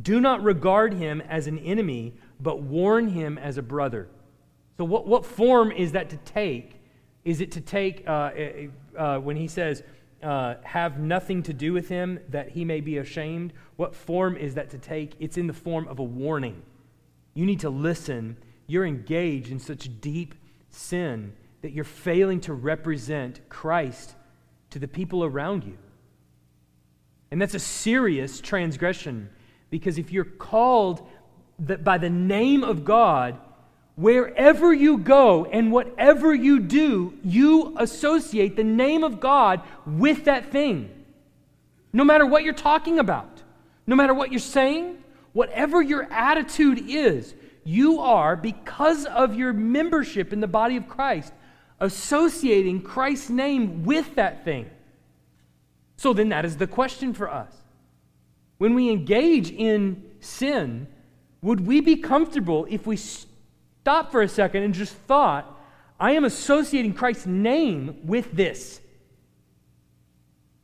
Do 0.01 0.21
not 0.21 0.41
regard 0.43 0.93
him 0.93 1.21
as 1.21 1.47
an 1.47 1.59
enemy, 1.59 2.13
but 2.39 2.61
warn 2.61 3.09
him 3.09 3.37
as 3.37 3.57
a 3.57 3.61
brother. 3.61 4.07
So, 4.77 4.85
what, 4.85 5.05
what 5.05 5.25
form 5.25 5.71
is 5.71 5.91
that 5.91 6.09
to 6.11 6.17
take? 6.17 6.75
Is 7.25 7.41
it 7.41 7.51
to 7.51 7.61
take, 7.61 8.07
uh, 8.07 8.31
uh, 8.97 9.17
when 9.19 9.35
he 9.35 9.47
says, 9.47 9.83
uh, 10.23 10.55
have 10.63 10.99
nothing 10.99 11.43
to 11.43 11.53
do 11.53 11.73
with 11.73 11.89
him, 11.89 12.19
that 12.29 12.49
he 12.49 12.63
may 12.63 12.79
be 12.79 12.97
ashamed? 12.97 13.53
What 13.75 13.93
form 13.93 14.37
is 14.37 14.55
that 14.55 14.69
to 14.71 14.77
take? 14.77 15.13
It's 15.19 15.37
in 15.37 15.47
the 15.47 15.53
form 15.53 15.87
of 15.87 15.99
a 15.99 16.03
warning. 16.03 16.61
You 17.33 17.45
need 17.45 17.61
to 17.61 17.69
listen. 17.69 18.37
You're 18.67 18.85
engaged 18.85 19.51
in 19.51 19.59
such 19.59 19.89
deep 20.01 20.35
sin 20.69 21.33
that 21.61 21.71
you're 21.71 21.83
failing 21.83 22.41
to 22.41 22.53
represent 22.53 23.47
Christ 23.49 24.15
to 24.71 24.79
the 24.79 24.87
people 24.87 25.23
around 25.23 25.63
you. 25.63 25.77
And 27.29 27.41
that's 27.41 27.53
a 27.53 27.59
serious 27.59 28.41
transgression 28.41 29.29
because 29.69 29.97
if 29.97 30.11
you're 30.11 30.25
called 30.25 31.07
by 31.59 31.97
the 31.97 32.09
name 32.09 32.63
of 32.63 32.83
God, 32.83 33.37
wherever 33.95 34.73
you 34.73 34.97
go 34.97 35.45
and 35.45 35.71
whatever 35.71 36.33
you 36.33 36.59
do, 36.59 37.17
you 37.23 37.75
associate 37.77 38.55
the 38.55 38.63
name 38.63 39.03
of 39.03 39.19
God 39.19 39.61
with 39.85 40.25
that 40.25 40.51
thing. 40.51 40.89
No 41.93 42.03
matter 42.03 42.25
what 42.25 42.43
you're 42.43 42.53
talking 42.53 42.99
about, 42.99 43.43
no 43.85 43.95
matter 43.95 44.13
what 44.13 44.31
you're 44.31 44.39
saying, 44.39 44.97
Whatever 45.33 45.81
your 45.81 46.03
attitude 46.11 46.83
is, 46.87 47.33
you 47.63 47.99
are, 47.99 48.35
because 48.35 49.05
of 49.05 49.35
your 49.35 49.53
membership 49.53 50.33
in 50.33 50.39
the 50.39 50.47
body 50.47 50.77
of 50.77 50.87
Christ, 50.87 51.33
associating 51.79 52.81
Christ's 52.81 53.29
name 53.29 53.83
with 53.83 54.15
that 54.15 54.43
thing. 54.43 54.69
So 55.97 56.13
then, 56.13 56.29
that 56.29 56.45
is 56.45 56.57
the 56.57 56.67
question 56.67 57.13
for 57.13 57.29
us. 57.29 57.53
When 58.57 58.73
we 58.73 58.89
engage 58.89 59.51
in 59.51 60.03
sin, 60.19 60.87
would 61.41 61.65
we 61.65 61.81
be 61.81 61.95
comfortable 61.97 62.67
if 62.69 62.85
we 62.85 62.97
stopped 62.97 64.11
for 64.11 64.21
a 64.21 64.27
second 64.27 64.63
and 64.63 64.73
just 64.73 64.93
thought, 64.93 65.59
I 65.99 66.11
am 66.11 66.23
associating 66.23 66.93
Christ's 66.93 67.27
name 67.27 67.99
with 68.03 68.31
this? 68.31 68.81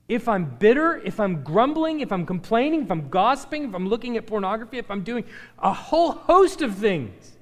If 0.08 0.30
I'm 0.30 0.46
bitter, 0.46 0.98
if 1.04 1.20
I'm 1.20 1.44
grumbling, 1.44 2.00
if 2.00 2.12
I'm 2.12 2.26
complaining, 2.26 2.84
if 2.84 2.92
I'm 2.92 3.10
gossiping, 3.10 3.66
if 3.66 3.76
I'm 3.76 3.90
looking 3.90 4.16
at 4.16 4.26
pornography, 4.26 4.78
if 4.78 4.90
I'm 4.90 5.04
doing 5.04 5.26
a 5.60 5.74
whole 5.74 6.12
host 6.12 6.62
of 6.62 6.76
things, 6.76 7.34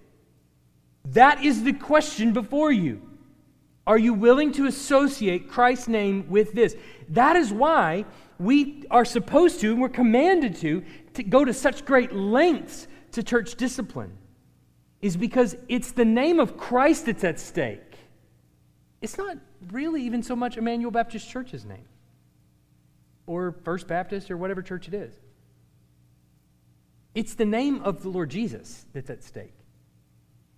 that 1.06 1.44
is 1.44 1.64
the 1.64 1.74
question 1.74 2.34
before 2.34 2.72
you. 2.72 3.02
Are 3.86 4.00
you 4.00 4.16
willing 4.16 4.52
to 4.54 4.66
associate 4.66 5.48
Christ's 5.48 5.88
name 5.88 6.28
with 6.28 6.54
this? 6.54 6.76
That 7.10 7.36
is 7.36 7.54
why 7.54 8.06
we 8.40 8.84
are 8.90 9.06
supposed 9.06 9.60
to, 9.62 9.72
and 9.72 9.80
we're 9.80 9.90
commanded 9.90 10.56
to, 10.58 10.84
to 11.14 11.24
go 11.24 11.46
to 11.46 11.54
such 11.54 11.86
great 11.86 12.14
lengths 12.14 12.88
to 13.12 13.22
church 13.22 13.56
discipline, 13.56 14.18
is 15.04 15.16
because 15.16 15.56
it's 15.70 15.92
the 15.92 16.04
name 16.04 16.40
of 16.40 16.58
Christ 16.58 17.06
that's 17.06 17.24
at 17.24 17.40
stake. 17.40 17.80
It's 19.04 19.20
not 19.20 19.38
really 19.72 20.02
even 20.02 20.24
so 20.24 20.36
much 20.36 20.58
Emmanuel 20.58 20.90
Baptist 20.90 21.30
Church's 21.30 21.64
name 21.64 21.86
or 23.28 23.56
First 23.64 23.88
Baptist 23.88 24.30
or 24.30 24.38
whatever 24.38 24.62
church 24.62 24.88
it 24.88 24.94
is. 24.94 25.14
It's 27.14 27.36
the 27.36 27.46
name 27.46 27.82
of 27.82 28.04
the 28.04 28.10
Lord 28.10 28.30
Jesus 28.30 28.86
that's 28.94 29.10
at 29.10 29.24
stake. 29.24 29.54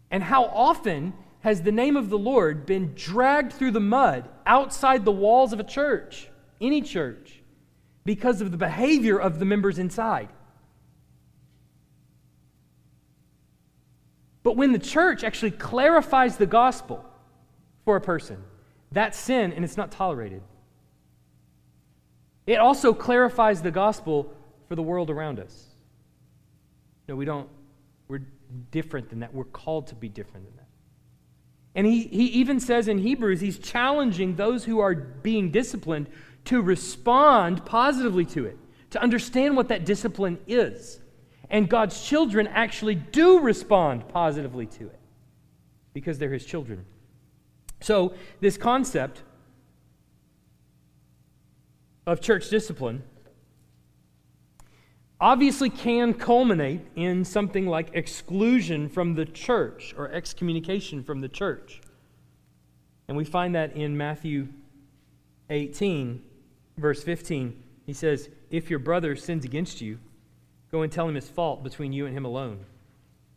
And 0.10 0.24
how 0.24 0.46
often 0.46 1.14
has 1.42 1.62
the 1.62 1.72
name 1.72 1.96
of 1.96 2.10
the 2.10 2.18
Lord 2.18 2.66
been 2.66 2.94
dragged 2.96 3.54
through 3.54 3.72
the 3.72 3.80
mud 3.80 4.28
outside 4.46 5.06
the 5.06 5.12
walls 5.12 5.54
of 5.54 5.60
a 5.60 5.64
church, 5.64 6.30
any 6.60 6.82
church, 6.82 7.42
because 8.06 8.42
of 8.42 8.52
the 8.52 8.58
behavior 8.58 9.20
of 9.20 9.38
the 9.38 9.46
members 9.46 9.78
inside? 9.78 10.30
But 14.44 14.56
when 14.56 14.72
the 14.72 14.80
church 14.80 15.24
actually 15.24 15.52
clarifies 15.52 16.38
the 16.38 16.46
gospel 16.46 17.06
for 17.86 17.98
a 17.98 18.02
person, 18.02 18.44
that's 18.92 19.18
sin 19.18 19.52
and 19.52 19.64
it's 19.64 19.78
not 19.78 19.92
tolerated. 19.92 20.42
It 22.48 22.56
also 22.56 22.94
clarifies 22.94 23.62
the 23.62 23.72
gospel 23.72 24.34
for 24.68 24.76
the 24.76 24.82
world 24.82 25.10
around 25.10 25.40
us. 25.40 25.66
No, 27.08 27.16
we 27.16 27.26
don't. 27.26 27.50
We're 28.08 28.26
different 28.72 29.10
than 29.10 29.20
that. 29.20 29.34
We're 29.34 29.44
called 29.44 29.88
to 29.88 29.96
be 29.96 30.08
different 30.10 30.46
than 30.46 30.56
that. 30.56 30.68
And 31.76 31.86
he, 31.86 32.04
he 32.04 32.26
even 32.28 32.60
says 32.60 32.88
in 32.88 32.98
Hebrews, 32.98 33.42
he's 33.42 33.60
challenging 33.60 34.36
those 34.36 34.64
who 34.64 34.80
are 34.80 34.96
being 34.96 35.52
disciplined 35.52 36.08
to 36.46 36.62
respond 36.62 37.66
positively 37.66 38.26
to 38.26 38.46
it, 38.46 38.58
to 38.92 39.02
understand 39.02 39.56
what 39.56 39.68
that 39.68 39.86
discipline 39.86 40.40
is. 40.48 41.00
And 41.50 41.70
God's 41.70 42.02
children 42.02 42.48
actually 42.48 42.96
do 42.96 43.40
respond 43.40 44.08
positively 44.08 44.66
to 44.66 44.88
it 44.88 45.00
because 45.94 46.18
they're 46.18 46.34
his 46.34 46.46
children. 46.46 46.86
So, 47.82 48.14
this 48.40 48.58
concept 48.58 49.22
of 52.08 52.22
church 52.22 52.50
discipline 52.50 53.04
obviously 55.20 55.70
can 55.70 56.14
culminate 56.14 56.82
in 56.96 57.26
something 57.26 57.68
like 57.68 57.90
exclusion 57.94 58.88
from 58.88 59.16
the 59.16 59.26
church 59.26 59.94
or 59.98 60.10
excommunication 60.12 61.04
from 61.04 61.22
the 61.22 61.28
church. 61.28 61.82
And 63.08 63.18
we 63.18 63.26
find 63.26 63.56
that 63.56 63.76
in 63.76 63.98
Matthew 63.98 64.48
18, 65.50 66.24
verse 66.78 67.04
15. 67.04 67.64
He 67.86 67.94
says, 67.94 68.30
If 68.52 68.70
your 68.70 68.80
brother 68.80 69.16
sins 69.16 69.44
against 69.44 69.82
you, 69.82 70.00
go 70.72 70.82
and 70.84 70.92
tell 70.92 71.08
him 71.08 71.16
his 71.16 71.30
fault 71.30 71.64
between 71.64 71.94
you 71.94 72.06
and 72.06 72.16
him 72.16 72.26
alone. 72.26 72.66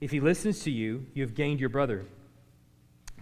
If 0.00 0.10
he 0.10 0.20
listens 0.20 0.62
to 0.64 0.70
you, 0.70 1.06
you 1.14 1.22
have 1.22 1.34
gained 1.34 1.60
your 1.60 1.68
brother. 1.68 2.04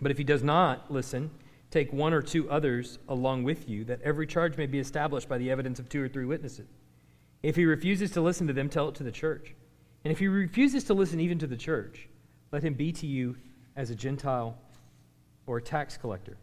But 0.01 0.11
if 0.11 0.19
he 0.19 0.25
does 0.25 0.43
not 0.43 0.91
listen, 0.91 1.31
Take 1.71 1.93
one 1.93 2.15
or 2.15 2.23
two 2.23 2.51
others 2.51 2.99
along 3.09 3.45
with 3.45 3.69
you, 3.69 3.85
that 3.85 4.01
every 4.03 4.27
charge 4.27 4.57
may 4.57 4.67
be 4.67 4.79
established 4.79 5.29
by 5.29 5.39
the 5.39 5.51
evidence 5.51 5.79
of 5.79 5.89
two 5.89 6.03
or 6.03 6.09
three 6.09 6.25
witnesses. 6.25 6.69
If 7.43 7.57
he 7.57 7.67
refuses 7.67 8.11
to 8.13 8.21
listen 8.21 8.47
to 8.47 8.53
them, 8.53 8.69
tell 8.69 8.89
it 8.89 8.95
to 8.97 9.05
the 9.05 9.13
church. 9.13 9.55
And 10.05 10.13
if 10.13 10.19
he 10.19 10.29
refuses 10.29 10.85
to 10.85 10.95
listen 10.95 11.21
even 11.21 11.39
to 11.41 11.47
the 11.47 11.57
church, 11.57 12.09
let 12.53 12.63
him 12.63 12.75
be 12.75 12.93
to 12.93 13.07
you 13.07 13.37
as 13.77 13.91
a 13.91 13.95
Gentile 13.95 14.57
or 15.47 15.59
a 15.59 15.63
tax 15.63 15.97
collector. 15.97 16.37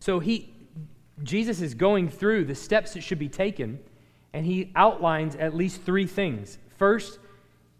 So 0.00 0.20
he, 0.20 0.54
Jesus 1.22 1.60
is 1.60 1.74
going 1.74 2.08
through 2.08 2.44
the 2.44 2.54
steps 2.54 2.94
that 2.94 3.02
should 3.02 3.18
be 3.18 3.28
taken, 3.28 3.80
and 4.32 4.46
he 4.46 4.70
outlines 4.76 5.34
at 5.34 5.54
least 5.54 5.82
three 5.82 6.06
things. 6.06 6.58
First, 6.76 7.18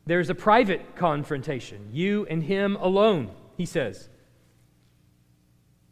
there's 0.07 0.31
a 0.31 0.35
private 0.35 0.97
confrontation, 0.97 1.89
you 1.93 2.27
and 2.29 2.43
him 2.43 2.77
alone, 2.77 3.31
he 3.57 3.65
says. 3.65 4.09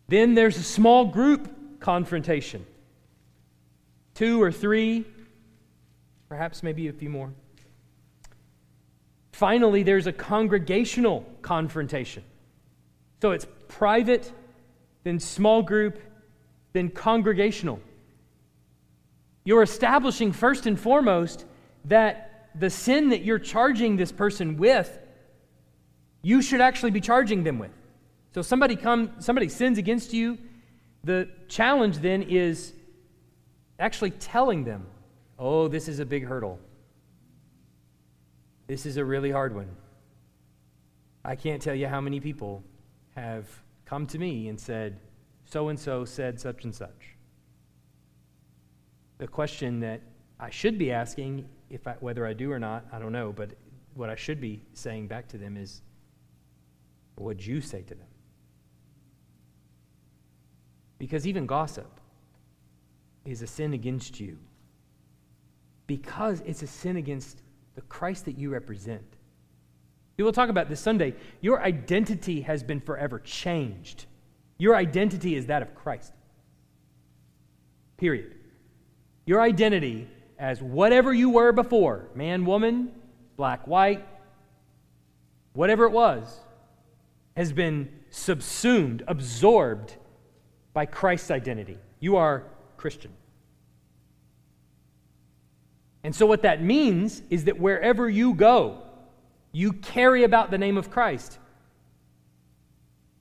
Then 0.08 0.34
there's 0.34 0.56
a 0.56 0.62
small 0.62 1.06
group 1.06 1.80
confrontation 1.80 2.64
two 4.16 4.42
or 4.42 4.50
three, 4.50 5.04
perhaps 6.28 6.62
maybe 6.62 6.88
a 6.88 6.92
few 6.92 7.10
more. 7.10 7.30
Finally, 9.32 9.82
there's 9.82 10.06
a 10.06 10.12
congregational 10.12 11.26
confrontation. 11.42 12.24
So 13.20 13.32
it's 13.32 13.46
private, 13.68 14.32
then 15.04 15.20
small 15.20 15.62
group, 15.62 16.00
then 16.72 16.88
congregational. 16.88 17.78
You're 19.44 19.62
establishing 19.62 20.32
first 20.32 20.66
and 20.66 20.80
foremost 20.80 21.44
that 21.84 22.48
the 22.58 22.70
sin 22.70 23.10
that 23.10 23.22
you're 23.22 23.38
charging 23.38 23.96
this 23.96 24.10
person 24.10 24.56
with, 24.56 24.98
you 26.22 26.40
should 26.40 26.62
actually 26.62 26.90
be 26.90 27.02
charging 27.02 27.44
them 27.44 27.58
with. 27.58 27.70
So 28.36 28.42
somebody 28.42 28.76
come, 28.76 29.12
somebody 29.18 29.48
sins 29.48 29.78
against 29.78 30.12
you. 30.12 30.36
The 31.04 31.26
challenge 31.48 32.00
then 32.00 32.20
is 32.20 32.74
actually 33.78 34.10
telling 34.10 34.62
them, 34.62 34.86
"Oh, 35.38 35.68
this 35.68 35.88
is 35.88 36.00
a 36.00 36.04
big 36.04 36.26
hurdle. 36.26 36.60
This 38.66 38.84
is 38.84 38.98
a 38.98 39.04
really 39.06 39.30
hard 39.30 39.54
one." 39.54 39.74
I 41.24 41.34
can't 41.34 41.62
tell 41.62 41.74
you 41.74 41.86
how 41.88 42.02
many 42.02 42.20
people 42.20 42.62
have 43.14 43.48
come 43.86 44.06
to 44.08 44.18
me 44.18 44.48
and 44.48 44.60
said, 44.60 45.00
"So 45.46 45.70
and 45.70 45.80
so 45.80 46.04
said 46.04 46.38
such 46.38 46.64
and 46.64 46.74
such." 46.74 47.16
The 49.16 49.28
question 49.28 49.80
that 49.80 50.02
I 50.38 50.50
should 50.50 50.76
be 50.76 50.92
asking, 50.92 51.48
if 51.70 51.86
I, 51.86 51.94
whether 52.00 52.26
I 52.26 52.34
do 52.34 52.52
or 52.52 52.58
not, 52.58 52.84
I 52.92 52.98
don't 52.98 53.12
know, 53.12 53.32
but 53.32 53.54
what 53.94 54.10
I 54.10 54.14
should 54.14 54.42
be 54.42 54.62
saying 54.74 55.08
back 55.08 55.26
to 55.28 55.38
them 55.38 55.56
is, 55.56 55.80
"What'd 57.14 57.46
you 57.46 57.62
say 57.62 57.80
to 57.80 57.94
them?" 57.94 58.08
Because 60.98 61.26
even 61.26 61.46
gossip 61.46 62.00
is 63.24 63.42
a 63.42 63.46
sin 63.46 63.74
against 63.74 64.20
you. 64.20 64.38
Because 65.86 66.42
it's 66.46 66.62
a 66.62 66.66
sin 66.66 66.96
against 66.96 67.42
the 67.74 67.82
Christ 67.82 68.24
that 68.24 68.38
you 68.38 68.50
represent. 68.50 69.04
We 70.16 70.24
will 70.24 70.32
talk 70.32 70.48
about 70.48 70.68
this 70.68 70.80
Sunday. 70.80 71.14
Your 71.40 71.62
identity 71.62 72.40
has 72.42 72.62
been 72.62 72.80
forever 72.80 73.18
changed. 73.18 74.06
Your 74.58 74.74
identity 74.74 75.34
is 75.34 75.46
that 75.46 75.62
of 75.62 75.74
Christ. 75.74 76.12
Period. 77.98 78.34
Your 79.26 79.42
identity 79.42 80.08
as 80.38 80.62
whatever 80.62 81.12
you 81.12 81.30
were 81.30 81.52
before 81.52 82.08
man, 82.14 82.44
woman, 82.44 82.92
black, 83.36 83.66
white, 83.66 84.06
whatever 85.52 85.84
it 85.84 85.92
was 85.92 86.40
has 87.36 87.52
been 87.52 87.88
subsumed, 88.10 89.02
absorbed 89.06 89.96
by 90.76 90.84
Christ's 90.84 91.30
identity. 91.30 91.78
You 92.00 92.16
are 92.16 92.44
Christian. 92.76 93.10
And 96.04 96.14
so, 96.14 96.26
what 96.26 96.42
that 96.42 96.62
means 96.62 97.22
is 97.30 97.46
that 97.46 97.58
wherever 97.58 98.10
you 98.10 98.34
go, 98.34 98.82
you 99.52 99.72
carry 99.72 100.22
about 100.24 100.50
the 100.50 100.58
name 100.58 100.76
of 100.76 100.90
Christ. 100.90 101.38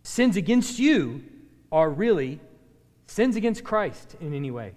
Sins 0.04 0.36
against 0.36 0.80
you 0.80 1.24
are 1.72 1.90
really 1.90 2.42
sins 3.08 3.38
against 3.38 3.64
Christ 3.64 4.18
in 4.20 4.34
any 4.34 4.52
way. 4.52 4.74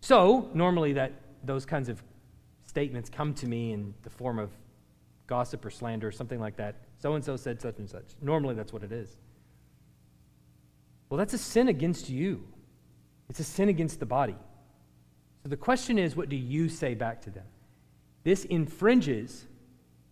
So, 0.00 0.50
normally 0.54 0.94
that 0.94 1.12
those 1.44 1.64
kinds 1.64 1.88
of 1.88 2.02
statements 2.64 3.08
come 3.08 3.34
to 3.34 3.46
me 3.46 3.72
in 3.72 3.94
the 4.02 4.10
form 4.10 4.40
of 4.40 4.50
gossip 5.28 5.64
or 5.64 5.70
slander 5.70 6.08
or 6.08 6.12
something 6.12 6.40
like 6.40 6.56
that. 6.56 6.74
So 6.98 7.14
and 7.14 7.24
so 7.24 7.36
said 7.36 7.60
such 7.60 7.78
and 7.78 7.88
such. 7.88 8.16
Normally 8.20 8.56
that's 8.56 8.72
what 8.72 8.82
it 8.82 8.90
is. 8.90 9.16
Well, 11.12 11.18
that's 11.18 11.34
a 11.34 11.38
sin 11.38 11.68
against 11.68 12.08
you, 12.08 12.42
it's 13.28 13.38
a 13.38 13.44
sin 13.44 13.68
against 13.68 14.00
the 14.00 14.06
body. 14.06 14.34
So 15.42 15.50
the 15.50 15.58
question 15.58 15.98
is, 15.98 16.16
what 16.16 16.30
do 16.30 16.36
you 16.36 16.70
say 16.70 16.94
back 16.94 17.20
to 17.24 17.30
them? 17.30 17.44
This 18.24 18.46
infringes, 18.46 19.46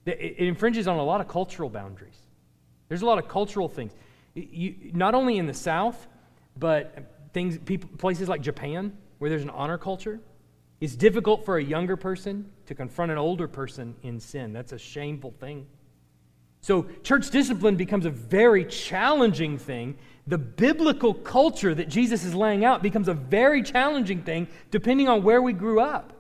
it 0.05 0.37
infringes 0.37 0.87
on 0.87 0.99
a 0.99 1.03
lot 1.03 1.23
of 1.23 1.27
cultural 1.27 1.71
boundaries. 1.71 2.19
There's 2.89 3.01
a 3.01 3.07
lot 3.07 3.17
of 3.17 3.29
cultural 3.29 3.67
things. 3.67 3.93
You, 4.35 4.91
not 4.93 5.15
only 5.15 5.39
in 5.39 5.47
the 5.47 5.55
South, 5.55 6.07
but 6.59 7.31
things, 7.33 7.57
people, 7.65 7.89
places 7.97 8.29
like 8.29 8.43
Japan, 8.43 8.95
where 9.21 9.31
there's 9.31 9.43
an 9.43 9.49
honor 9.49 9.79
culture. 9.79 10.21
It's 10.83 10.97
difficult 10.97 11.47
for 11.47 11.57
a 11.57 11.65
younger 11.65 11.97
person 11.97 12.53
to 12.67 12.75
confront 12.75 13.11
an 13.11 13.17
older 13.17 13.49
person 13.49 13.97
in 14.03 14.21
sin. 14.21 14.53
That's 14.53 14.73
a 14.73 14.79
shameful 14.79 15.31
thing. 15.41 15.67
So, 16.61 16.83
church 17.03 17.31
discipline 17.31 17.77
becomes 17.77 18.05
a 18.05 18.11
very 18.11 18.67
challenging 18.67 19.57
thing 19.57 19.97
the 20.31 20.39
biblical 20.39 21.13
culture 21.13 21.75
that 21.75 21.89
Jesus 21.89 22.25
is 22.25 22.37
laying 22.37 22.65
out 22.65 22.83
becomes 22.83 23.09
a 23.09 23.15
very 23.15 23.65
challenging 23.65 24.23
thing 24.23 24.47
depending 24.71 25.09
on 25.09 25.25
where 25.25 25.43
we 25.43 25.53
grew 25.53 25.81
up. 25.81 26.13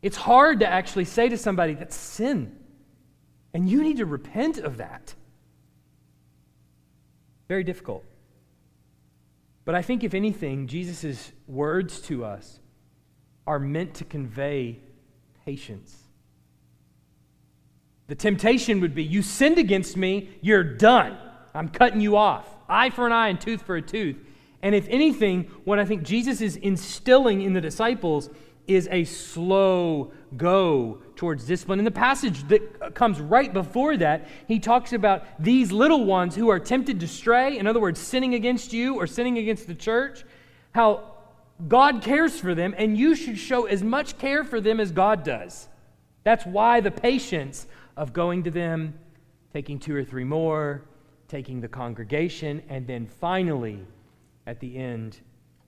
It's 0.00 0.16
hard 0.16 0.60
to 0.60 0.66
actually 0.66 1.04
say 1.04 1.28
to 1.28 1.36
somebody 1.36 1.74
that's 1.74 1.94
sin, 1.94 2.56
and 3.52 3.68
you 3.68 3.82
need 3.82 3.98
to 3.98 4.06
repent 4.06 4.58
of 4.58 4.78
that. 4.78 5.14
Very 7.48 7.64
difficult. 7.64 8.04
But 9.66 9.74
I 9.74 9.82
think, 9.82 10.02
if 10.02 10.14
anything, 10.14 10.66
Jesus' 10.66 11.32
words 11.46 12.00
to 12.02 12.24
us 12.24 12.60
are 13.46 13.58
meant 13.58 13.94
to 13.94 14.04
convey 14.04 14.80
patience. 15.44 15.96
The 18.06 18.14
temptation 18.14 18.80
would 18.80 18.94
be 18.94 19.04
you 19.04 19.20
sinned 19.20 19.58
against 19.58 19.96
me, 19.98 20.30
you're 20.40 20.64
done. 20.64 21.18
I'm 21.54 21.68
cutting 21.68 22.00
you 22.00 22.16
off. 22.16 22.53
Eye 22.68 22.90
for 22.90 23.06
an 23.06 23.12
eye 23.12 23.28
and 23.28 23.40
tooth 23.40 23.62
for 23.62 23.76
a 23.76 23.82
tooth. 23.82 24.16
And 24.62 24.74
if 24.74 24.88
anything, 24.88 25.50
what 25.64 25.78
I 25.78 25.84
think 25.84 26.02
Jesus 26.02 26.40
is 26.40 26.56
instilling 26.56 27.42
in 27.42 27.52
the 27.52 27.60
disciples 27.60 28.30
is 28.66 28.88
a 28.90 29.04
slow 29.04 30.10
go 30.36 31.02
towards 31.16 31.44
discipline. 31.44 31.78
In 31.78 31.84
the 31.84 31.90
passage 31.90 32.48
that 32.48 32.94
comes 32.94 33.20
right 33.20 33.52
before 33.52 33.96
that, 33.98 34.26
he 34.48 34.58
talks 34.58 34.92
about 34.92 35.24
these 35.38 35.70
little 35.70 36.06
ones 36.06 36.34
who 36.34 36.48
are 36.48 36.58
tempted 36.58 37.00
to 37.00 37.08
stray, 37.08 37.58
in 37.58 37.66
other 37.66 37.80
words, 37.80 38.00
sinning 38.00 38.34
against 38.34 38.72
you 38.72 38.96
or 38.96 39.06
sinning 39.06 39.36
against 39.36 39.66
the 39.66 39.74
church, 39.74 40.24
how 40.72 41.12
God 41.68 42.02
cares 42.02 42.40
for 42.40 42.54
them, 42.54 42.74
and 42.76 42.96
you 42.96 43.14
should 43.14 43.38
show 43.38 43.66
as 43.66 43.82
much 43.82 44.18
care 44.18 44.44
for 44.44 44.60
them 44.60 44.80
as 44.80 44.90
God 44.90 45.24
does. 45.24 45.68
That's 46.24 46.46
why 46.46 46.80
the 46.80 46.90
patience 46.90 47.66
of 47.96 48.12
going 48.12 48.44
to 48.44 48.50
them, 48.50 48.98
taking 49.52 49.78
two 49.78 49.94
or 49.94 50.04
three 50.04 50.24
more, 50.24 50.82
taking 51.28 51.60
the 51.60 51.68
congregation, 51.68 52.62
and 52.68 52.86
then 52.86 53.06
finally, 53.06 53.84
at 54.46 54.60
the 54.60 54.76
end, 54.76 55.20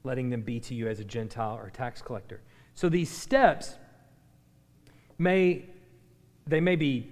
letting 0.05 0.31
them 0.31 0.43
be 0.43 0.61
to 0.61 0.75
you 0.75 0.89
as 0.89 1.01
a 1.01 1.05
Gentile 1.05 1.57
or 1.57 1.71
tax 1.71 2.03
collector. 2.03 2.41
So 2.75 2.89
these 2.89 3.11
steps 3.11 3.75
may, 5.19 5.65
they 6.47 6.61
may 6.61 6.77
be, 6.77 7.11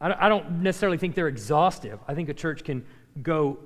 I 0.00 0.28
don't 0.28 0.62
necessarily 0.62 0.98
think 0.98 1.14
they're 1.14 1.28
exhaustive. 1.28 2.00
I 2.08 2.14
think 2.14 2.28
a 2.28 2.34
church 2.34 2.64
can 2.64 2.84
go 3.22 3.58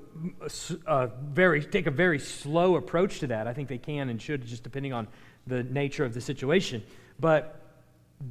uh, 0.86 1.06
very, 1.22 1.62
take 1.62 1.86
a 1.86 1.90
very 1.90 2.18
slow 2.18 2.76
approach 2.76 3.20
to 3.20 3.26
that. 3.28 3.46
I 3.46 3.54
think 3.54 3.68
they 3.68 3.78
can 3.78 4.10
and 4.10 4.20
should, 4.20 4.44
just 4.44 4.62
depending 4.62 4.92
on 4.92 5.08
the 5.46 5.62
nature 5.62 6.04
of 6.04 6.12
the 6.12 6.20
situation. 6.20 6.82
But 7.18 7.62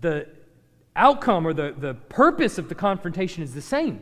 the 0.02 0.28
outcome 0.96 1.48
or 1.48 1.54
the, 1.54 1.74
the 1.78 1.96
purpose 1.96 2.58
of 2.58 2.70
the 2.70 2.76
confrontation 2.76 3.42
is 3.42 3.54
the 3.54 3.62
same. 3.62 4.02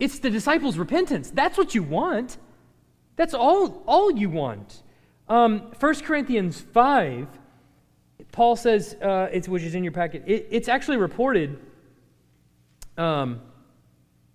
It's 0.00 0.18
the 0.18 0.30
disciples' 0.30 0.78
repentance. 0.78 1.30
That's 1.30 1.56
what 1.56 1.74
you 1.74 1.82
want. 1.84 2.38
That's 3.16 3.34
all, 3.34 3.82
all 3.86 4.10
you 4.10 4.30
want. 4.30 4.82
Um, 5.28 5.70
1 5.78 5.94
Corinthians 6.00 6.60
5 6.60 7.28
Paul 8.32 8.56
says, 8.56 8.96
uh, 9.02 9.28
it's, 9.32 9.48
which 9.48 9.62
is 9.62 9.74
in 9.74 9.84
your 9.84 9.92
packet, 9.92 10.22
it, 10.26 10.48
it's 10.50 10.68
actually 10.68 10.96
reported. 10.96 11.58
Um, 12.96 13.40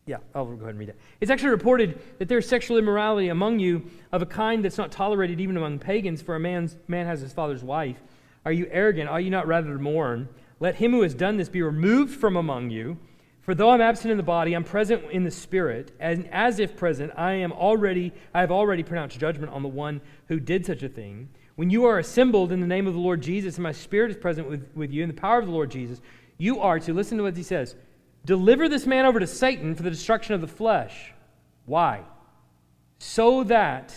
yeah, 0.06 0.18
I'll 0.34 0.46
go 0.46 0.54
ahead 0.54 0.70
and 0.70 0.80
read 0.80 0.90
it. 0.90 1.00
It's 1.22 1.32
actually 1.32 1.50
reported 1.50 2.00
that 2.20 2.28
there's 2.28 2.48
sexual 2.48 2.78
immorality 2.78 3.30
among 3.30 3.60
you 3.60 3.90
of 4.12 4.22
a 4.22 4.26
kind 4.26 4.64
that's 4.64 4.78
not 4.78 4.92
tolerated 4.92 5.40
even 5.40 5.58
among 5.58 5.80
pagans, 5.80 6.22
for 6.22 6.36
a 6.36 6.40
man's, 6.40 6.76
man 6.88 7.06
has 7.06 7.22
his 7.22 7.34
father's 7.34 7.64
wife. 7.64 7.98
Are 8.46 8.52
you 8.52 8.68
arrogant? 8.70 9.10
Are 9.10 9.20
you 9.20 9.32
not 9.32 9.48
rather 9.48 9.74
to 9.74 9.80
mourn? 9.80 10.30
Let 10.60 10.76
him 10.76 10.92
who 10.92 11.02
has 11.02 11.16
done 11.16 11.38
this 11.38 11.50
be 11.50 11.62
removed 11.62 12.20
from 12.20 12.36
among 12.36 12.70
you. 12.70 12.98
For 13.46 13.54
though 13.54 13.70
I'm 13.70 13.82
absent 13.82 14.10
in 14.10 14.18
the 14.18 14.24
body, 14.24 14.56
I'm 14.56 14.64
present 14.64 15.04
in 15.12 15.24
the 15.24 15.30
spirit, 15.30 15.92
and 16.00 16.28
as 16.32 16.60
if 16.60 16.76
present, 16.76 17.12
I 17.16 17.34
am 17.34 17.52
already 17.52 18.12
I 18.34 18.40
have 18.40 18.52
already 18.52 18.82
pronounced 18.82 19.20
judgment 19.20 19.54
on 19.54 19.62
the 19.62 19.70
one 19.70 20.02
who 20.28 20.40
did 20.40 20.66
such 20.66 20.82
a 20.82 20.90
thing. 20.90 21.30
When 21.56 21.70
you 21.70 21.86
are 21.86 22.00
assembled 22.00 22.52
in 22.52 22.60
the 22.60 22.68
name 22.68 22.88
of 22.88 22.96
the 22.96 23.00
Lord 23.00 23.22
Jesus, 23.22 23.56
and 23.56 23.64
my 23.64 23.72
spirit 23.72 24.10
is 24.10 24.18
present 24.18 24.50
with, 24.50 24.68
with 24.74 24.92
you 24.92 25.04
in 25.04 25.10
the 25.10 25.14
power 25.14 25.38
of 25.38 25.46
the 25.46 25.52
Lord 25.52 25.70
Jesus, 25.70 26.02
you 26.40 26.60
are 26.60 26.80
to, 26.80 26.92
listen 26.92 27.20
to 27.20 27.24
what 27.24 27.38
he 27.38 27.44
says, 27.44 27.76
deliver 28.26 28.68
this 28.68 28.88
man 28.88 29.06
over 29.06 29.20
to 29.20 29.28
Satan 29.28 29.76
for 29.76 29.84
the 29.84 29.92
destruction 29.92 30.34
of 30.34 30.42
the 30.42 30.48
flesh. 30.48 31.14
Why? 31.68 32.02
So 32.98 33.44
that 33.44 33.94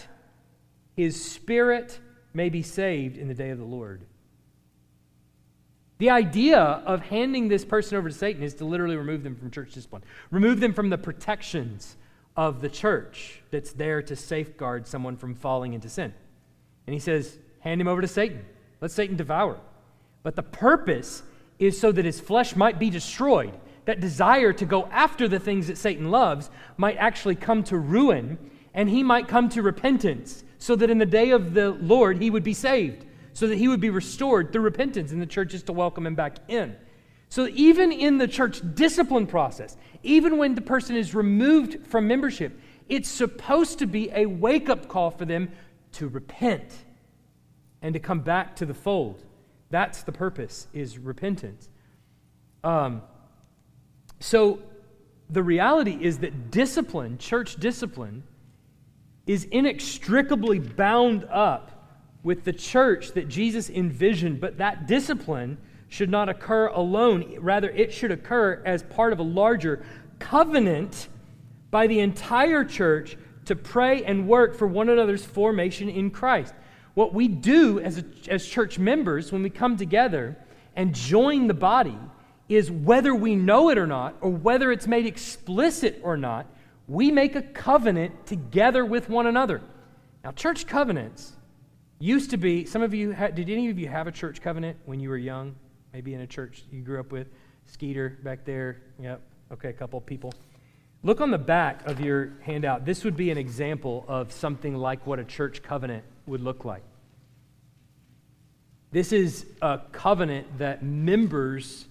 his 0.95 1.25
spirit 1.25 1.99
may 2.35 2.51
be 2.51 2.63
saved 2.63 3.17
in 3.17 3.29
the 3.29 3.35
day 3.35 3.49
of 3.49 3.59
the 3.59 3.65
Lord. 3.65 4.05
The 5.99 6.11
idea 6.11 6.59
of 6.61 7.03
handing 7.03 7.49
this 7.49 7.65
person 7.65 7.99
over 7.99 8.09
to 8.09 8.15
Satan 8.15 8.43
is 8.43 8.55
to 8.55 8.65
literally 8.65 8.97
remove 8.97 9.25
them 9.25 9.35
from 9.35 9.51
church 9.51 9.73
discipline, 9.73 10.05
remove 10.31 10.61
them 10.61 10.73
from 10.73 10.91
the 10.91 10.99
protections 10.99 11.97
of 12.37 12.61
the 12.61 12.69
church 12.69 13.43
that's 13.51 13.73
there 13.73 14.01
to 14.03 14.15
safeguard 14.15 14.87
someone 14.87 15.17
from 15.17 15.35
falling 15.35 15.73
into 15.75 15.89
sin. 15.89 16.15
And 16.87 16.95
he 16.95 17.01
says, 17.01 17.37
hand 17.61 17.81
him 17.81 17.89
over 17.89 18.01
to 18.01 18.09
Satan. 18.09 18.45
Let 18.81 18.93
Satan 18.93 19.17
devour. 19.17 19.59
But 20.23 20.37
the 20.37 20.43
purpose 20.45 21.23
is 21.59 21.79
so 21.79 21.91
that 21.91 22.05
his 22.05 22.21
flesh 22.21 22.55
might 22.55 22.79
be 22.79 22.91
destroyed. 22.91 23.59
That 23.87 24.01
desire 24.01 24.53
to 24.53 24.65
go 24.65 24.87
after 24.87 25.27
the 25.27 25.41
things 25.41 25.67
that 25.67 25.79
Satan 25.79 26.11
loves 26.11 26.49
might 26.77 26.97
actually 26.97 27.35
come 27.35 27.65
to 27.65 27.77
ruin, 27.77 28.39
and 28.73 28.89
he 28.89 29.03
might 29.03 29.27
come 29.27 29.49
to 29.49 29.63
repentance, 29.63 30.45
so 30.59 30.77
that 30.77 30.91
in 30.91 30.99
the 30.99 31.07
day 31.07 31.31
of 31.31 31.55
the 31.55 31.71
Lord 31.71 32.19
he 32.19 32.31
would 32.31 32.45
be 32.45 32.55
saved, 32.55 33.05
so 33.39 33.47
that 33.47 33.57
he 33.57 33.69
would 33.69 33.79
be 33.79 33.89
restored 33.89 34.53
through 34.53 34.63
repentance, 34.63 35.13
and 35.13 35.23
the 35.23 35.27
church 35.27 35.55
is 35.55 35.63
to 35.63 35.73
welcome 35.73 36.05
him 36.05 36.17
back 36.17 36.39
in. 36.49 36.75
So, 37.29 37.47
even 37.55 37.93
in 37.93 38.19
the 38.19 38.27
church 38.27 38.61
discipline 38.75 39.29
process, 39.29 39.77
even 40.03 40.39
when 40.39 40.57
the 40.57 40.61
person 40.61 40.97
is 40.97 41.15
removed 41.15 41.87
from 41.87 42.09
membership, 42.09 42.59
it's 42.89 43.09
supposed 43.09 43.79
to 43.79 43.87
be 43.87 44.11
a 44.13 44.27
wake 44.27 44.69
up 44.69 44.89
call 44.89 45.13
for 45.13 45.25
them 45.25 45.53
to 45.93 46.09
repent 46.09 46.65
and 47.81 47.95
to 47.95 48.01
come 48.01 48.23
back 48.23 48.57
to 48.57 48.67
the 48.67 48.75
fold. 48.75 49.25
That's 49.71 50.03
the 50.03 50.11
purpose, 50.11 50.67
is 50.73 50.99
repentance. 50.99 51.69
Um, 52.65 53.03
so 54.19 54.59
the 55.31 55.45
reality 55.45 55.97
is 56.01 56.19
that 56.19 56.51
discipline, 56.51 57.19
church 57.19 57.55
discipline, 57.55 58.25
is 59.29 59.45
inextricably 59.45 60.59
bound 60.59 61.25
up 61.31 61.78
with 62.23 62.45
the 62.45 62.53
church 62.53 63.13
that 63.13 63.29
Jesus 63.29 63.71
envisioned, 63.71 64.41
but 64.41 64.59
that 64.59 64.87
discipline 64.87 65.59
should 65.89 66.11
not 66.11 66.29
occur 66.29 66.67
alone. 66.69 67.37
Rather, 67.41 67.71
it 67.71 67.93
should 67.93 68.11
occur 68.11 68.63
as 68.65 68.83
part 68.83 69.13
of 69.13 69.19
a 69.19 69.23
larger 69.23 69.85
covenant 70.19 71.09
by 71.71 71.87
the 71.87 72.01
entire 72.01 72.65
church 72.65 73.17
to 73.47 73.57
pray 73.57 74.05
and 74.05 74.29
work 74.29 74.55
for 74.57 74.67
one 74.67 74.89
another's 74.89 75.25
formation 75.25 75.89
in 75.89 76.11
Christ. 76.11 76.53
What 76.95 77.15
we 77.15 77.29
do 77.29 77.81
as, 77.81 77.99
a, 77.99 78.05
as 78.29 78.45
church 78.45 78.79
members 78.79 79.33
when 79.33 79.43
we 79.43 79.51
come 79.51 79.77
together 79.77 80.37
and 80.77 80.95
join 80.95 81.47
the 81.47 81.55
body 81.55 81.97
is 82.49 82.71
whether 82.71 83.15
we 83.15 83.37
know 83.37 83.71
it 83.71 83.79
or 83.79 83.87
not, 83.87 84.17
or 84.21 84.31
whether 84.31 84.73
it's 84.73 84.87
made 84.87 85.07
explicit 85.07 86.01
or 86.03 86.17
not, 86.17 86.47
we 86.87 87.11
make 87.11 87.37
a 87.37 87.43
covenant 87.43 88.27
together 88.27 88.85
with 88.85 89.09
one 89.09 89.27
another. 89.27 89.61
Now, 90.25 90.33
church 90.33 90.67
covenants 90.67 91.33
used 91.99 92.31
to 92.31 92.37
be, 92.37 92.65
some 92.65 92.83
of 92.83 92.95
you, 92.95 93.11
had, 93.11 93.35
did 93.35 93.51
any 93.51 93.71
of 93.71 93.79
you 93.79 93.89
have 93.89 94.07
a 94.07 94.13
church 94.13 94.41
covenant 94.41 94.79
when 94.85 95.01
you 95.01 95.09
were 95.09 95.17
young? 95.17 95.55
Maybe 95.93 96.15
in 96.15 96.21
a 96.21 96.27
church 96.27 96.65
you 96.71 96.83
grew 96.83 97.01
up 97.01 97.13
with? 97.13 97.29
Skeeter 97.67 98.19
back 98.23 98.45
there. 98.45 98.83
Yep. 99.01 99.21
Okay, 99.53 99.69
a 99.71 99.73
couple 99.73 100.01
people. 100.01 100.33
Look 101.03 101.21
on 101.21 101.31
the 101.31 101.39
back 101.39 101.87
of 101.87 102.01
your 102.01 102.33
handout. 102.43 102.85
This 102.85 103.05
would 103.05 103.17
be 103.17 103.31
an 103.31 103.39
example 103.39 104.05
of 104.09 104.33
something 104.33 104.75
like 104.75 105.07
what 105.07 105.19
a 105.19 105.25
church 105.25 105.63
covenant 105.63 106.05
would 106.27 106.41
look 106.41 106.65
like. 106.65 106.83
This 108.91 109.13
is 109.13 109.47
a 109.61 109.81
covenant 109.93 110.59
that 110.59 110.83
members 110.83 111.87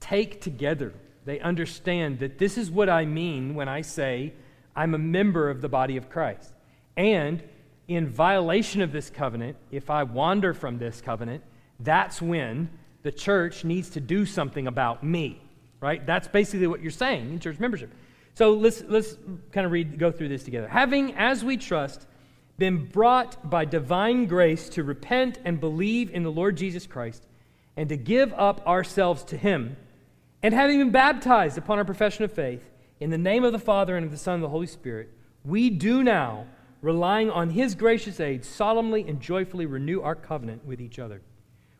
take 0.00 0.40
together. 0.40 0.92
They 1.24 1.40
understand 1.40 2.20
that 2.20 2.38
this 2.38 2.56
is 2.56 2.70
what 2.70 2.88
I 2.88 3.04
mean 3.04 3.54
when 3.54 3.68
I 3.68 3.80
say 3.80 4.34
I'm 4.76 4.94
a 4.94 4.98
member 4.98 5.50
of 5.50 5.60
the 5.60 5.68
body 5.68 5.96
of 5.96 6.10
Christ. 6.10 6.52
And 6.96 7.42
in 7.88 8.08
violation 8.08 8.80
of 8.80 8.92
this 8.92 9.10
covenant, 9.10 9.56
if 9.70 9.90
I 9.90 10.02
wander 10.02 10.54
from 10.54 10.78
this 10.78 11.00
covenant, 11.00 11.42
that's 11.80 12.20
when 12.20 12.70
the 13.02 13.12
church 13.12 13.64
needs 13.64 13.90
to 13.90 14.00
do 14.00 14.26
something 14.26 14.66
about 14.66 15.04
me, 15.04 15.40
right? 15.80 16.04
That's 16.04 16.26
basically 16.26 16.66
what 16.66 16.82
you're 16.82 16.90
saying 16.90 17.30
in 17.30 17.38
church 17.38 17.58
membership. 17.58 17.90
So 18.34 18.52
let's, 18.52 18.82
let's 18.88 19.16
kind 19.52 19.64
of 19.64 19.72
read, 19.72 19.98
go 19.98 20.10
through 20.10 20.28
this 20.28 20.42
together. 20.42 20.68
Having, 20.68 21.14
as 21.14 21.44
we 21.44 21.56
trust, 21.56 22.06
been 22.58 22.86
brought 22.86 23.48
by 23.48 23.64
divine 23.64 24.26
grace 24.26 24.68
to 24.70 24.82
repent 24.82 25.38
and 25.44 25.60
believe 25.60 26.10
in 26.10 26.22
the 26.22 26.30
Lord 26.30 26.56
Jesus 26.56 26.86
Christ 26.86 27.24
and 27.76 27.88
to 27.88 27.96
give 27.96 28.32
up 28.34 28.66
ourselves 28.66 29.22
to 29.24 29.36
Him, 29.36 29.76
and 30.42 30.54
having 30.54 30.78
been 30.78 30.90
baptized 30.90 31.58
upon 31.58 31.78
our 31.78 31.84
profession 31.84 32.24
of 32.24 32.32
faith 32.32 32.68
in 33.00 33.10
the 33.10 33.18
name 33.18 33.44
of 33.44 33.52
the 33.52 33.58
Father 33.58 33.96
and 33.96 34.06
of 34.06 34.10
the 34.12 34.18
Son 34.18 34.34
and 34.34 34.42
the 34.42 34.48
Holy 34.48 34.66
Spirit, 34.66 35.10
we 35.44 35.70
do 35.70 36.02
now, 36.02 36.46
relying 36.82 37.30
on 37.30 37.50
His 37.50 37.74
gracious 37.74 38.20
aid, 38.20 38.44
solemnly 38.44 39.06
and 39.08 39.20
joyfully 39.20 39.66
renew 39.66 40.00
our 40.02 40.14
covenant 40.14 40.64
with 40.64 40.80
each 40.80 40.98
other. 40.98 41.22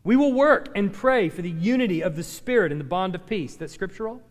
We 0.04 0.16
will 0.16 0.32
work 0.32 0.68
and 0.74 0.92
pray 0.92 1.28
for 1.28 1.42
the 1.42 1.50
unity 1.50 2.02
of 2.02 2.16
the 2.16 2.22
Spirit 2.22 2.70
and 2.70 2.80
the 2.80 2.84
bond 2.84 3.14
of 3.14 3.26
peace. 3.26 3.56
That's 3.56 3.72
scriptural? 3.72 4.22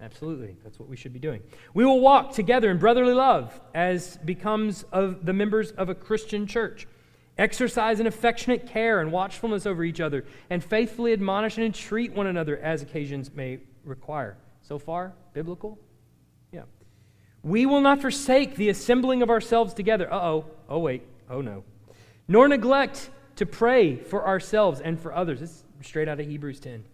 Absolutely. 0.00 0.56
That's 0.62 0.78
what 0.78 0.88
we 0.88 0.96
should 0.96 1.12
be 1.12 1.18
doing. 1.18 1.42
We 1.74 1.84
will 1.84 2.00
walk 2.00 2.32
together 2.32 2.70
in 2.70 2.78
brotherly 2.78 3.14
love 3.14 3.60
as 3.74 4.16
becomes 4.18 4.84
of 4.92 5.24
the 5.26 5.32
members 5.32 5.72
of 5.72 5.88
a 5.88 5.94
Christian 5.94 6.46
church. 6.46 6.86
Exercise 7.36 8.00
an 8.00 8.06
affectionate 8.06 8.66
care 8.66 9.00
and 9.00 9.10
watchfulness 9.12 9.64
over 9.64 9.84
each 9.84 10.00
other, 10.00 10.24
and 10.50 10.62
faithfully 10.62 11.12
admonish 11.12 11.56
and 11.56 11.64
entreat 11.64 12.12
one 12.12 12.26
another 12.26 12.58
as 12.58 12.82
occasions 12.82 13.32
may 13.32 13.60
require. 13.84 14.36
So 14.62 14.78
far, 14.78 15.14
biblical? 15.32 15.78
We 17.42 17.66
will 17.66 17.80
not 17.80 18.00
forsake 18.00 18.56
the 18.56 18.68
assembling 18.68 19.22
of 19.22 19.30
ourselves 19.30 19.74
together. 19.74 20.12
Uh 20.12 20.20
oh. 20.20 20.44
Oh, 20.68 20.78
wait. 20.78 21.02
Oh, 21.30 21.40
no. 21.40 21.64
Nor 22.26 22.48
neglect 22.48 23.10
to 23.36 23.46
pray 23.46 23.96
for 23.96 24.26
ourselves 24.26 24.80
and 24.80 25.00
for 25.00 25.14
others. 25.14 25.40
It's 25.40 25.64
straight 25.82 26.08
out 26.08 26.20
of 26.20 26.26
Hebrews 26.26 26.60
10. 26.60 26.84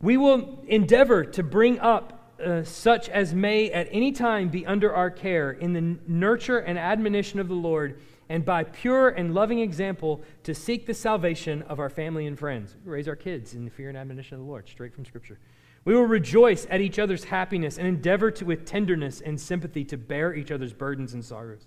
We 0.00 0.16
will 0.16 0.60
endeavor 0.68 1.24
to 1.24 1.42
bring 1.42 1.80
up 1.80 2.18
uh, 2.42 2.62
such 2.62 3.08
as 3.08 3.34
may 3.34 3.70
at 3.72 3.88
any 3.90 4.12
time 4.12 4.48
be 4.48 4.64
under 4.64 4.94
our 4.94 5.10
care 5.10 5.50
in 5.50 5.72
the 5.72 5.98
nurture 6.06 6.58
and 6.58 6.78
admonition 6.78 7.40
of 7.40 7.48
the 7.48 7.54
Lord, 7.54 8.00
and 8.28 8.44
by 8.44 8.62
pure 8.62 9.08
and 9.08 9.34
loving 9.34 9.58
example 9.58 10.22
to 10.44 10.54
seek 10.54 10.86
the 10.86 10.94
salvation 10.94 11.62
of 11.62 11.80
our 11.80 11.90
family 11.90 12.26
and 12.26 12.38
friends. 12.38 12.76
We 12.84 12.92
raise 12.92 13.08
our 13.08 13.16
kids 13.16 13.54
in 13.54 13.64
the 13.64 13.70
fear 13.72 13.88
and 13.88 13.98
admonition 13.98 14.36
of 14.36 14.42
the 14.42 14.46
Lord, 14.48 14.68
straight 14.68 14.94
from 14.94 15.04
Scripture. 15.04 15.40
We 15.88 15.94
will 15.94 16.04
rejoice 16.04 16.66
at 16.68 16.82
each 16.82 16.98
other's 16.98 17.24
happiness 17.24 17.78
and 17.78 17.88
endeavor 17.88 18.30
to, 18.32 18.44
with 18.44 18.66
tenderness 18.66 19.22
and 19.22 19.40
sympathy, 19.40 19.84
to 19.86 19.96
bear 19.96 20.34
each 20.34 20.50
other's 20.50 20.74
burdens 20.74 21.14
and 21.14 21.24
sorrows. 21.24 21.66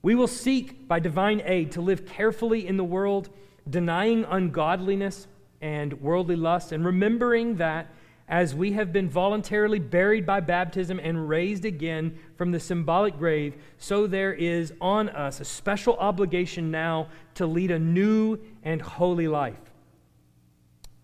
We 0.00 0.14
will 0.14 0.26
seek, 0.26 0.88
by 0.88 1.00
divine 1.00 1.42
aid, 1.44 1.72
to 1.72 1.82
live 1.82 2.06
carefully 2.06 2.66
in 2.66 2.78
the 2.78 2.84
world, 2.84 3.28
denying 3.68 4.24
ungodliness 4.24 5.26
and 5.60 6.00
worldly 6.00 6.34
lust, 6.34 6.72
and 6.72 6.82
remembering 6.82 7.56
that 7.56 7.92
as 8.26 8.54
we 8.54 8.72
have 8.72 8.90
been 8.90 9.10
voluntarily 9.10 9.80
buried 9.80 10.24
by 10.24 10.40
baptism 10.40 10.98
and 10.98 11.28
raised 11.28 11.66
again 11.66 12.18
from 12.36 12.52
the 12.52 12.58
symbolic 12.58 13.18
grave, 13.18 13.54
so 13.76 14.06
there 14.06 14.32
is 14.32 14.72
on 14.80 15.10
us 15.10 15.40
a 15.40 15.44
special 15.44 15.94
obligation 15.98 16.70
now 16.70 17.06
to 17.34 17.46
lead 17.46 17.70
a 17.70 17.78
new 17.78 18.38
and 18.62 18.80
holy 18.80 19.28
life. 19.28 19.60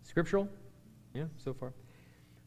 Scriptural? 0.02 0.48
Yeah, 1.12 1.24
so 1.36 1.52
far. 1.52 1.74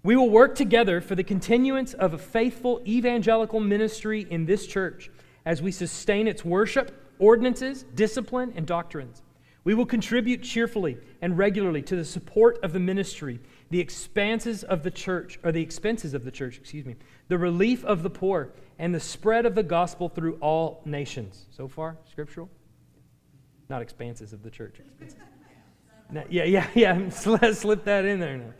We 0.05 0.15
will 0.15 0.29
work 0.29 0.53
together 0.53 1.01
for 1.01 1.15
the 1.15 1.23
continuance 1.23 1.95
of 1.95 2.13
a 2.13 2.19
faithful 2.19 2.79
evangelical 2.85 3.59
ministry 3.59 4.27
in 4.29 4.45
this 4.45 4.67
church 4.67 5.09
as 5.47 5.63
we 5.63 5.71
sustain 5.71 6.27
its 6.27 6.45
worship, 6.45 7.11
ordinances, 7.17 7.81
discipline, 7.95 8.53
and 8.55 8.67
doctrines. 8.67 9.23
We 9.63 9.73
will 9.73 9.87
contribute 9.87 10.43
cheerfully 10.43 10.99
and 11.23 11.35
regularly 11.39 11.81
to 11.81 11.95
the 11.95 12.05
support 12.05 12.63
of 12.63 12.71
the 12.71 12.79
ministry, 12.79 13.39
the 13.71 13.79
expenses 13.79 14.63
of 14.63 14.83
the 14.83 14.91
church, 14.91 15.39
or 15.43 15.51
the 15.51 15.63
expenses 15.63 16.13
of 16.13 16.23
the 16.23 16.29
church, 16.29 16.59
excuse 16.59 16.85
me, 16.85 16.97
the 17.27 17.39
relief 17.39 17.83
of 17.83 18.03
the 18.03 18.11
poor, 18.11 18.51
and 18.77 18.93
the 18.93 18.99
spread 18.99 19.47
of 19.47 19.55
the 19.55 19.63
gospel 19.63 20.07
through 20.07 20.35
all 20.35 20.83
nations. 20.85 21.47
So 21.49 21.67
far, 21.67 21.97
scriptural? 22.11 22.47
Not 23.71 23.81
expanses 23.81 24.33
of 24.33 24.43
the 24.43 24.51
church. 24.51 24.75
yeah, 26.29 26.43
yeah, 26.43 26.67
yeah. 26.75 27.09
Let's 27.25 27.57
slip 27.57 27.85
that 27.85 28.05
in 28.05 28.19
there 28.19 28.37
now. 28.37 28.53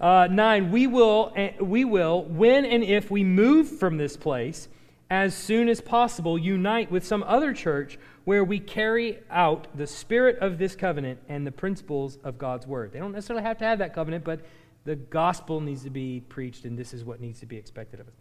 Uh, 0.00 0.26
nine, 0.30 0.70
we 0.70 0.86
will, 0.86 1.32
eh, 1.36 1.52
we 1.60 1.84
will, 1.84 2.24
when 2.24 2.64
and 2.64 2.82
if 2.82 3.10
we 3.10 3.22
move 3.22 3.68
from 3.78 3.98
this 3.98 4.16
place, 4.16 4.68
as 5.10 5.34
soon 5.34 5.68
as 5.68 5.80
possible, 5.80 6.38
unite 6.38 6.90
with 6.90 7.04
some 7.04 7.22
other 7.24 7.52
church 7.52 7.98
where 8.24 8.44
we 8.44 8.58
carry 8.58 9.18
out 9.28 9.66
the 9.76 9.86
spirit 9.86 10.38
of 10.38 10.56
this 10.56 10.74
covenant 10.74 11.20
and 11.28 11.46
the 11.46 11.52
principles 11.52 12.16
of 12.24 12.38
God's 12.38 12.66
word. 12.66 12.92
They 12.92 12.98
don't 12.98 13.12
necessarily 13.12 13.42
have 13.42 13.58
to 13.58 13.64
have 13.64 13.80
that 13.80 13.92
covenant, 13.92 14.24
but 14.24 14.40
the 14.84 14.96
gospel 14.96 15.60
needs 15.60 15.82
to 15.82 15.90
be 15.90 16.20
preached, 16.28 16.64
and 16.64 16.78
this 16.78 16.94
is 16.94 17.04
what 17.04 17.20
needs 17.20 17.40
to 17.40 17.46
be 17.46 17.56
expected 17.56 18.00
of 18.00 18.08
us. 18.08 18.14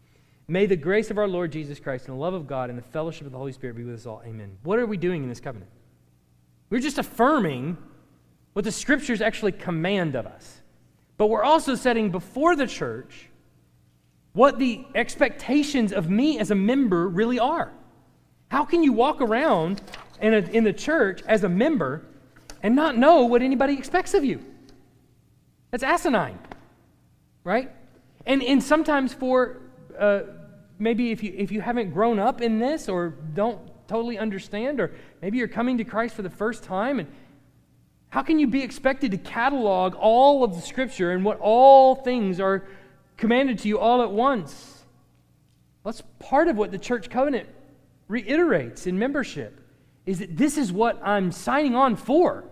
May 0.47 0.65
the 0.65 0.75
grace 0.75 1.11
of 1.11 1.17
our 1.17 1.27
Lord 1.27 1.51
Jesus 1.51 1.79
Christ 1.79 2.07
and 2.07 2.17
the 2.17 2.19
love 2.19 2.33
of 2.33 2.47
God 2.47 2.69
and 2.69 2.77
the 2.77 2.83
fellowship 2.83 3.25
of 3.25 3.31
the 3.31 3.37
Holy 3.37 3.51
Spirit 3.51 3.77
be 3.77 3.83
with 3.83 3.95
us 3.95 4.05
all. 4.05 4.21
Amen. 4.25 4.57
What 4.63 4.79
are 4.79 4.87
we 4.87 4.97
doing 4.97 5.21
in 5.21 5.29
this 5.29 5.39
covenant? 5.39 5.69
We're 6.71 6.81
just 6.81 6.97
affirming 6.97 7.77
what 8.53 8.65
the 8.65 8.71
scriptures 8.71 9.21
actually 9.21 9.51
command 9.51 10.15
of 10.15 10.25
us. 10.25 10.58
But 11.19 11.29
we're 11.29 11.43
also 11.43 11.75
setting 11.75 12.11
before 12.11 12.55
the 12.55 12.65
church 12.65 13.27
what 14.31 14.57
the 14.57 14.85
expectations 14.95 15.91
of 15.91 16.09
me 16.09 16.39
as 16.39 16.49
a 16.49 16.55
member 16.55 17.09
really 17.09 17.37
are. 17.37 17.73
How 18.47 18.63
can 18.63 18.83
you 18.83 18.93
walk 18.93 19.19
around 19.19 19.81
in, 20.21 20.33
a, 20.33 20.37
in 20.37 20.63
the 20.63 20.71
church 20.71 21.21
as 21.27 21.43
a 21.43 21.49
member 21.49 22.05
and 22.63 22.73
not 22.73 22.97
know 22.97 23.25
what 23.25 23.41
anybody 23.41 23.73
expects 23.73 24.13
of 24.13 24.23
you? 24.23 24.45
That's 25.71 25.83
asinine, 25.83 26.39
right? 27.43 27.69
And, 28.25 28.41
and 28.41 28.63
sometimes 28.63 29.13
for 29.13 29.57
uh, 29.99 30.21
maybe 30.79 31.11
if 31.11 31.21
you, 31.21 31.33
if 31.35 31.51
you 31.51 31.59
haven't 31.59 31.91
grown 31.91 32.17
up 32.17 32.39
in 32.39 32.59
this 32.59 32.87
or 32.87 33.09
don't 33.33 33.59
totally 33.89 34.17
understand, 34.17 34.79
or 34.79 34.93
maybe 35.21 35.37
you're 35.37 35.49
coming 35.49 35.79
to 35.79 35.83
Christ 35.83 36.15
for 36.15 36.21
the 36.21 36.29
first 36.29 36.63
time, 36.63 36.97
and 36.99 37.11
how 38.09 38.23
can 38.23 38.39
you 38.39 38.47
be 38.47 38.63
expected 38.63 39.11
to 39.11 39.17
catalog 39.17 39.95
all 39.95 40.43
of 40.43 40.55
the 40.55 40.61
Scripture 40.61 41.11
and 41.11 41.23
what 41.23 41.39
all 41.39 41.95
things 41.95 42.39
are 42.39 42.65
commanded 43.17 43.59
to 43.59 43.67
you 43.67 43.79
all 43.79 44.01
at 44.01 44.11
once? 44.11 44.83
That's 45.85 46.01
part 46.19 46.47
of 46.47 46.57
what 46.57 46.71
the 46.71 46.79
church 46.79 47.09
covenant 47.09 47.47
reiterates 48.07 48.87
in 48.87 48.97
membership 48.97 49.59
is 50.05 50.19
that 50.19 50.35
this 50.35 50.57
is 50.57 50.71
what 50.71 50.99
I'm 51.03 51.31
signing 51.31 51.75
on 51.75 51.95
for. 51.95 52.45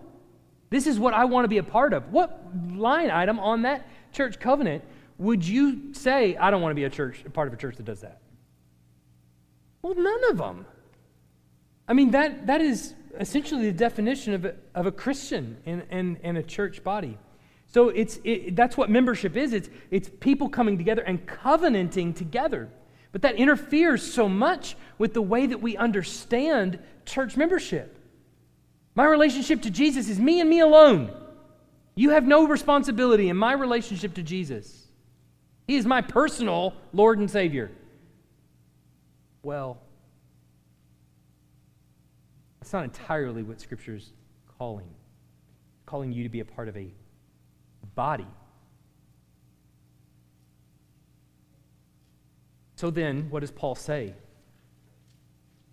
This 0.70 0.86
is 0.86 0.98
what 0.98 1.12
I 1.12 1.24
want 1.24 1.44
to 1.44 1.48
be 1.48 1.58
a 1.58 1.62
part 1.62 1.92
of. 1.92 2.12
What 2.12 2.40
line 2.70 3.10
item 3.10 3.40
on 3.40 3.62
that 3.62 3.88
church 4.12 4.38
covenant 4.38 4.84
would 5.18 5.46
you 5.46 5.92
say, 5.92 6.36
I 6.36 6.52
don't 6.52 6.62
want 6.62 6.70
to 6.70 6.76
be 6.76 6.84
a 6.84 6.90
church, 6.90 7.24
a 7.26 7.30
part 7.30 7.48
of 7.48 7.54
a 7.54 7.56
church 7.56 7.76
that 7.76 7.84
does 7.84 8.02
that? 8.02 8.20
Well, 9.82 9.94
none 9.96 10.30
of 10.30 10.38
them. 10.38 10.66
I 11.88 11.94
mean, 11.94 12.12
that, 12.12 12.46
that 12.46 12.60
is 12.60 12.94
essentially 13.18 13.66
the 13.66 13.76
definition 13.76 14.34
of 14.34 14.44
a, 14.44 14.54
of 14.74 14.86
a 14.86 14.92
Christian 14.92 15.58
and, 15.66 15.82
and, 15.90 16.18
and 16.22 16.38
a 16.38 16.42
church 16.42 16.82
body. 16.84 17.18
So 17.66 17.90
it's, 17.90 18.18
it, 18.24 18.56
that's 18.56 18.76
what 18.76 18.88
membership 18.88 19.36
is 19.36 19.52
it's, 19.52 19.68
it's 19.90 20.08
people 20.20 20.48
coming 20.48 20.78
together 20.78 21.02
and 21.02 21.26
covenanting 21.26 22.14
together. 22.14 22.70
But 23.12 23.22
that 23.22 23.36
interferes 23.36 24.02
so 24.02 24.28
much 24.28 24.76
with 24.98 25.14
the 25.14 25.22
way 25.22 25.46
that 25.46 25.60
we 25.60 25.76
understand 25.76 26.78
church 27.04 27.36
membership. 27.36 27.98
My 28.94 29.06
relationship 29.06 29.62
to 29.62 29.70
Jesus 29.70 30.08
is 30.08 30.18
me 30.18 30.40
and 30.40 30.48
me 30.48 30.60
alone. 30.60 31.10
You 31.94 32.10
have 32.10 32.26
no 32.26 32.46
responsibility 32.46 33.28
in 33.28 33.36
my 33.36 33.52
relationship 33.52 34.14
to 34.14 34.22
Jesus. 34.22 34.86
He 35.66 35.76
is 35.76 35.86
my 35.86 36.00
personal 36.00 36.74
Lord 36.92 37.18
and 37.18 37.30
Savior. 37.30 37.70
Well, 39.42 39.78
that's 42.68 42.72
not 42.74 42.84
entirely 42.84 43.42
what 43.42 43.60
Scripture 43.60 43.94
is 43.94 44.12
calling. 44.58 44.90
Calling 45.86 46.12
you 46.12 46.22
to 46.22 46.28
be 46.28 46.40
a 46.40 46.44
part 46.44 46.68
of 46.68 46.76
a 46.76 46.92
body 47.94 48.26
So 52.78 52.90
then, 52.90 53.28
what 53.30 53.40
does 53.40 53.50
Paul 53.50 53.74
say? 53.74 54.14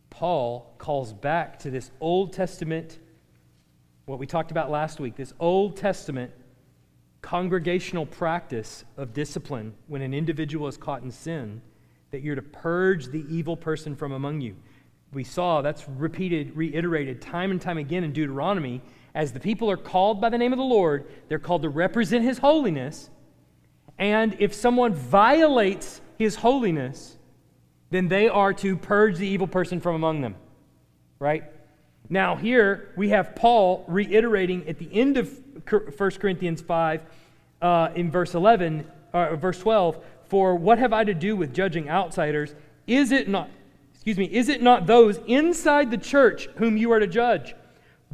Paul 0.09 0.73
calls 0.79 1.13
back 1.13 1.59
to 1.59 1.69
this 1.69 1.91
Old 1.99 2.33
Testament, 2.33 2.97
what 4.05 4.17
we 4.17 4.25
talked 4.25 4.49
about 4.49 4.71
last 4.71 4.99
week, 4.99 5.15
this 5.15 5.31
Old 5.39 5.77
Testament 5.77 6.31
congregational 7.21 8.07
practice 8.07 8.85
of 8.97 9.13
discipline 9.13 9.75
when 9.85 10.01
an 10.01 10.15
individual 10.15 10.67
is 10.67 10.77
caught 10.77 11.03
in 11.03 11.11
sin, 11.11 11.61
that 12.09 12.23
you're 12.23 12.33
to 12.33 12.41
purge 12.41 13.05
the 13.05 13.23
evil 13.29 13.55
person 13.55 13.95
from 13.95 14.11
among 14.11 14.41
you. 14.41 14.55
We 15.15 15.23
saw 15.23 15.61
that's 15.61 15.87
repeated, 15.87 16.57
reiterated 16.57 17.21
time 17.21 17.51
and 17.51 17.61
time 17.61 17.77
again 17.77 18.03
in 18.03 18.11
Deuteronomy. 18.11 18.81
As 19.15 19.31
the 19.31 19.39
people 19.39 19.71
are 19.71 19.77
called 19.77 20.19
by 20.19 20.27
the 20.27 20.37
name 20.37 20.51
of 20.51 20.57
the 20.57 20.65
Lord, 20.65 21.07
they're 21.29 21.39
called 21.39 21.61
to 21.61 21.69
represent 21.69 22.25
his 22.25 22.37
holiness. 22.37 23.09
And 23.97 24.35
if 24.39 24.53
someone 24.53 24.93
violates 24.93 26.01
his 26.17 26.35
holiness, 26.35 27.15
then 27.91 28.09
they 28.09 28.27
are 28.27 28.51
to 28.55 28.75
purge 28.75 29.17
the 29.17 29.25
evil 29.25 29.47
person 29.47 29.79
from 29.79 29.95
among 29.95 30.19
them. 30.19 30.35
Right? 31.17 31.45
Now, 32.09 32.35
here 32.35 32.91
we 32.97 33.07
have 33.09 33.35
Paul 33.37 33.85
reiterating 33.87 34.67
at 34.67 34.79
the 34.79 34.89
end 34.91 35.15
of 35.15 35.31
1 35.69 36.11
Corinthians 36.19 36.59
5, 36.59 37.01
uh, 37.61 37.89
in 37.95 38.11
verse 38.11 38.35
11, 38.35 38.85
or 39.13 39.37
verse 39.37 39.59
12, 39.59 40.03
for 40.25 40.57
what 40.57 40.77
have 40.77 40.91
I 40.91 41.05
to 41.05 41.13
do 41.13 41.37
with 41.37 41.53
judging 41.53 41.89
outsiders? 41.89 42.53
Is 42.85 43.13
it 43.13 43.29
not, 43.29 43.49
excuse 44.05 44.19
me, 44.19 44.37
is 44.37 44.49
it 44.49 44.61
not 44.61 44.85
those 44.85 45.17
inside 45.25 45.89
the 45.89 45.97
church 45.97 46.45
whom 46.57 46.77
you 46.77 46.91
are 46.91 46.99
to 46.99 47.07
judge? 47.07 47.55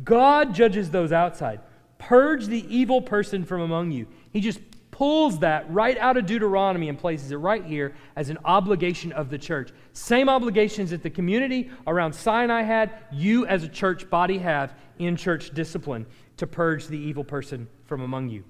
God 0.06 0.56
judges 0.56 0.90
those 0.90 1.12
outside. 1.12 1.60
Purge 1.98 2.46
the 2.46 2.66
evil 2.74 3.02
person 3.02 3.44
from 3.44 3.60
among 3.60 3.92
you. 3.92 4.08
He 4.32 4.40
just 4.40 4.62
pulls 4.92 5.40
that 5.40 5.70
right 5.70 5.98
out 5.98 6.16
of 6.16 6.26
Deuteronomy 6.26 6.88
and 6.88 6.98
places 6.98 7.34
it 7.34 7.36
right 7.36 7.66
here 7.66 7.94
as 8.16 8.30
an 8.30 8.38
obligation 8.46 9.12
of 9.12 9.30
the 9.30 9.38
church. 9.38 9.72
Same 9.92 10.30
obligations 10.30 10.92
that 10.92 11.04
the 11.04 11.10
community 11.10 11.70
around 11.86 12.14
Sinai 12.14 12.62
had, 12.62 12.92
you 13.12 13.46
as 13.46 13.66
a 13.66 13.68
church 13.68 14.10
body 14.10 14.38
have 14.38 14.74
in 14.98 15.18
church 15.18 15.54
discipline 15.54 16.06
to 16.38 16.48
purge 16.48 16.88
the 16.88 16.98
evil 16.98 17.26
person 17.26 17.68
from 17.84 18.00
among 18.00 18.30
you. 18.30 18.46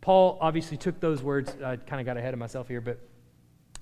Paul 0.00 0.38
obviously 0.40 0.78
took 0.78 0.98
those 0.98 1.22
words, 1.22 1.54
I 1.62 1.76
kind 1.76 2.00
of 2.00 2.06
got 2.06 2.16
ahead 2.16 2.32
of 2.32 2.40
myself 2.40 2.68
here, 2.68 2.80
but 2.80 2.98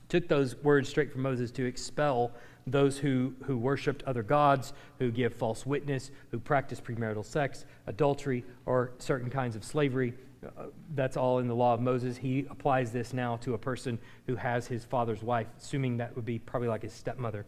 took 0.09 0.27
those 0.27 0.57
words 0.57 0.89
straight 0.89 1.13
from 1.13 1.23
Moses 1.23 1.53
to 1.53 1.65
expel 1.65 2.33
those 2.67 2.99
who, 2.99 3.35
who 3.45 3.57
worshiped 3.57 4.03
other 4.05 4.23
gods, 4.23 4.73
who 4.99 5.11
give 5.11 5.35
false 5.35 5.67
witness, 5.67 6.11
who 6.31 6.39
practice 6.39 6.81
premarital 6.81 7.25
sex, 7.25 7.65
adultery, 7.87 8.45
or 8.67 8.93
certain 8.99 9.31
kinds 9.31 9.57
of 9.57 9.65
slavery. 9.65 10.15
Uh, 10.45 10.67
that's 10.95 11.17
all 11.17 11.39
in 11.39 11.49
the 11.49 11.55
law 11.55 11.75
of 11.75 11.81
Moses. 11.81 12.17
He 12.17 12.47
applies 12.51 12.93
this 12.93 13.13
now 13.13 13.37
to 13.39 13.55
a 13.55 13.59
person 13.59 13.99
who 14.27 14.37
has 14.37 14.67
his 14.67 14.85
father's 14.85 15.23
wife, 15.23 15.47
assuming 15.59 15.99
that 15.99 16.15
would 16.17 16.25
be 16.25 16.39
probably 16.39 16.69
like 16.69 16.83
his 16.83 16.93
stepmother. 16.93 17.47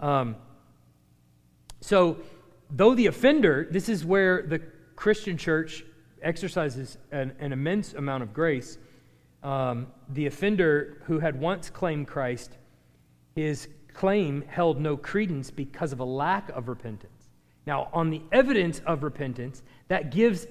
Um, 0.00 0.36
so, 1.80 2.18
though 2.70 2.94
the 2.94 3.06
offender, 3.06 3.66
this 3.70 3.88
is 3.88 4.04
where 4.04 4.42
the 4.42 4.60
Christian 4.96 5.36
church 5.36 5.84
exercises 6.22 6.98
an, 7.12 7.32
an 7.38 7.52
immense 7.52 7.94
amount 7.94 8.22
of 8.22 8.32
grace. 8.32 8.78
Um, 9.42 9.86
the 10.08 10.26
offender 10.26 11.02
who 11.04 11.20
had 11.20 11.40
once 11.40 11.70
claimed 11.70 12.08
Christ, 12.08 12.58
his 13.36 13.68
claim 13.98 14.44
held 14.46 14.80
no 14.80 14.96
credence 14.96 15.50
because 15.50 15.92
of 15.92 15.98
a 15.98 16.04
lack 16.04 16.50
of 16.50 16.68
repentance. 16.68 17.30
Now, 17.66 17.88
on 17.92 18.10
the 18.10 18.22
evidence 18.30 18.80
of 18.86 19.02
repentance, 19.02 19.64
that 19.88 20.12
gives, 20.12 20.46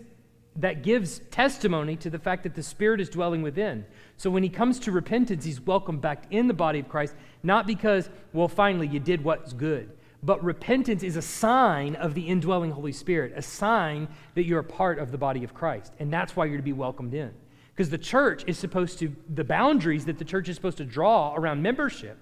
that 0.57 0.83
gives 0.83 1.19
testimony 1.31 1.95
to 1.95 2.09
the 2.09 2.19
fact 2.19 2.43
that 2.43 2.55
the 2.55 2.61
Spirit 2.61 2.99
is 2.99 3.07
dwelling 3.07 3.41
within. 3.41 3.85
So 4.17 4.29
when 4.29 4.43
he 4.43 4.49
comes 4.49 4.79
to 4.79 4.91
repentance, 4.91 5.45
he's 5.45 5.61
welcomed 5.61 6.01
back 6.01 6.25
in 6.29 6.47
the 6.49 6.53
body 6.53 6.79
of 6.79 6.89
Christ, 6.89 7.15
not 7.41 7.65
because, 7.65 8.09
well, 8.33 8.49
finally, 8.49 8.85
you 8.85 8.99
did 8.99 9.23
what's 9.23 9.53
good. 9.53 9.91
But 10.21 10.43
repentance 10.43 11.01
is 11.01 11.15
a 11.15 11.21
sign 11.21 11.95
of 11.95 12.15
the 12.15 12.27
indwelling 12.27 12.71
Holy 12.71 12.91
Spirit, 12.91 13.31
a 13.33 13.41
sign 13.41 14.09
that 14.35 14.43
you're 14.43 14.59
a 14.59 14.63
part 14.81 14.99
of 14.99 15.09
the 15.09 15.17
body 15.17 15.45
of 15.45 15.53
Christ. 15.53 15.93
And 15.99 16.11
that's 16.11 16.35
why 16.35 16.45
you're 16.45 16.57
to 16.57 16.63
be 16.63 16.73
welcomed 16.73 17.13
in. 17.13 17.31
Because 17.73 17.89
the 17.89 17.97
church 17.97 18.43
is 18.45 18.59
supposed 18.59 18.99
to, 18.99 19.15
the 19.33 19.45
boundaries 19.45 20.03
that 20.03 20.17
the 20.17 20.25
church 20.25 20.49
is 20.49 20.57
supposed 20.57 20.79
to 20.79 20.85
draw 20.85 21.33
around 21.33 21.61
membership 21.61 22.17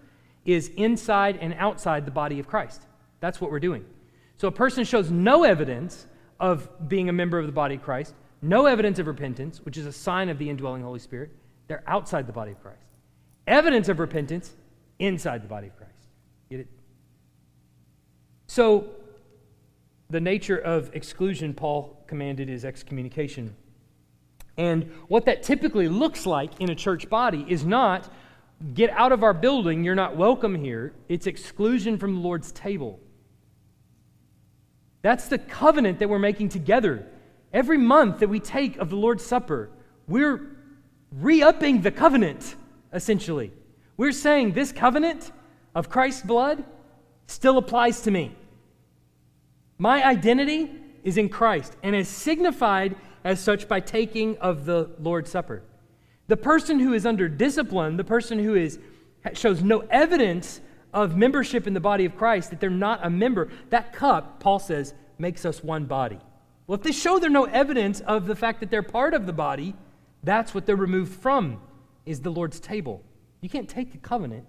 is 0.45 0.69
inside 0.77 1.37
and 1.41 1.53
outside 1.55 2.05
the 2.05 2.11
body 2.11 2.39
of 2.39 2.47
Christ. 2.47 2.83
That's 3.19 3.41
what 3.41 3.51
we're 3.51 3.59
doing. 3.59 3.85
So 4.37 4.47
a 4.47 4.51
person 4.51 4.83
shows 4.83 5.11
no 5.11 5.43
evidence 5.43 6.05
of 6.39 6.69
being 6.87 7.09
a 7.09 7.13
member 7.13 7.39
of 7.39 7.45
the 7.45 7.51
body 7.51 7.75
of 7.75 7.81
Christ, 7.81 8.13
no 8.41 8.65
evidence 8.65 8.99
of 8.99 9.07
repentance, 9.07 9.59
which 9.63 9.77
is 9.77 9.85
a 9.85 9.91
sign 9.91 10.29
of 10.29 10.37
the 10.37 10.49
indwelling 10.49 10.83
Holy 10.83 10.99
Spirit. 10.99 11.31
They're 11.67 11.83
outside 11.87 12.27
the 12.27 12.33
body 12.33 12.51
of 12.51 12.61
Christ. 12.61 12.83
Evidence 13.47 13.89
of 13.89 13.99
repentance, 13.99 14.55
inside 14.99 15.43
the 15.43 15.47
body 15.47 15.67
of 15.67 15.77
Christ. 15.77 16.07
Get 16.49 16.61
it? 16.61 16.67
So, 18.47 18.87
the 20.09 20.21
nature 20.21 20.57
of 20.57 20.95
exclusion 20.95 21.53
Paul 21.53 22.03
commanded 22.07 22.49
is 22.49 22.63
excommunication. 22.63 23.55
And 24.57 24.91
what 25.07 25.25
that 25.25 25.43
typically 25.43 25.89
looks 25.89 26.25
like 26.25 26.61
in 26.61 26.69
a 26.69 26.75
church 26.75 27.09
body 27.09 27.45
is 27.47 27.65
not 27.65 28.11
get 28.73 28.89
out 28.91 29.11
of 29.11 29.23
our 29.23 29.33
building, 29.33 29.83
you're 29.83 29.95
not 29.95 30.15
welcome 30.15 30.55
here. 30.55 30.93
It's 31.09 31.27
exclusion 31.27 31.97
from 31.97 32.15
the 32.15 32.21
Lord's 32.21 32.51
table. 32.51 32.99
That's 35.01 35.27
the 35.27 35.37
covenant 35.37 35.99
that 35.99 36.09
we're 36.09 36.19
making 36.19 36.49
together. 36.49 37.05
Every 37.53 37.77
month 37.77 38.19
that 38.19 38.29
we 38.29 38.39
take 38.39 38.77
of 38.77 38.89
the 38.89 38.95
Lord's 38.95 39.23
Supper, 39.23 39.69
we're 40.07 40.57
re 41.11 41.43
upping 41.43 41.81
the 41.81 41.91
covenant, 41.91 42.55
essentially. 42.91 43.51
We're 43.97 44.11
saying 44.11 44.53
this 44.53 44.71
covenant 44.71 45.31
of 45.73 45.89
Christ's 45.89 46.23
blood 46.23 46.63
still 47.27 47.57
applies 47.57 48.01
to 48.01 48.11
me. 48.11 48.35
My 49.77 50.03
identity 50.05 50.71
is 51.03 51.17
in 51.17 51.29
Christ 51.29 51.75
and 51.83 51.95
is 51.95 52.07
signified 52.07 52.95
as 53.23 53.39
such 53.39 53.67
by 53.67 53.79
taking 53.79 54.37
of 54.37 54.65
the 54.65 54.89
Lord's 54.99 55.29
Supper. 55.29 55.63
The 56.27 56.37
person 56.37 56.79
who 56.79 56.93
is 56.93 57.05
under 57.05 57.29
discipline, 57.29 57.97
the 57.97 58.03
person 58.03 58.39
who 58.39 58.55
is, 58.55 58.79
shows 59.33 59.63
no 59.63 59.81
evidence 59.89 60.61
of 60.93 61.15
membership 61.15 61.67
in 61.67 61.73
the 61.73 61.79
body 61.79 62.05
of 62.05 62.15
Christ, 62.15 62.49
that 62.49 62.59
they're 62.59 62.69
not 62.69 63.05
a 63.05 63.09
member, 63.09 63.49
that 63.69 63.93
cup, 63.93 64.39
Paul 64.39 64.59
says, 64.59 64.93
makes 65.17 65.45
us 65.45 65.63
one 65.63 65.85
body. 65.85 66.19
Well, 66.67 66.77
if 66.77 66.83
they 66.83 66.91
show 66.91 67.19
there 67.19 67.29
no 67.29 67.45
evidence 67.45 67.99
of 68.01 68.25
the 68.25 68.35
fact 68.35 68.59
that 68.61 68.71
they're 68.71 68.81
part 68.81 69.13
of 69.13 69.25
the 69.25 69.33
body, 69.33 69.75
that's 70.23 70.53
what 70.53 70.65
they're 70.65 70.75
removed 70.75 71.13
from, 71.13 71.61
is 72.05 72.21
the 72.21 72.31
Lord's 72.31 72.59
table. 72.59 73.03
You 73.41 73.49
can't 73.49 73.69
take 73.69 73.91
the 73.91 73.97
covenant 73.99 74.47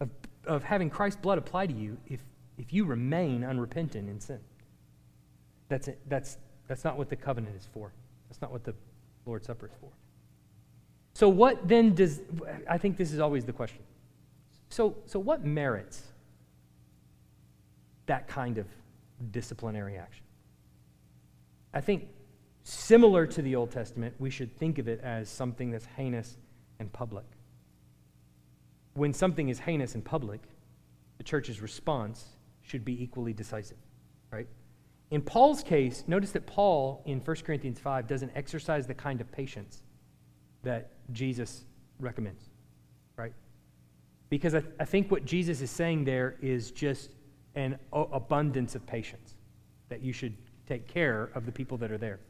of, 0.00 0.10
of 0.46 0.62
having 0.64 0.90
Christ's 0.90 1.20
blood 1.20 1.38
apply 1.38 1.66
to 1.68 1.72
you 1.72 1.96
if, 2.06 2.20
if 2.58 2.72
you 2.72 2.84
remain 2.84 3.44
unrepentant 3.44 4.10
in 4.10 4.20
sin. 4.20 4.40
That's, 5.68 5.88
it. 5.88 6.00
That's, 6.08 6.36
that's 6.66 6.84
not 6.84 6.98
what 6.98 7.08
the 7.08 7.16
covenant 7.16 7.56
is 7.56 7.66
for. 7.72 7.92
That's 8.28 8.42
not 8.42 8.52
what 8.52 8.64
the 8.64 8.74
Lord's 9.24 9.46
Supper 9.46 9.66
is 9.66 9.72
for. 9.80 9.90
So, 11.18 11.28
what 11.28 11.66
then 11.66 11.96
does, 11.96 12.20
I 12.70 12.78
think 12.78 12.96
this 12.96 13.12
is 13.12 13.18
always 13.18 13.44
the 13.44 13.52
question. 13.52 13.82
So, 14.68 14.94
so 15.04 15.18
what 15.18 15.44
merits 15.44 16.00
that 18.06 18.28
kind 18.28 18.56
of 18.56 18.68
disciplinary 19.32 19.96
action? 19.96 20.22
I 21.74 21.80
think 21.80 22.06
similar 22.62 23.26
to 23.26 23.42
the 23.42 23.56
Old 23.56 23.72
Testament, 23.72 24.14
we 24.20 24.30
should 24.30 24.56
think 24.58 24.78
of 24.78 24.86
it 24.86 25.00
as 25.02 25.28
something 25.28 25.72
that's 25.72 25.86
heinous 25.96 26.36
and 26.78 26.92
public. 26.92 27.26
When 28.94 29.12
something 29.12 29.48
is 29.48 29.58
heinous 29.58 29.96
and 29.96 30.04
public, 30.04 30.42
the 31.16 31.24
church's 31.24 31.60
response 31.60 32.26
should 32.62 32.84
be 32.84 33.02
equally 33.02 33.32
decisive, 33.32 33.78
right? 34.30 34.46
In 35.10 35.22
Paul's 35.22 35.64
case, 35.64 36.04
notice 36.06 36.30
that 36.30 36.46
Paul 36.46 37.02
in 37.06 37.18
1 37.18 37.36
Corinthians 37.38 37.80
5 37.80 38.06
doesn't 38.06 38.30
exercise 38.36 38.86
the 38.86 38.94
kind 38.94 39.20
of 39.20 39.32
patience 39.32 39.82
that 40.62 40.90
Jesus 41.12 41.64
recommends, 42.00 42.44
right? 43.16 43.32
Because 44.30 44.54
I, 44.54 44.62
I 44.78 44.84
think 44.84 45.10
what 45.10 45.24
Jesus 45.24 45.60
is 45.60 45.70
saying 45.70 46.04
there 46.04 46.36
is 46.40 46.70
just 46.70 47.10
an 47.54 47.78
o- 47.92 48.08
abundance 48.12 48.74
of 48.74 48.86
patience, 48.86 49.34
that 49.88 50.02
you 50.02 50.12
should 50.12 50.36
take 50.66 50.86
care 50.86 51.30
of 51.34 51.46
the 51.46 51.52
people 51.52 51.78
that 51.78 51.90
are 51.90 51.98
there. 51.98 52.20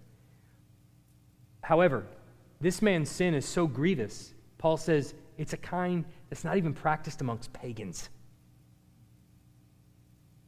However, 1.62 2.06
this 2.60 2.82
man's 2.82 3.10
sin 3.10 3.34
is 3.34 3.44
so 3.44 3.66
grievous, 3.66 4.34
Paul 4.58 4.76
says 4.76 5.14
it's 5.36 5.52
a 5.52 5.56
kind 5.56 6.04
that's 6.28 6.44
not 6.44 6.56
even 6.56 6.72
practiced 6.72 7.20
amongst 7.20 7.52
pagans. 7.52 8.08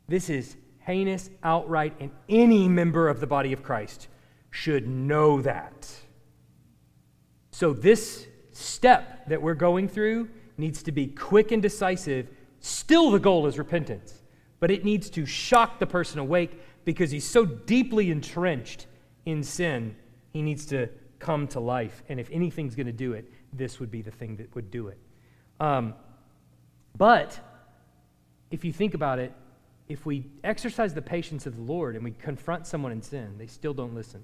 This 0.08 0.28
is 0.28 0.56
heinous 0.80 1.30
outright, 1.44 1.94
and 2.00 2.10
any 2.28 2.68
member 2.68 3.08
of 3.08 3.20
the 3.20 3.26
body 3.26 3.52
of 3.52 3.62
Christ 3.62 4.08
should 4.50 4.88
know 4.88 5.40
that. 5.42 5.88
So, 7.60 7.74
this 7.74 8.26
step 8.52 9.28
that 9.28 9.42
we're 9.42 9.52
going 9.52 9.86
through 9.86 10.30
needs 10.56 10.82
to 10.84 10.92
be 10.92 11.08
quick 11.08 11.52
and 11.52 11.60
decisive. 11.60 12.30
Still, 12.60 13.10
the 13.10 13.18
goal 13.18 13.46
is 13.46 13.58
repentance, 13.58 14.22
but 14.60 14.70
it 14.70 14.82
needs 14.82 15.10
to 15.10 15.26
shock 15.26 15.78
the 15.78 15.86
person 15.86 16.20
awake 16.20 16.58
because 16.86 17.10
he's 17.10 17.28
so 17.28 17.44
deeply 17.44 18.10
entrenched 18.10 18.86
in 19.26 19.42
sin, 19.42 19.94
he 20.32 20.40
needs 20.40 20.64
to 20.66 20.88
come 21.18 21.46
to 21.48 21.60
life. 21.60 22.02
And 22.08 22.18
if 22.18 22.30
anything's 22.30 22.74
going 22.74 22.86
to 22.86 22.94
do 22.94 23.12
it, 23.12 23.30
this 23.52 23.78
would 23.78 23.90
be 23.90 24.00
the 24.00 24.10
thing 24.10 24.36
that 24.36 24.54
would 24.54 24.70
do 24.70 24.88
it. 24.88 24.96
Um, 25.60 25.92
but 26.96 27.38
if 28.50 28.64
you 28.64 28.72
think 28.72 28.94
about 28.94 29.18
it, 29.18 29.34
if 29.86 30.06
we 30.06 30.24
exercise 30.44 30.94
the 30.94 31.02
patience 31.02 31.44
of 31.44 31.56
the 31.56 31.62
Lord 31.62 31.94
and 31.94 32.02
we 32.02 32.12
confront 32.12 32.66
someone 32.66 32.90
in 32.90 33.02
sin, 33.02 33.34
they 33.36 33.48
still 33.48 33.74
don't 33.74 33.94
listen. 33.94 34.22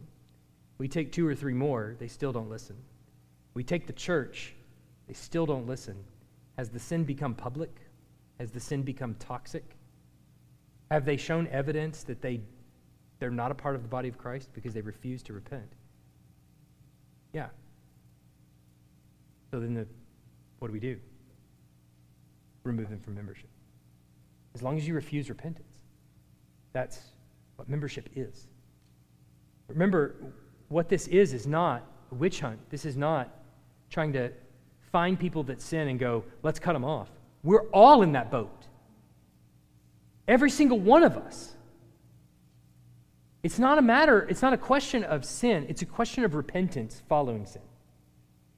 We 0.79 0.89
take 0.89 1.13
two 1.13 1.29
or 1.29 1.35
three 1.35 1.53
more, 1.53 1.97
they 1.99 2.09
still 2.09 2.33
don't 2.33 2.49
listen. 2.49 2.77
We 3.57 3.65
take 3.65 3.87
the 3.87 3.95
church, 3.95 4.53
they 5.09 5.15
still 5.15 5.47
don't 5.47 5.67
listen. 5.67 5.97
Has 6.59 6.69
the 6.69 6.79
sin 6.79 7.05
become 7.05 7.35
public? 7.35 7.75
Has 8.39 8.51
the 8.51 8.61
sin 8.61 8.83
become 8.83 9.15
toxic? 9.15 9.65
Have 10.91 11.07
they 11.07 11.17
shown 11.17 11.49
evidence 11.49 12.03
that 12.03 12.21
they, 12.21 12.43
they're 13.19 13.31
not 13.31 13.51
a 13.51 13.55
part 13.55 13.75
of 13.75 13.81
the 13.81 13.89
body 13.89 14.11
of 14.11 14.19
Christ 14.19 14.51
because 14.53 14.75
they 14.75 14.83
refuse 14.83 15.23
to 15.23 15.33
repent? 15.33 15.73
Yeah. 17.33 17.47
So 19.51 19.59
then 19.59 19.73
the, 19.73 19.87
what 20.59 20.69
do 20.69 20.75
we 20.75 20.81
do? 20.81 20.99
Remove 22.63 22.91
them 22.91 23.01
from 23.01 23.15
membership. 23.15 23.49
As 24.55 24.63
long 24.63 24.77
as 24.77 24.87
you 24.87 24.93
refuse 24.93 25.31
repentance, 25.31 25.85
that's 26.75 27.01
what 27.57 27.71
membership 27.71 28.11
is. 28.15 28.49
Remember, 29.69 30.15
what 30.69 30.91
this 30.91 31.09
is 31.09 31.33
is 31.33 31.47
not 31.47 31.87
a 32.13 32.17
witch 32.17 32.41
hunt. 32.41 32.61
This 32.69 32.85
is 32.85 32.99
not 32.99 33.33
trying 33.91 34.13
to 34.15 34.33
find 34.93 35.19
people 35.19 35.43
that 35.45 35.61
sin 35.61 35.89
and 35.89 35.99
go, 35.99 36.25
let's 36.43 36.59
cut 36.59 36.73
them 36.73 36.85
off. 36.85 37.09
We're 37.43 37.69
all 37.71 38.03
in 38.03 38.13
that 38.13 38.31
boat. 38.31 38.67
Every 40.27 40.51
single 40.51 40.79
one 40.79 41.05
of 41.05 41.17
us. 41.17 41.53
It's 43.43 43.59
not 43.59 43.79
a 43.79 43.83
matter, 43.83 44.27
it's 44.29 44.43
not 44.43 44.53
a 44.53 44.57
question 44.57 45.05
of 45.05 45.25
sin, 45.25 45.67
it's 45.69 45.81
a 45.83 45.87
question 45.87 46.25
of 46.25 46.35
repentance 46.35 47.03
following 47.09 47.47
sin. 47.47 47.63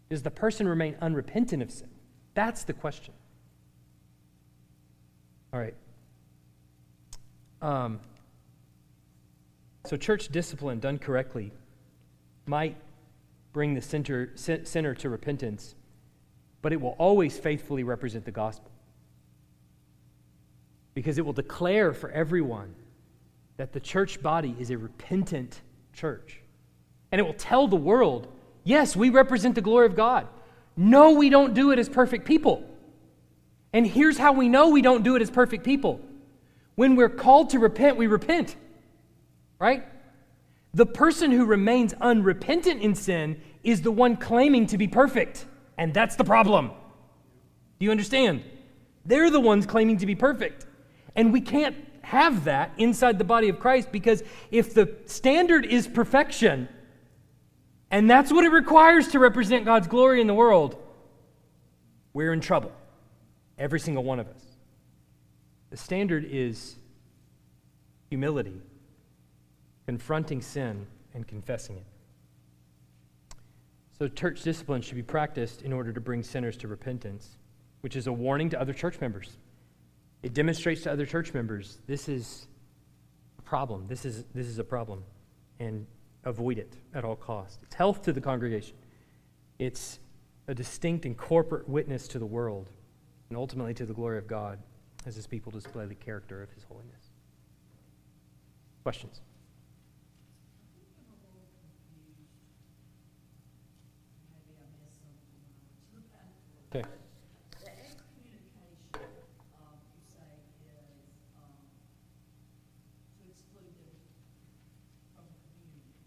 Does 0.08 0.22
the 0.22 0.30
person 0.30 0.66
remain 0.66 0.96
unrepentant 1.02 1.62
of 1.62 1.70
sin? 1.70 1.90
That's 2.32 2.64
the 2.64 2.72
question. 2.72 3.12
All 5.52 5.60
right. 5.60 5.74
Um, 7.60 8.00
so, 9.84 9.96
church 9.96 10.28
discipline 10.28 10.80
done 10.80 10.98
correctly 10.98 11.52
might 12.46 12.76
bring 13.58 13.74
the 13.74 13.82
sinner, 13.82 14.30
sinner 14.36 14.94
to 14.94 15.08
repentance, 15.08 15.74
but 16.62 16.72
it 16.72 16.80
will 16.80 16.94
always 16.96 17.36
faithfully 17.36 17.82
represent 17.82 18.24
the 18.24 18.30
gospel. 18.30 18.70
Because 20.94 21.18
it 21.18 21.26
will 21.26 21.32
declare 21.32 21.92
for 21.92 22.08
everyone 22.12 22.72
that 23.56 23.72
the 23.72 23.80
church 23.80 24.22
body 24.22 24.54
is 24.60 24.70
a 24.70 24.78
repentant 24.78 25.60
church. 25.92 26.40
And 27.10 27.18
it 27.20 27.24
will 27.24 27.34
tell 27.34 27.66
the 27.66 27.74
world 27.74 28.28
yes, 28.62 28.94
we 28.94 29.10
represent 29.10 29.56
the 29.56 29.60
glory 29.60 29.86
of 29.86 29.96
God. 29.96 30.28
No, 30.76 31.14
we 31.14 31.28
don't 31.28 31.52
do 31.52 31.72
it 31.72 31.80
as 31.80 31.88
perfect 31.88 32.26
people. 32.26 32.62
And 33.72 33.84
here's 33.84 34.18
how 34.18 34.34
we 34.34 34.48
know 34.48 34.68
we 34.68 34.82
don't 34.82 35.02
do 35.02 35.16
it 35.16 35.22
as 35.22 35.32
perfect 35.32 35.64
people 35.64 36.00
when 36.76 36.94
we're 36.94 37.08
called 37.08 37.50
to 37.50 37.58
repent, 37.58 37.96
we 37.96 38.06
repent, 38.06 38.54
right? 39.58 39.84
The 40.74 40.86
person 40.86 41.32
who 41.32 41.44
remains 41.44 41.92
unrepentant 41.94 42.80
in 42.82 42.94
sin 42.94 43.40
is 43.62 43.82
the 43.82 43.90
one 43.90 44.16
claiming 44.16 44.66
to 44.66 44.78
be 44.78 44.88
perfect. 44.88 45.46
And 45.76 45.94
that's 45.94 46.16
the 46.16 46.24
problem. 46.24 46.70
Do 47.78 47.84
you 47.84 47.90
understand? 47.90 48.42
They're 49.04 49.30
the 49.30 49.40
ones 49.40 49.66
claiming 49.66 49.98
to 49.98 50.06
be 50.06 50.14
perfect. 50.14 50.66
And 51.14 51.32
we 51.32 51.40
can't 51.40 51.76
have 52.02 52.44
that 52.44 52.72
inside 52.78 53.18
the 53.18 53.24
body 53.24 53.48
of 53.48 53.60
Christ 53.60 53.92
because 53.92 54.22
if 54.50 54.74
the 54.74 54.96
standard 55.06 55.66
is 55.66 55.86
perfection, 55.86 56.68
and 57.90 58.08
that's 58.08 58.32
what 58.32 58.44
it 58.44 58.50
requires 58.50 59.08
to 59.08 59.18
represent 59.18 59.64
God's 59.64 59.86
glory 59.86 60.20
in 60.20 60.26
the 60.26 60.34
world, 60.34 60.76
we're 62.12 62.32
in 62.32 62.40
trouble. 62.40 62.72
Every 63.58 63.80
single 63.80 64.04
one 64.04 64.20
of 64.20 64.28
us. 64.28 64.42
The 65.70 65.76
standard 65.76 66.26
is 66.28 66.76
humility, 68.08 68.60
confronting 69.86 70.40
sin 70.40 70.86
and 71.14 71.26
confessing 71.26 71.76
it. 71.76 71.84
So, 73.98 74.06
church 74.08 74.42
discipline 74.42 74.82
should 74.82 74.94
be 74.94 75.02
practiced 75.02 75.62
in 75.62 75.72
order 75.72 75.92
to 75.92 76.00
bring 76.00 76.22
sinners 76.22 76.56
to 76.58 76.68
repentance, 76.68 77.36
which 77.80 77.96
is 77.96 78.06
a 78.06 78.12
warning 78.12 78.48
to 78.50 78.60
other 78.60 78.72
church 78.72 79.00
members. 79.00 79.36
It 80.22 80.34
demonstrates 80.34 80.82
to 80.82 80.92
other 80.92 81.06
church 81.06 81.34
members 81.34 81.78
this 81.86 82.08
is 82.08 82.46
a 83.38 83.42
problem. 83.42 83.86
This 83.88 84.04
is, 84.04 84.24
this 84.34 84.46
is 84.46 84.58
a 84.58 84.64
problem. 84.64 85.04
And 85.58 85.86
avoid 86.24 86.58
it 86.58 86.74
at 86.94 87.04
all 87.04 87.16
costs. 87.16 87.58
It's 87.62 87.74
health 87.74 88.02
to 88.02 88.12
the 88.12 88.20
congregation, 88.20 88.76
it's 89.58 89.98
a 90.46 90.54
distinct 90.54 91.04
and 91.04 91.16
corporate 91.16 91.68
witness 91.68 92.08
to 92.08 92.18
the 92.18 92.26
world, 92.26 92.70
and 93.28 93.36
ultimately 93.36 93.74
to 93.74 93.86
the 93.86 93.94
glory 93.94 94.18
of 94.18 94.26
God 94.26 94.58
as 95.06 95.16
his 95.16 95.26
people 95.26 95.50
display 95.52 95.86
the 95.86 95.94
character 95.94 96.42
of 96.42 96.50
his 96.52 96.64
holiness. 96.64 97.10
Questions? 98.82 99.20
Okay. 106.74 106.86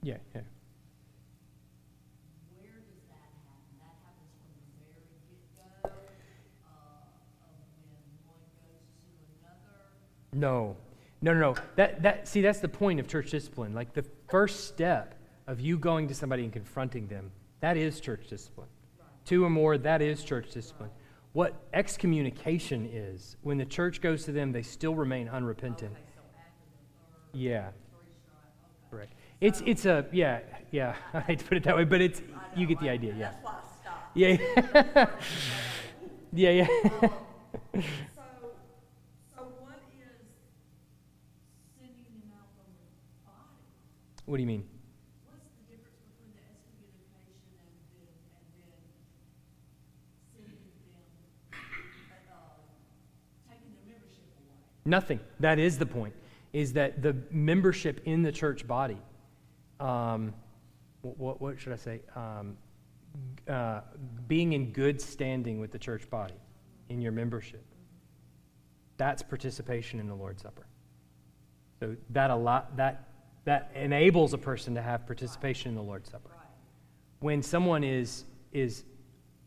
Yeah, 0.04 0.18
yeah. 0.34 0.42
Where 2.58 2.74
does 2.82 3.06
that 3.06 3.22
happen? 3.22 3.70
That 3.78 4.02
happens 4.02 4.34
from 4.42 4.50
the 4.58 4.82
very 4.82 5.06
get-go, 5.30 5.70
uh, 5.86 5.94
of 7.46 7.54
when 7.86 8.02
one 8.26 8.42
goes 8.58 8.82
to 8.98 9.14
another? 9.38 9.94
No. 10.42 10.76
No, 11.22 11.34
no, 11.36 11.40
no. 11.40 11.56
That, 11.76 12.02
that, 12.02 12.28
see, 12.28 12.42
that's 12.42 12.60
the 12.60 12.68
point 12.68 13.00
of 13.00 13.08
church 13.08 13.30
discipline. 13.30 13.76
Like 13.76 13.94
the 13.94 14.04
first 14.28 14.68
step 14.68 15.14
of 15.46 15.60
you 15.60 15.78
going 15.78 16.08
to 16.08 16.16
somebody 16.16 16.44
and 16.44 16.52
confronting 16.52 17.06
them, 17.08 17.32
that 17.60 17.78
is 17.78 18.00
church 18.00 18.28
discipline. 18.28 18.68
Two 19.24 19.46
or 19.46 19.52
more, 19.52 19.78
that 19.78 20.02
is 20.02 20.24
church 20.24 20.50
discipline. 20.52 20.90
What 21.34 21.54
excommunication 21.74 22.90
is, 22.92 23.38
when 23.44 23.60
the 23.60 23.66
church 23.66 24.02
goes 24.02 24.26
to 24.26 24.32
them, 24.32 24.52
they 24.52 24.64
still 24.64 24.96
remain 24.96 25.30
unrepentant. 25.30 25.92
Okay, 25.92 26.02
so 26.16 26.22
after 26.40 26.60
the 26.72 27.38
third, 27.38 27.40
Yeah, 27.40 27.70
three 27.70 28.10
strike, 28.20 28.44
okay. 28.90 28.90
correct. 28.90 29.14
It's, 29.42 29.62
it's 29.68 29.86
a, 29.86 30.08
yeah, 30.12 30.40
yeah, 30.72 30.96
I 31.14 31.20
hate 31.22 31.40
to 31.40 31.46
put 31.46 31.58
it 31.58 31.64
that 31.66 31.76
way, 31.78 31.84
but 31.84 32.02
it's, 32.02 32.22
you 32.56 32.66
get 32.66 32.80
the 32.80 32.90
idea, 32.90 33.14
yeah. 33.16 33.32
That's 33.32 33.44
why 33.46 33.54
I 33.54 33.64
stopped. 33.80 34.18
Yeah, 34.18 35.08
yeah, 36.34 36.66
yeah. 37.04 37.10
So, 38.16 38.22
so 39.36 39.42
what 39.60 39.80
is 39.92 40.18
sending 41.80 42.04
them 42.04 42.32
out 42.38 42.48
from 42.56 42.68
the 42.76 42.84
body? 43.26 44.21
What 44.32 44.38
do 44.38 44.44
you 44.44 44.48
mean? 44.48 44.64
What's 45.26 45.44
the 45.44 45.76
difference 45.76 46.00
between 46.08 46.32
the 46.32 46.40
excommunication 46.40 47.36
and 47.52 48.64
then, 48.64 48.80
and 50.40 50.48
then 50.48 50.56
sending 50.56 50.56
them, 50.88 51.04
uh, 52.32 53.52
taking 53.52 53.76
their 53.76 53.92
membership 53.92 54.24
away? 54.40 54.56
Nothing. 54.86 55.20
That 55.42 55.60
is 55.60 55.78
the 55.78 55.86
point. 55.86 56.14
Is 56.54 56.72
that 56.72 57.02
the 57.02 57.18
membership 57.30 58.00
in 58.06 58.24
the 58.24 58.32
church 58.32 58.66
body? 58.66 59.00
Um, 59.82 60.34
what, 61.02 61.42
what 61.42 61.60
should 61.60 61.74
I 61.74 61.76
say? 61.76 62.00
Um, 62.16 62.56
uh, 63.50 63.82
being 64.30 64.54
in 64.54 64.72
good 64.72 65.02
standing 65.02 65.60
with 65.60 65.74
the 65.74 65.80
church 65.80 66.10
body 66.10 66.40
in 66.88 67.02
your 67.02 67.12
membership. 67.12 67.66
That's 68.96 69.22
participation 69.22 70.00
in 70.00 70.08
the 70.08 70.16
Lord's 70.16 70.42
Supper. 70.42 70.68
So 71.82 71.98
that 72.12 72.30
a 72.30 72.36
lot 72.38 72.78
that 72.78 73.11
that 73.46 73.72
enables 73.76 74.34
a 74.34 74.38
person 74.38 74.76
to 74.76 74.82
have 74.82 75.06
participation 75.06 75.70
in 75.70 75.76
the 75.76 75.82
Lord's 75.82 76.10
Supper. 76.10 76.30
When 77.20 77.42
someone 77.42 77.84
is 77.84 78.26
is 78.52 78.84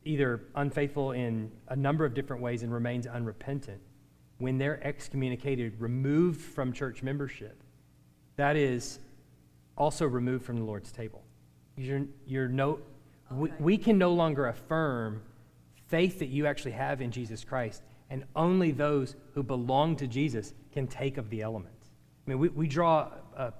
either 0.04 0.42
unfaithful 0.54 1.12
in 1.12 1.50
a 1.68 1.76
number 1.76 2.04
of 2.04 2.14
different 2.14 2.42
ways 2.42 2.62
and 2.62 2.72
remains 2.72 3.06
unrepentant, 3.06 3.80
when 4.38 4.58
they're 4.58 4.84
excommunicated, 4.86 5.80
removed 5.80 6.40
from 6.40 6.72
church 6.72 7.02
membership, 7.02 7.62
that 8.36 8.56
is 8.56 8.98
also 9.76 10.06
removed 10.06 10.44
from 10.44 10.58
the 10.58 10.64
Lord's 10.64 10.92
table. 10.92 11.22
You're, 11.76 12.02
you're 12.26 12.48
no, 12.48 12.80
we, 13.30 13.48
Okay. 13.48 13.62
we 13.62 13.78
can 13.78 13.98
no 13.98 14.12
longer 14.12 14.48
affirm 14.48 15.22
faith 15.86 16.18
that 16.18 16.28
you 16.28 16.46
actually 16.46 16.72
have 16.72 17.00
in 17.00 17.10
Jesus 17.10 17.44
Christ, 17.44 17.82
and 18.10 18.24
only 18.36 18.70
those 18.70 19.16
who 19.34 19.42
belong 19.42 19.96
to 19.96 20.06
Jesus 20.06 20.52
can 20.72 20.86
take 20.86 21.16
of 21.18 21.30
the 21.30 21.42
elements. 21.42 21.90
I 22.26 22.30
mean, 22.30 22.38
we, 22.38 22.48
we 22.48 22.66
draw, 22.66 23.10
uh, 23.36 23.50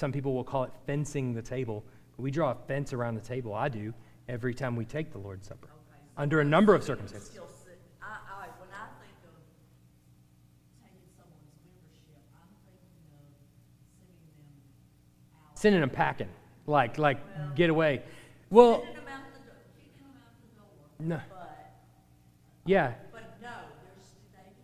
some 0.00 0.10
people 0.12 0.32
will 0.32 0.42
call 0.42 0.64
it 0.64 0.72
fencing 0.86 1.34
the 1.34 1.42
table, 1.42 1.84
but 2.16 2.22
we 2.22 2.30
draw 2.30 2.52
a 2.52 2.54
fence 2.66 2.94
around 2.94 3.16
the 3.16 3.20
table. 3.20 3.54
I 3.54 3.68
do 3.68 3.92
every 4.30 4.54
time 4.54 4.74
we 4.74 4.86
take 4.86 5.12
the 5.12 5.18
Lord's 5.18 5.46
Supper, 5.46 5.66
Okay, 5.66 6.00
so 6.00 6.22
under 6.22 6.40
a 6.40 6.44
number 6.44 6.74
of 6.74 6.82
circumstances. 6.82 7.28
Still 7.28 7.46
sit, 7.62 7.78
I, 8.02 8.06
I, 8.06 8.46
when 8.58 8.70
I 8.72 8.88
think 8.98 9.12
of 9.24 9.36
taking 10.80 11.04
someone's 11.14 11.52
membership, 11.60 12.16
I'm 12.32 12.48
thinking 12.64 12.88
of 12.96 13.20
sending 14.00 14.16
them 14.24 14.48
out. 15.52 15.58
Sending 15.58 15.80
them 15.82 15.90
packing, 15.90 16.30
like, 16.66 16.96
like, 16.96 17.18
get 17.54 17.68
away. 17.68 18.02
Well, 18.48 18.78
them 18.80 18.88
out 18.88 19.28
the 19.34 19.40
door, 19.44 19.60
them 19.98 20.14
out 20.16 20.32
the 20.40 21.04
door. 21.04 21.18
No. 21.18 21.20
But, 21.28 21.76
yeah, 22.64 22.94
but 23.12 23.38
no, 23.42 23.48
they're, 23.50 23.92
they 24.32 24.48
can, 24.48 24.54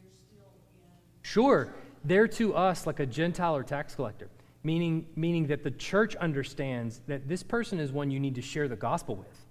they're 0.00 0.14
still 0.14 0.48
in. 0.72 1.20
Sure, 1.20 1.74
they're 2.04 2.28
to 2.28 2.54
us 2.54 2.86
like 2.86 3.00
a 3.00 3.06
Gentile 3.06 3.54
or 3.54 3.62
tax 3.62 3.94
collector, 3.94 4.30
meaning, 4.62 5.06
meaning 5.16 5.46
that 5.48 5.62
the 5.62 5.70
church 5.70 6.16
understands 6.16 7.00
that 7.06 7.28
this 7.28 7.42
person 7.42 7.78
is 7.78 7.92
one 7.92 8.10
you 8.10 8.20
need 8.20 8.34
to 8.34 8.42
share 8.42 8.68
the 8.68 8.76
gospel 8.76 9.16
with. 9.16 9.46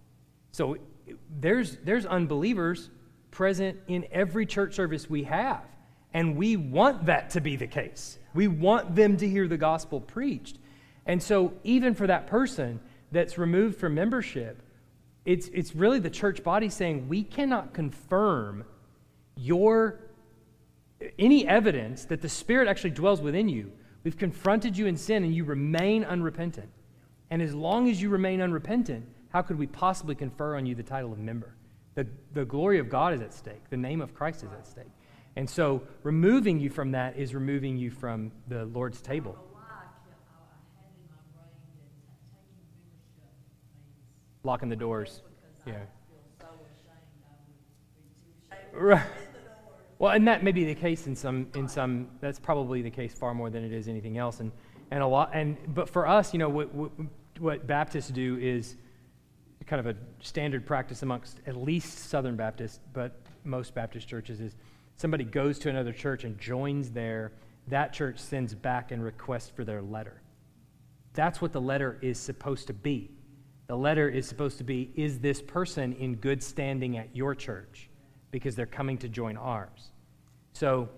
So 0.52 0.78
there's, 1.40 1.78
there's 1.84 2.06
unbelievers 2.06 2.90
present 3.32 3.80
in 3.88 4.06
every 4.12 4.46
church 4.46 4.76
service 4.76 5.10
we 5.10 5.24
have, 5.24 5.64
and 6.14 6.36
we 6.36 6.58
want 6.58 7.06
that 7.06 7.30
to 7.32 7.42
be 7.42 7.56
the 7.56 7.68
case. 7.68 8.20
We 8.34 8.48
want 8.48 8.96
them 8.96 9.18
to 9.18 9.28
hear 9.28 9.48
the 9.48 9.58
gospel 9.58 10.02
preached. 10.02 10.58
And 11.06 11.22
so, 11.22 11.54
even 11.64 11.94
for 11.94 12.08
that 12.08 12.28
person 12.28 12.80
that's 13.12 13.38
removed 13.38 13.78
from 13.78 13.96
membership, 13.96 14.62
it's, 15.26 15.48
it's 15.50 15.74
really 15.74 16.00
the 16.00 16.10
church 16.10 16.44
body 16.44 16.70
saying, 16.70 17.08
we 17.08 17.24
cannot 17.24 17.74
confirm 17.74 18.66
your 19.36 20.00
any 21.20 21.48
evidence 21.48 22.06
that 22.06 22.22
the 22.22 22.30
Spirit 22.30 22.68
actually 22.68 22.90
dwells 22.92 23.22
within 23.22 23.48
you, 23.48 23.72
we've 24.08 24.18
confronted 24.18 24.78
you 24.78 24.86
in 24.86 24.96
sin 24.96 25.26
and 25.26 25.36
you 25.36 25.44
remain 25.44 26.06
unrepentant. 26.06 26.70
And 27.30 27.42
as 27.42 27.54
long 27.54 27.90
as 27.90 28.02
you 28.02 28.08
remain 28.08 28.40
unrepentant, 28.40 29.06
how 29.34 29.42
could 29.42 29.60
we 29.60 29.68
possibly 29.68 30.16
confer 30.16 30.56
on 30.56 30.66
you 30.66 30.76
the 30.76 30.82
title 30.82 31.12
of 31.12 31.20
member? 31.20 31.58
The, 31.96 32.08
the 32.32 32.46
glory 32.46 32.80
of 32.80 32.90
God 32.90 33.14
is 33.14 33.20
at 33.20 33.34
stake, 33.34 33.70
the 33.70 33.76
name 33.76 34.00
of 34.00 34.14
Christ 34.14 34.46
is 34.46 34.52
at 34.54 34.66
stake. 34.66 34.94
And 35.36 35.50
so, 35.50 35.84
removing 36.04 36.58
you 36.58 36.70
from 36.70 36.92
that 36.92 37.18
is 37.18 37.36
removing 37.36 37.76
you 37.76 37.92
from 37.92 38.32
the 38.48 38.64
Lord's 38.68 39.02
table, 39.02 39.34
don't 39.34 39.44
know 39.44 39.50
why 39.52 39.60
I 39.68 39.84
kept, 40.08 40.24
I, 40.32 40.40
I 40.40 40.84
had 40.84 40.96
in 40.96 41.04
my 41.12 41.20
brain 41.36 41.52
that 41.76 41.92
ta- 42.08 42.16
taking 42.32 42.64
membership 42.64 43.12
means. 43.76 44.46
locking 44.46 44.70
the 44.70 44.78
doors. 44.78 45.22
Yeah. 45.66 45.74
feel 46.08 46.24
so 46.40 46.48
ashamed, 46.64 47.28
I 47.28 47.36
would 47.44 47.60
be 47.60 47.68
too 47.92 48.56
ashamed. 48.56 48.72
to 48.72 48.80
Right. 48.80 49.27
Well, 50.00 50.12
and 50.12 50.28
that 50.28 50.44
may 50.44 50.52
be 50.52 50.66
the 50.66 50.76
case 50.76 51.08
in 51.08 51.16
some, 51.16 51.48
in 51.56 51.68
some, 51.68 52.08
that's 52.22 52.40
probably 52.40 52.82
the 52.82 52.92
case 52.92 53.14
far 53.14 53.34
more 53.34 53.50
than 53.50 53.64
it 53.64 53.74
is 53.74 53.88
anything 53.88 54.18
else. 54.18 54.40
And, 54.40 54.52
and 54.92 55.02
a 55.02 55.08
lot, 55.08 55.32
and, 55.34 55.58
but 55.74 55.90
for 55.90 56.08
us, 56.08 56.34
you 56.34 56.40
know, 56.40 56.50
what, 56.50 56.74
what, 56.74 56.92
what 57.40 57.68
Baptists 57.68 58.10
do 58.10 58.38
is 58.38 58.76
kind 59.66 59.86
of 59.86 59.88
a 59.88 60.00
standard 60.24 60.66
practice 60.66 61.04
amongst 61.04 61.42
at 61.46 61.58
least 61.58 62.10
Southern 62.10 62.36
Baptists, 62.36 62.80
but 62.94 63.20
most 63.44 63.76
Baptist 63.76 64.08
churches 64.08 64.40
is 64.40 64.56
somebody 64.96 65.24
goes 65.24 65.60
to 65.60 65.70
another 65.70 65.92
church 65.92 66.24
and 66.24 66.40
joins 66.40 66.90
there, 66.92 67.34
that 67.68 67.92
church 67.92 68.18
sends 68.18 68.56
back 68.56 68.92
and 68.92 69.04
requests 69.04 69.50
for 69.50 69.66
their 69.66 69.82
letter. 69.82 70.22
That's 71.14 71.42
what 71.42 71.52
the 71.52 71.62
letter 71.62 71.98
is 72.02 72.18
supposed 72.18 72.68
to 72.68 72.74
be. 72.74 73.12
The 73.68 73.76
letter 73.76 74.08
is 74.08 74.26
supposed 74.28 74.58
to 74.60 74.64
be 74.64 74.92
Is 74.96 75.20
this 75.20 75.42
person 75.42 75.94
in 75.94 76.16
good 76.16 76.42
standing 76.42 76.98
at 76.98 77.14
your 77.14 77.36
church? 77.36 77.90
Because 78.32 78.56
they're 78.56 78.66
coming 78.66 78.98
to 79.00 79.10
join 79.10 79.38
ours. 79.38 79.92
So, 80.54 80.90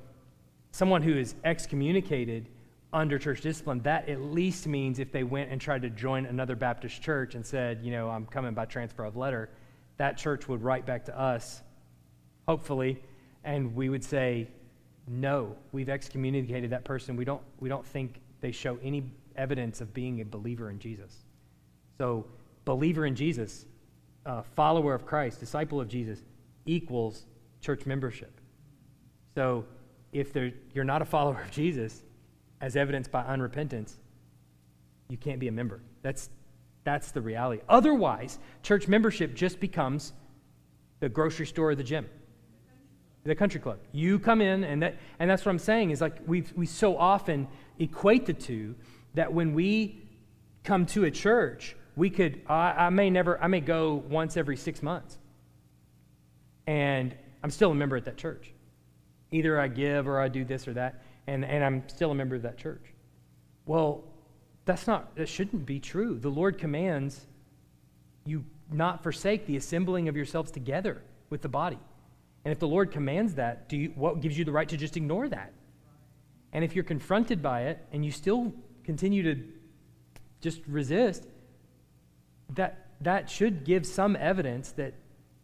someone 0.71 1.01
who 1.01 1.17
is 1.17 1.35
excommunicated 1.43 2.49
under 2.91 3.19
church 3.19 3.41
discipline, 3.41 3.81
that 3.81 4.09
at 4.09 4.21
least 4.21 4.67
means 4.67 4.99
if 4.99 5.11
they 5.11 5.23
went 5.23 5.51
and 5.51 5.61
tried 5.61 5.81
to 5.83 5.89
join 5.89 6.25
another 6.25 6.55
Baptist 6.55 7.01
church 7.01 7.35
and 7.35 7.45
said, 7.45 7.81
you 7.83 7.91
know, 7.91 8.09
I'm 8.09 8.25
coming 8.25 8.53
by 8.53 8.65
transfer 8.65 9.05
of 9.05 9.15
letter, 9.15 9.49
that 9.97 10.17
church 10.17 10.47
would 10.47 10.63
write 10.63 10.85
back 10.85 11.05
to 11.05 11.19
us, 11.19 11.61
hopefully, 12.47 13.01
and 13.43 13.75
we 13.75 13.89
would 13.89 14.03
say, 14.03 14.47
no, 15.07 15.55
we've 15.71 15.89
excommunicated 15.89 16.71
that 16.71 16.83
person. 16.83 17.15
We 17.15 17.25
don't, 17.25 17.41
we 17.59 17.69
don't 17.69 17.85
think 17.85 18.21
they 18.41 18.51
show 18.51 18.79
any 18.81 19.11
evidence 19.35 19.81
of 19.81 19.93
being 19.93 20.21
a 20.21 20.25
believer 20.25 20.69
in 20.69 20.79
Jesus. 20.79 21.15
So, 21.97 22.25
believer 22.65 23.05
in 23.05 23.15
Jesus, 23.15 23.65
uh, 24.25 24.41
follower 24.41 24.93
of 24.93 25.05
Christ, 25.05 25.39
disciple 25.39 25.81
of 25.81 25.87
Jesus, 25.87 26.23
equals 26.65 27.25
church 27.61 27.85
membership. 27.85 28.39
So, 29.35 29.65
if 30.11 30.35
you're 30.73 30.83
not 30.83 31.01
a 31.01 31.05
follower 31.05 31.41
of 31.41 31.51
Jesus, 31.51 32.03
as 32.61 32.75
evidenced 32.75 33.11
by 33.11 33.23
unrepentance, 33.23 33.93
you 35.07 35.17
can't 35.17 35.39
be 35.39 35.47
a 35.47 35.51
member. 35.51 35.81
That's, 36.01 36.29
that's 36.83 37.11
the 37.11 37.21
reality. 37.21 37.61
Otherwise, 37.69 38.39
church 38.63 38.87
membership 38.87 39.35
just 39.35 39.59
becomes 39.59 40.13
the 40.99 41.09
grocery 41.09 41.45
store 41.45 41.69
or 41.69 41.75
the 41.75 41.83
gym, 41.83 42.07
the 43.23 43.35
country 43.35 43.59
club. 43.59 43.79
You 43.91 44.19
come 44.19 44.41
in, 44.41 44.63
and, 44.63 44.81
that, 44.81 44.97
and 45.19 45.29
that's 45.29 45.45
what 45.45 45.51
I'm 45.51 45.59
saying 45.59 45.91
is 45.91 46.01
like 46.01 46.17
we 46.25 46.43
we 46.55 46.65
so 46.65 46.97
often 46.97 47.47
equate 47.77 48.25
the 48.25 48.33
two 48.33 48.75
that 49.13 49.31
when 49.31 49.53
we 49.53 50.01
come 50.63 50.85
to 50.87 51.05
a 51.05 51.11
church, 51.11 51.75
we 51.95 52.09
could, 52.09 52.41
I, 52.47 52.71
I 52.71 52.89
may 52.89 53.09
never, 53.09 53.41
I 53.41 53.47
may 53.47 53.61
go 53.61 54.03
once 54.09 54.37
every 54.37 54.57
six 54.57 54.81
months, 54.81 55.17
and 56.69 57.15
I'm 57.41 57.49
still 57.49 57.71
a 57.71 57.75
member 57.75 57.97
at 57.97 58.05
that 58.05 58.15
church. 58.15 58.53
Either 59.31 59.59
I 59.59 59.67
give 59.67 60.07
or 60.07 60.19
I 60.19 60.27
do 60.27 60.45
this 60.45 60.67
or 60.67 60.73
that 60.73 61.01
and, 61.25 61.43
and 61.43 61.63
I'm 61.63 61.83
still 61.89 62.11
a 62.11 62.15
member 62.15 62.35
of 62.35 62.43
that 62.43 62.59
church. 62.59 62.93
Well, 63.65 64.03
that's 64.65 64.85
not, 64.85 65.15
that 65.15 65.27
shouldn't 65.27 65.65
be 65.65 65.79
true. 65.79 66.19
The 66.19 66.29
Lord 66.29 66.59
commands 66.59 67.25
you 68.23 68.45
not 68.71 69.01
forsake 69.01 69.47
the 69.47 69.57
assembling 69.57 70.09
of 70.09 70.15
yourselves 70.15 70.51
together 70.51 71.01
with 71.31 71.41
the 71.41 71.49
body. 71.49 71.79
And 72.45 72.51
if 72.51 72.59
the 72.59 72.67
Lord 72.67 72.91
commands 72.91 73.33
that, 73.35 73.67
do 73.67 73.75
you, 73.75 73.91
what 73.95 74.21
gives 74.21 74.37
you 74.37 74.45
the 74.45 74.51
right 74.51 74.69
to 74.69 74.77
just 74.77 74.95
ignore 74.95 75.27
that? 75.27 75.51
And 76.53 76.63
if 76.63 76.75
you're 76.75 76.83
confronted 76.83 77.41
by 77.41 77.63
it 77.63 77.83
and 77.91 78.05
you 78.05 78.11
still 78.11 78.53
continue 78.83 79.23
to 79.23 79.43
just 80.39 80.61
resist, 80.67 81.25
that, 82.51 82.89
that 83.01 83.27
should 83.27 83.63
give 83.63 83.87
some 83.87 84.15
evidence 84.15 84.71
that 84.73 84.93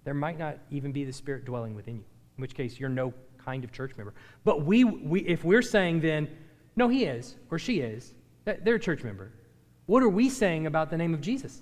there 0.06 0.14
might 0.14 0.40
not 0.40 0.58
even 0.72 0.94
be 0.94 1.04
the 1.04 1.12
Spirit 1.12 1.44
dwelling 1.44 1.76
within 1.76 1.96
you, 1.96 2.06
in 2.38 2.42
which 2.42 2.54
case 2.54 2.80
you're 2.80 2.90
no 2.90 3.14
kind 3.44 3.64
of 3.64 3.72
church 3.72 3.92
member. 3.98 4.14
But 4.46 4.64
we, 4.64 4.86
we, 4.86 5.22
if 5.22 5.44
we're 5.44 5.62
saying 5.62 6.00
then, 6.00 6.30
no, 6.78 6.88
he 6.88 7.04
is, 7.04 7.36
or 7.52 7.60
she 7.60 7.80
is, 7.80 8.14
they're 8.46 8.76
a 8.76 8.80
church 8.80 9.04
member, 9.04 9.32
what 9.88 10.02
are 10.02 10.10
we 10.10 10.30
saying 10.30 10.68
about 10.68 10.90
the 10.90 10.98
name 10.98 11.14
of 11.14 11.22
Jesus? 11.22 11.62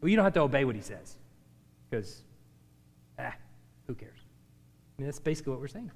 Well, 0.00 0.08
you 0.08 0.16
don't 0.16 0.24
have 0.24 0.34
to 0.34 0.40
obey 0.40 0.64
what 0.64 0.74
he 0.74 0.82
says, 0.82 1.16
because, 1.88 2.22
ah, 3.18 3.34
who 3.86 3.94
cares? 3.94 4.18
I 4.18 5.02
mean, 5.02 5.06
that's 5.06 5.20
basically 5.20 5.52
what 5.52 5.60
we're 5.60 5.68
saying. 5.68 5.90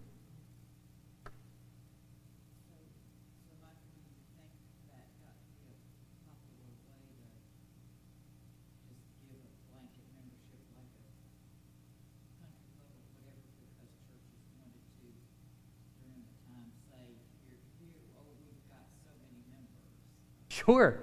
Sure. 20.55 21.01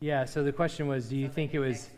Yeah, 0.00 0.24
so 0.24 0.42
the 0.42 0.52
question 0.52 0.88
was 0.88 1.06
do 1.06 1.16
you 1.16 1.28
think 1.28 1.52
it 1.52 1.58
was 1.58 1.90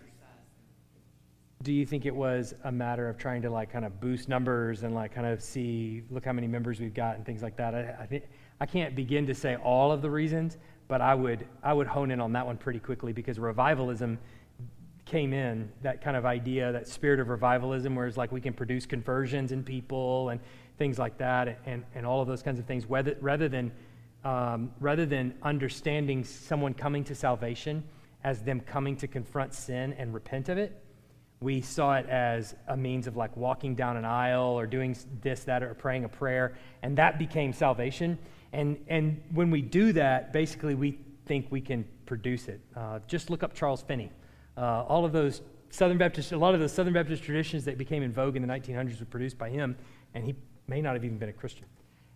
do 1.62 1.72
you 1.72 1.86
think 1.86 2.06
it 2.06 2.14
was 2.14 2.54
a 2.64 2.72
matter 2.72 3.08
of 3.08 3.16
trying 3.16 3.40
to 3.42 3.50
like 3.50 3.70
kind 3.70 3.84
of 3.84 4.00
boost 4.00 4.28
numbers 4.28 4.82
and 4.82 4.96
like 4.96 5.14
kind 5.14 5.28
of 5.28 5.40
see 5.40 6.02
look 6.10 6.24
how 6.24 6.32
many 6.32 6.48
members 6.48 6.80
we've 6.80 6.92
got 6.92 7.14
and 7.16 7.24
things 7.24 7.40
like 7.40 7.56
that 7.56 7.74
i, 7.74 7.96
I 8.00 8.06
think 8.06 8.24
i 8.60 8.66
can't 8.66 8.96
begin 8.96 9.26
to 9.28 9.34
say 9.34 9.56
all 9.56 9.92
of 9.92 10.02
the 10.02 10.10
reasons 10.10 10.58
but 10.88 11.00
i 11.00 11.14
would 11.14 11.46
i 11.62 11.72
would 11.72 11.86
hone 11.86 12.10
in 12.10 12.20
on 12.20 12.32
that 12.32 12.44
one 12.44 12.58
pretty 12.58 12.80
quickly 12.80 13.12
because 13.12 13.38
revivalism 13.38 14.18
came 15.06 15.32
in 15.32 15.70
that 15.82 16.02
kind 16.02 16.16
of 16.16 16.26
idea 16.26 16.72
that 16.72 16.86
spirit 16.86 17.20
of 17.20 17.28
revivalism 17.28 17.94
where 17.94 18.06
it's 18.06 18.16
like 18.16 18.32
we 18.32 18.40
can 18.40 18.52
produce 18.52 18.84
conversions 18.84 19.52
in 19.52 19.62
people 19.62 20.30
and 20.30 20.40
things 20.78 20.98
like 20.98 21.16
that 21.16 21.60
and, 21.64 21.84
and 21.94 22.04
all 22.04 22.20
of 22.20 22.28
those 22.28 22.42
kinds 22.42 22.58
of 22.58 22.66
things 22.66 22.86
whether, 22.86 23.16
rather 23.20 23.48
than 23.48 23.72
um, 24.24 24.72
rather 24.80 25.06
than 25.06 25.34
understanding 25.42 26.24
someone 26.24 26.74
coming 26.74 27.04
to 27.04 27.14
salvation 27.14 27.84
as 28.24 28.42
them 28.42 28.60
coming 28.60 28.96
to 28.96 29.06
confront 29.06 29.54
sin 29.54 29.92
and 29.94 30.14
repent 30.14 30.48
of 30.48 30.56
it, 30.56 30.82
we 31.40 31.60
saw 31.60 31.96
it 31.96 32.08
as 32.08 32.54
a 32.68 32.76
means 32.76 33.06
of 33.06 33.16
like 33.16 33.36
walking 33.36 33.74
down 33.74 33.98
an 33.98 34.04
aisle 34.04 34.58
or 34.58 34.66
doing 34.66 34.96
this, 35.20 35.44
that, 35.44 35.62
or 35.62 35.74
praying 35.74 36.04
a 36.04 36.08
prayer, 36.08 36.54
and 36.82 36.96
that 36.96 37.18
became 37.18 37.52
salvation. 37.52 38.18
And, 38.52 38.82
and 38.88 39.22
when 39.32 39.50
we 39.50 39.60
do 39.60 39.92
that, 39.92 40.32
basically 40.32 40.74
we 40.74 40.98
think 41.26 41.46
we 41.50 41.60
can 41.60 41.84
produce 42.06 42.48
it. 42.48 42.60
Uh, 42.74 43.00
just 43.06 43.28
look 43.28 43.42
up 43.42 43.54
Charles 43.54 43.82
Finney. 43.82 44.10
Uh, 44.56 44.84
all 44.84 45.04
of 45.04 45.12
those 45.12 45.42
Southern 45.70 45.98
Baptist, 45.98 46.32
a 46.32 46.38
lot 46.38 46.54
of 46.54 46.60
the 46.60 46.68
Southern 46.68 46.94
Baptist 46.94 47.22
traditions 47.22 47.64
that 47.64 47.76
became 47.76 48.02
in 48.02 48.12
vogue 48.12 48.36
in 48.36 48.42
the 48.42 48.48
1900s 48.48 49.00
were 49.00 49.06
produced 49.06 49.36
by 49.36 49.50
him, 49.50 49.76
and 50.14 50.24
he 50.24 50.34
may 50.66 50.80
not 50.80 50.94
have 50.94 51.04
even 51.04 51.18
been 51.18 51.28
a 51.28 51.32
Christian. 51.32 51.66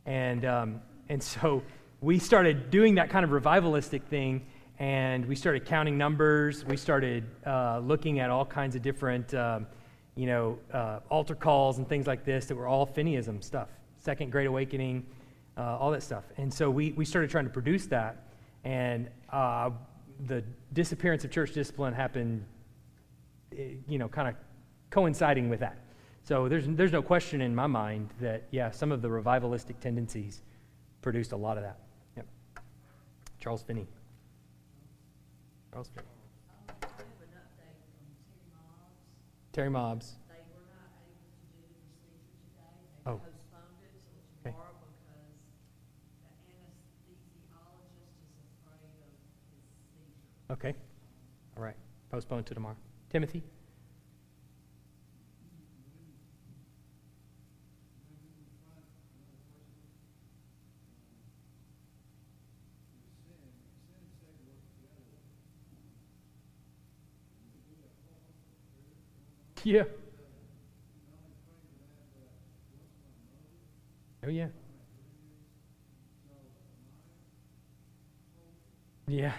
And, 0.07 0.45
um, 0.45 0.81
and 1.09 1.23
so 1.23 1.63
we 2.01 2.19
started 2.19 2.71
doing 2.71 2.95
that 2.95 3.11
kind 3.11 3.25
of 3.25 3.31
revivalistic 3.31 4.03
thing 4.05 4.47
and 4.79 5.27
we 5.27 5.35
started 5.35 5.65
counting 5.65 5.99
numbers. 5.99 6.65
We 6.65 6.77
started 6.77 7.25
uh, 7.45 7.81
looking 7.81 8.21
at 8.21 8.31
all 8.31 8.45
kinds 8.45 8.77
of 8.77 8.83
different, 8.83 9.35
um, 9.35 9.67
you 10.15 10.27
know, 10.27 10.59
uh, 10.73 11.01
altar 11.11 11.35
calls 11.35 11.79
and 11.79 11.89
things 11.89 12.07
like 12.07 12.25
this 12.25 12.47
that 12.47 12.55
were 12.55 12.69
all 12.69 12.87
Finneyism 12.87 13.43
stuff, 13.43 13.69
Second 13.99 14.31
Great 14.31 14.47
Awakening, 14.47 15.05
uh, 15.57 15.77
all 15.79 15.91
that 15.91 16.05
stuff. 16.05 16.25
And 16.37 16.53
so 16.53 16.71
we, 16.71 16.93
we 16.93 17.05
started 17.05 17.31
trying 17.31 17.45
to 17.45 17.51
produce 17.51 17.87
that. 17.87 18.29
And 18.63 19.09
uh, 19.33 19.71
the 20.27 20.45
disappearance 20.73 21.25
of 21.25 21.33
church 21.33 21.53
discipline 21.53 21.93
happened, 21.93 22.45
eh, 23.57 23.71
you 23.89 23.99
know, 23.99 24.07
kind 24.07 24.29
of 24.29 24.35
coinciding 24.91 25.49
with 25.49 25.61
that. 25.61 25.79
So 26.23 26.49
there's, 26.49 26.67
there's 26.69 26.93
no 26.93 27.03
question 27.03 27.41
in 27.41 27.53
my 27.53 27.67
mind 27.67 28.11
that, 28.21 28.45
yeah, 28.53 28.71
some 28.71 28.93
of 28.93 29.03
the 29.03 29.09
revivalistic 29.09 29.81
tendencies 29.81 30.43
produced 31.03 31.33
a 31.33 31.37
lot 31.37 31.57
of 31.57 31.65
that. 31.65 31.79
Charles 33.41 33.63
Finney. 33.63 33.87
Charles 35.73 35.89
Finney. 35.95 36.07
Terry 39.53 39.71
Mobbs. 39.71 40.17
They 40.29 40.35
were 40.55 40.63
not 40.71 40.91
able 41.03 41.19
to 41.19 41.47
do 41.51 41.63
the 41.67 41.75
procedure 41.87 42.39
today. 42.47 42.75
They 43.05 43.11
Oh. 43.11 43.19
postponed 43.19 43.83
it 43.83 43.95
till 43.99 44.53
tomorrow 44.53 44.75
because 44.79 45.35
the 46.47 46.53
anesthesiologist 46.55 48.15
is 48.29 48.45
afraid 48.63 49.03
of 49.03 49.11
his 49.51 49.63
seizure. 49.91 50.53
Okay. 50.53 50.75
All 51.57 51.63
right. 51.65 51.77
Postponed 52.11 52.47
to 52.47 52.55
tomorrow. 52.55 52.77
Timothy? 53.11 53.43
Yeah. 69.65 69.85
Oh, 74.25 74.29
yeah. 74.31 74.49
Yeah. 79.09 79.33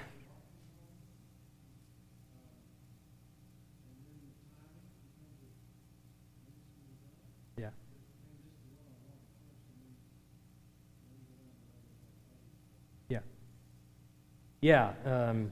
Yeah. 7.58 7.70
Yeah. 13.10 13.20
Yeah. 14.62 14.94
Um, 15.06 15.52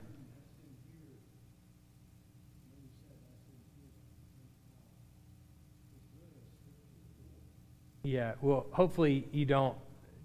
Yeah, 8.08 8.36
well, 8.40 8.68
hopefully 8.72 9.28
you 9.34 9.44
don't 9.44 9.76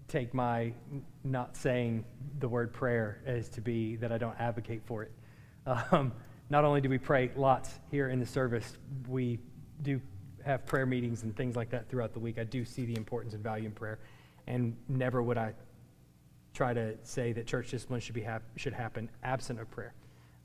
take 0.07 0.33
my 0.33 0.71
not 1.25 1.57
saying 1.57 2.05
the 2.39 2.47
word 2.47 2.71
prayer 2.71 3.21
as 3.25 3.49
to 3.49 3.61
be 3.61 3.97
that 3.97 4.09
I 4.09 4.17
don't 4.17 4.39
advocate 4.39 4.81
for 4.85 5.03
it. 5.03 5.11
Um, 5.91 6.11
not 6.49 6.65
only 6.65 6.81
do 6.81 6.89
we 6.89 6.97
pray 6.97 7.31
lots 7.37 7.79
here 7.89 8.09
in 8.09 8.19
the 8.19 8.25
service, 8.25 8.77
we 9.07 9.39
do 9.81 10.01
have 10.45 10.65
prayer 10.65 10.85
meetings 10.85 11.23
and 11.23 11.35
things 11.35 11.55
like 11.55 11.69
that 11.71 11.89
throughout 11.89 12.11
the 12.11 12.19
week. 12.19 12.37
I 12.37 12.43
do 12.43 12.65
see 12.65 12.85
the 12.85 12.97
importance 12.97 13.33
and 13.33 13.41
value 13.41 13.65
in 13.65 13.71
prayer, 13.71 13.99
and 14.47 14.75
never 14.89 15.23
would 15.23 15.37
I 15.37 15.53
try 16.53 16.73
to 16.73 16.95
say 17.03 17.31
that 17.31 17.47
church 17.47 17.71
discipline 17.71 18.01
should 18.01 18.15
be 18.15 18.21
hap- 18.21 18.43
should 18.57 18.73
happen 18.73 19.09
absent 19.23 19.59
of 19.59 19.71
prayer. 19.71 19.93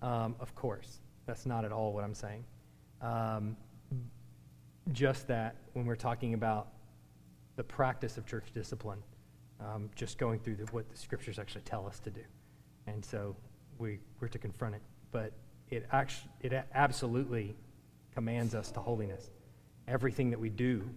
Um, 0.01 0.37
of 0.39 0.55
course, 0.55 1.01
that's 1.27 1.47
not 1.47 1.65
at 1.65 1.73
all 1.73 1.93
what 1.93 2.05
I'm 2.05 2.15
saying. 2.15 2.45
Um, 3.03 3.57
just 4.93 5.27
that 5.27 5.57
when 5.73 5.85
we're 5.85 5.97
talking 5.97 6.35
about 6.35 6.69
the 7.59 7.65
practice 7.65 8.17
of 8.17 8.25
church 8.25 8.45
discipline, 8.55 9.03
um, 9.61 9.91
just 9.97 10.17
going 10.17 10.39
through 10.39 10.55
the, 10.55 10.65
what 10.67 10.89
the 10.89 10.97
scriptures 10.97 11.41
actually 11.41 11.61
tell 11.63 11.89
us 11.89 11.99
to 11.99 12.09
do. 12.09 12.21
And 12.87 13.05
so 13.05 13.35
we, 13.79 13.99
we're 14.21 14.29
to 14.29 14.39
confront 14.39 14.77
it. 14.77 14.81
But 15.11 15.33
it, 15.69 15.85
actually, 15.91 16.31
it 16.41 16.53
absolutely 16.73 17.57
commands 18.15 18.55
us 18.55 18.71
to 18.71 18.81
holiness. 18.81 19.31
Everything 19.89 20.31
that 20.31 20.39
we 20.39 20.51
do, 20.51 20.89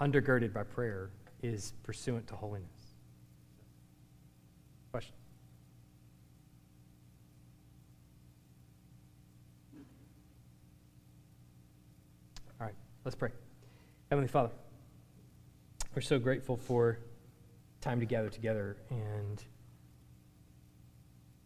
undergirded 0.00 0.52
by 0.52 0.64
prayer, 0.64 1.08
is 1.42 1.72
pursuant 1.82 2.26
to 2.26 2.34
holiness. 2.34 2.68
Question? 4.92 5.14
All 12.60 12.66
right, 12.66 12.74
let's 13.06 13.16
pray. 13.16 13.30
Heavenly 14.10 14.28
Father, 14.28 14.50
we're 15.94 16.02
so 16.02 16.18
grateful 16.18 16.56
for 16.56 16.98
time 17.80 18.00
to 18.00 18.06
gather 18.06 18.28
together 18.28 18.76
and 18.90 19.44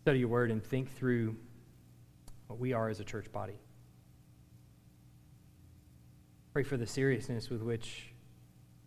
study 0.00 0.20
your 0.20 0.28
word 0.28 0.50
and 0.50 0.64
think 0.64 0.90
through 0.96 1.36
what 2.46 2.58
we 2.58 2.72
are 2.72 2.88
as 2.88 2.98
a 2.98 3.04
church 3.04 3.30
body. 3.30 3.58
Pray 6.54 6.62
for 6.62 6.78
the 6.78 6.86
seriousness 6.86 7.50
with 7.50 7.60
which 7.60 8.14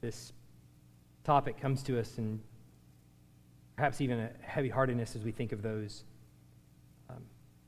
this 0.02 0.34
topic 1.24 1.62
comes 1.62 1.84
to 1.84 2.00
us 2.00 2.18
and 2.18 2.40
perhaps 3.76 4.02
even 4.02 4.20
a 4.20 4.32
heavy 4.42 4.70
heartedness 4.70 5.16
as 5.16 5.22
we 5.22 5.32
think 5.32 5.52
of 5.52 5.62
those 5.62 6.06
um, 7.08 7.22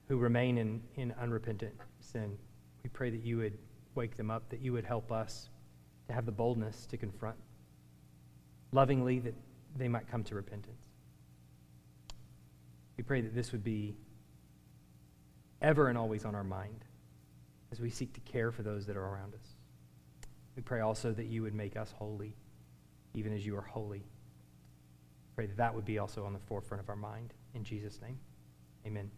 who 0.08 0.18
remain 0.18 0.58
in, 0.58 0.82
in 0.96 1.14
unrepentant 1.22 1.76
sin. 2.00 2.36
We 2.84 2.90
pray 2.90 3.12
that 3.12 3.24
you 3.24 3.38
would 3.38 3.60
wake 3.94 4.18
them 4.18 4.32
up, 4.32 4.50
that 4.50 4.62
you 4.62 4.74
would 4.74 4.86
help 4.86 5.12
us 5.12 5.50
to 6.08 6.14
have 6.14 6.26
the 6.26 6.32
boldness 6.32 6.88
to 6.88 6.98
confront 6.98 7.38
lovingly 8.74 9.20
that 9.20 9.34
they 9.78 9.88
might 9.88 10.10
come 10.10 10.24
to 10.24 10.36
repentance. 10.36 10.84
We 12.98 13.04
pray 13.04 13.22
that 13.22 13.34
this 13.34 13.52
would 13.52 13.64
be 13.64 13.96
ever 15.62 15.88
and 15.88 15.98
always 15.98 16.26
on 16.26 16.36
our 16.36 16.44
mind 16.44 16.86
as 17.72 17.80
we 17.80 17.90
seek 17.90 18.14
to 18.14 18.20
care 18.22 18.52
for 18.52 18.62
those 18.62 18.86
that 18.86 18.98
are 18.98 19.06
around 19.06 19.34
us. 19.34 19.56
We 20.56 20.62
pray 20.62 20.82
also 20.82 21.12
that 21.14 21.26
you 21.26 21.42
would 21.42 21.56
make 21.56 21.76
us 21.76 21.92
holy, 21.98 22.36
even 23.16 23.34
as 23.34 23.46
you 23.46 23.58
are 23.58 23.62
holy. 23.62 24.04
Pray 25.36 25.48
that 25.48 25.58
that 25.58 25.74
would 25.74 25.86
be 25.86 25.98
also 25.98 26.26
on 26.26 26.34
the 26.34 26.40
forefront 26.40 26.84
of 26.84 26.90
our 26.90 26.96
mind. 26.96 27.34
In 27.56 27.64
Jesus' 27.64 28.00
name, 28.02 28.20
amen. 28.86 29.10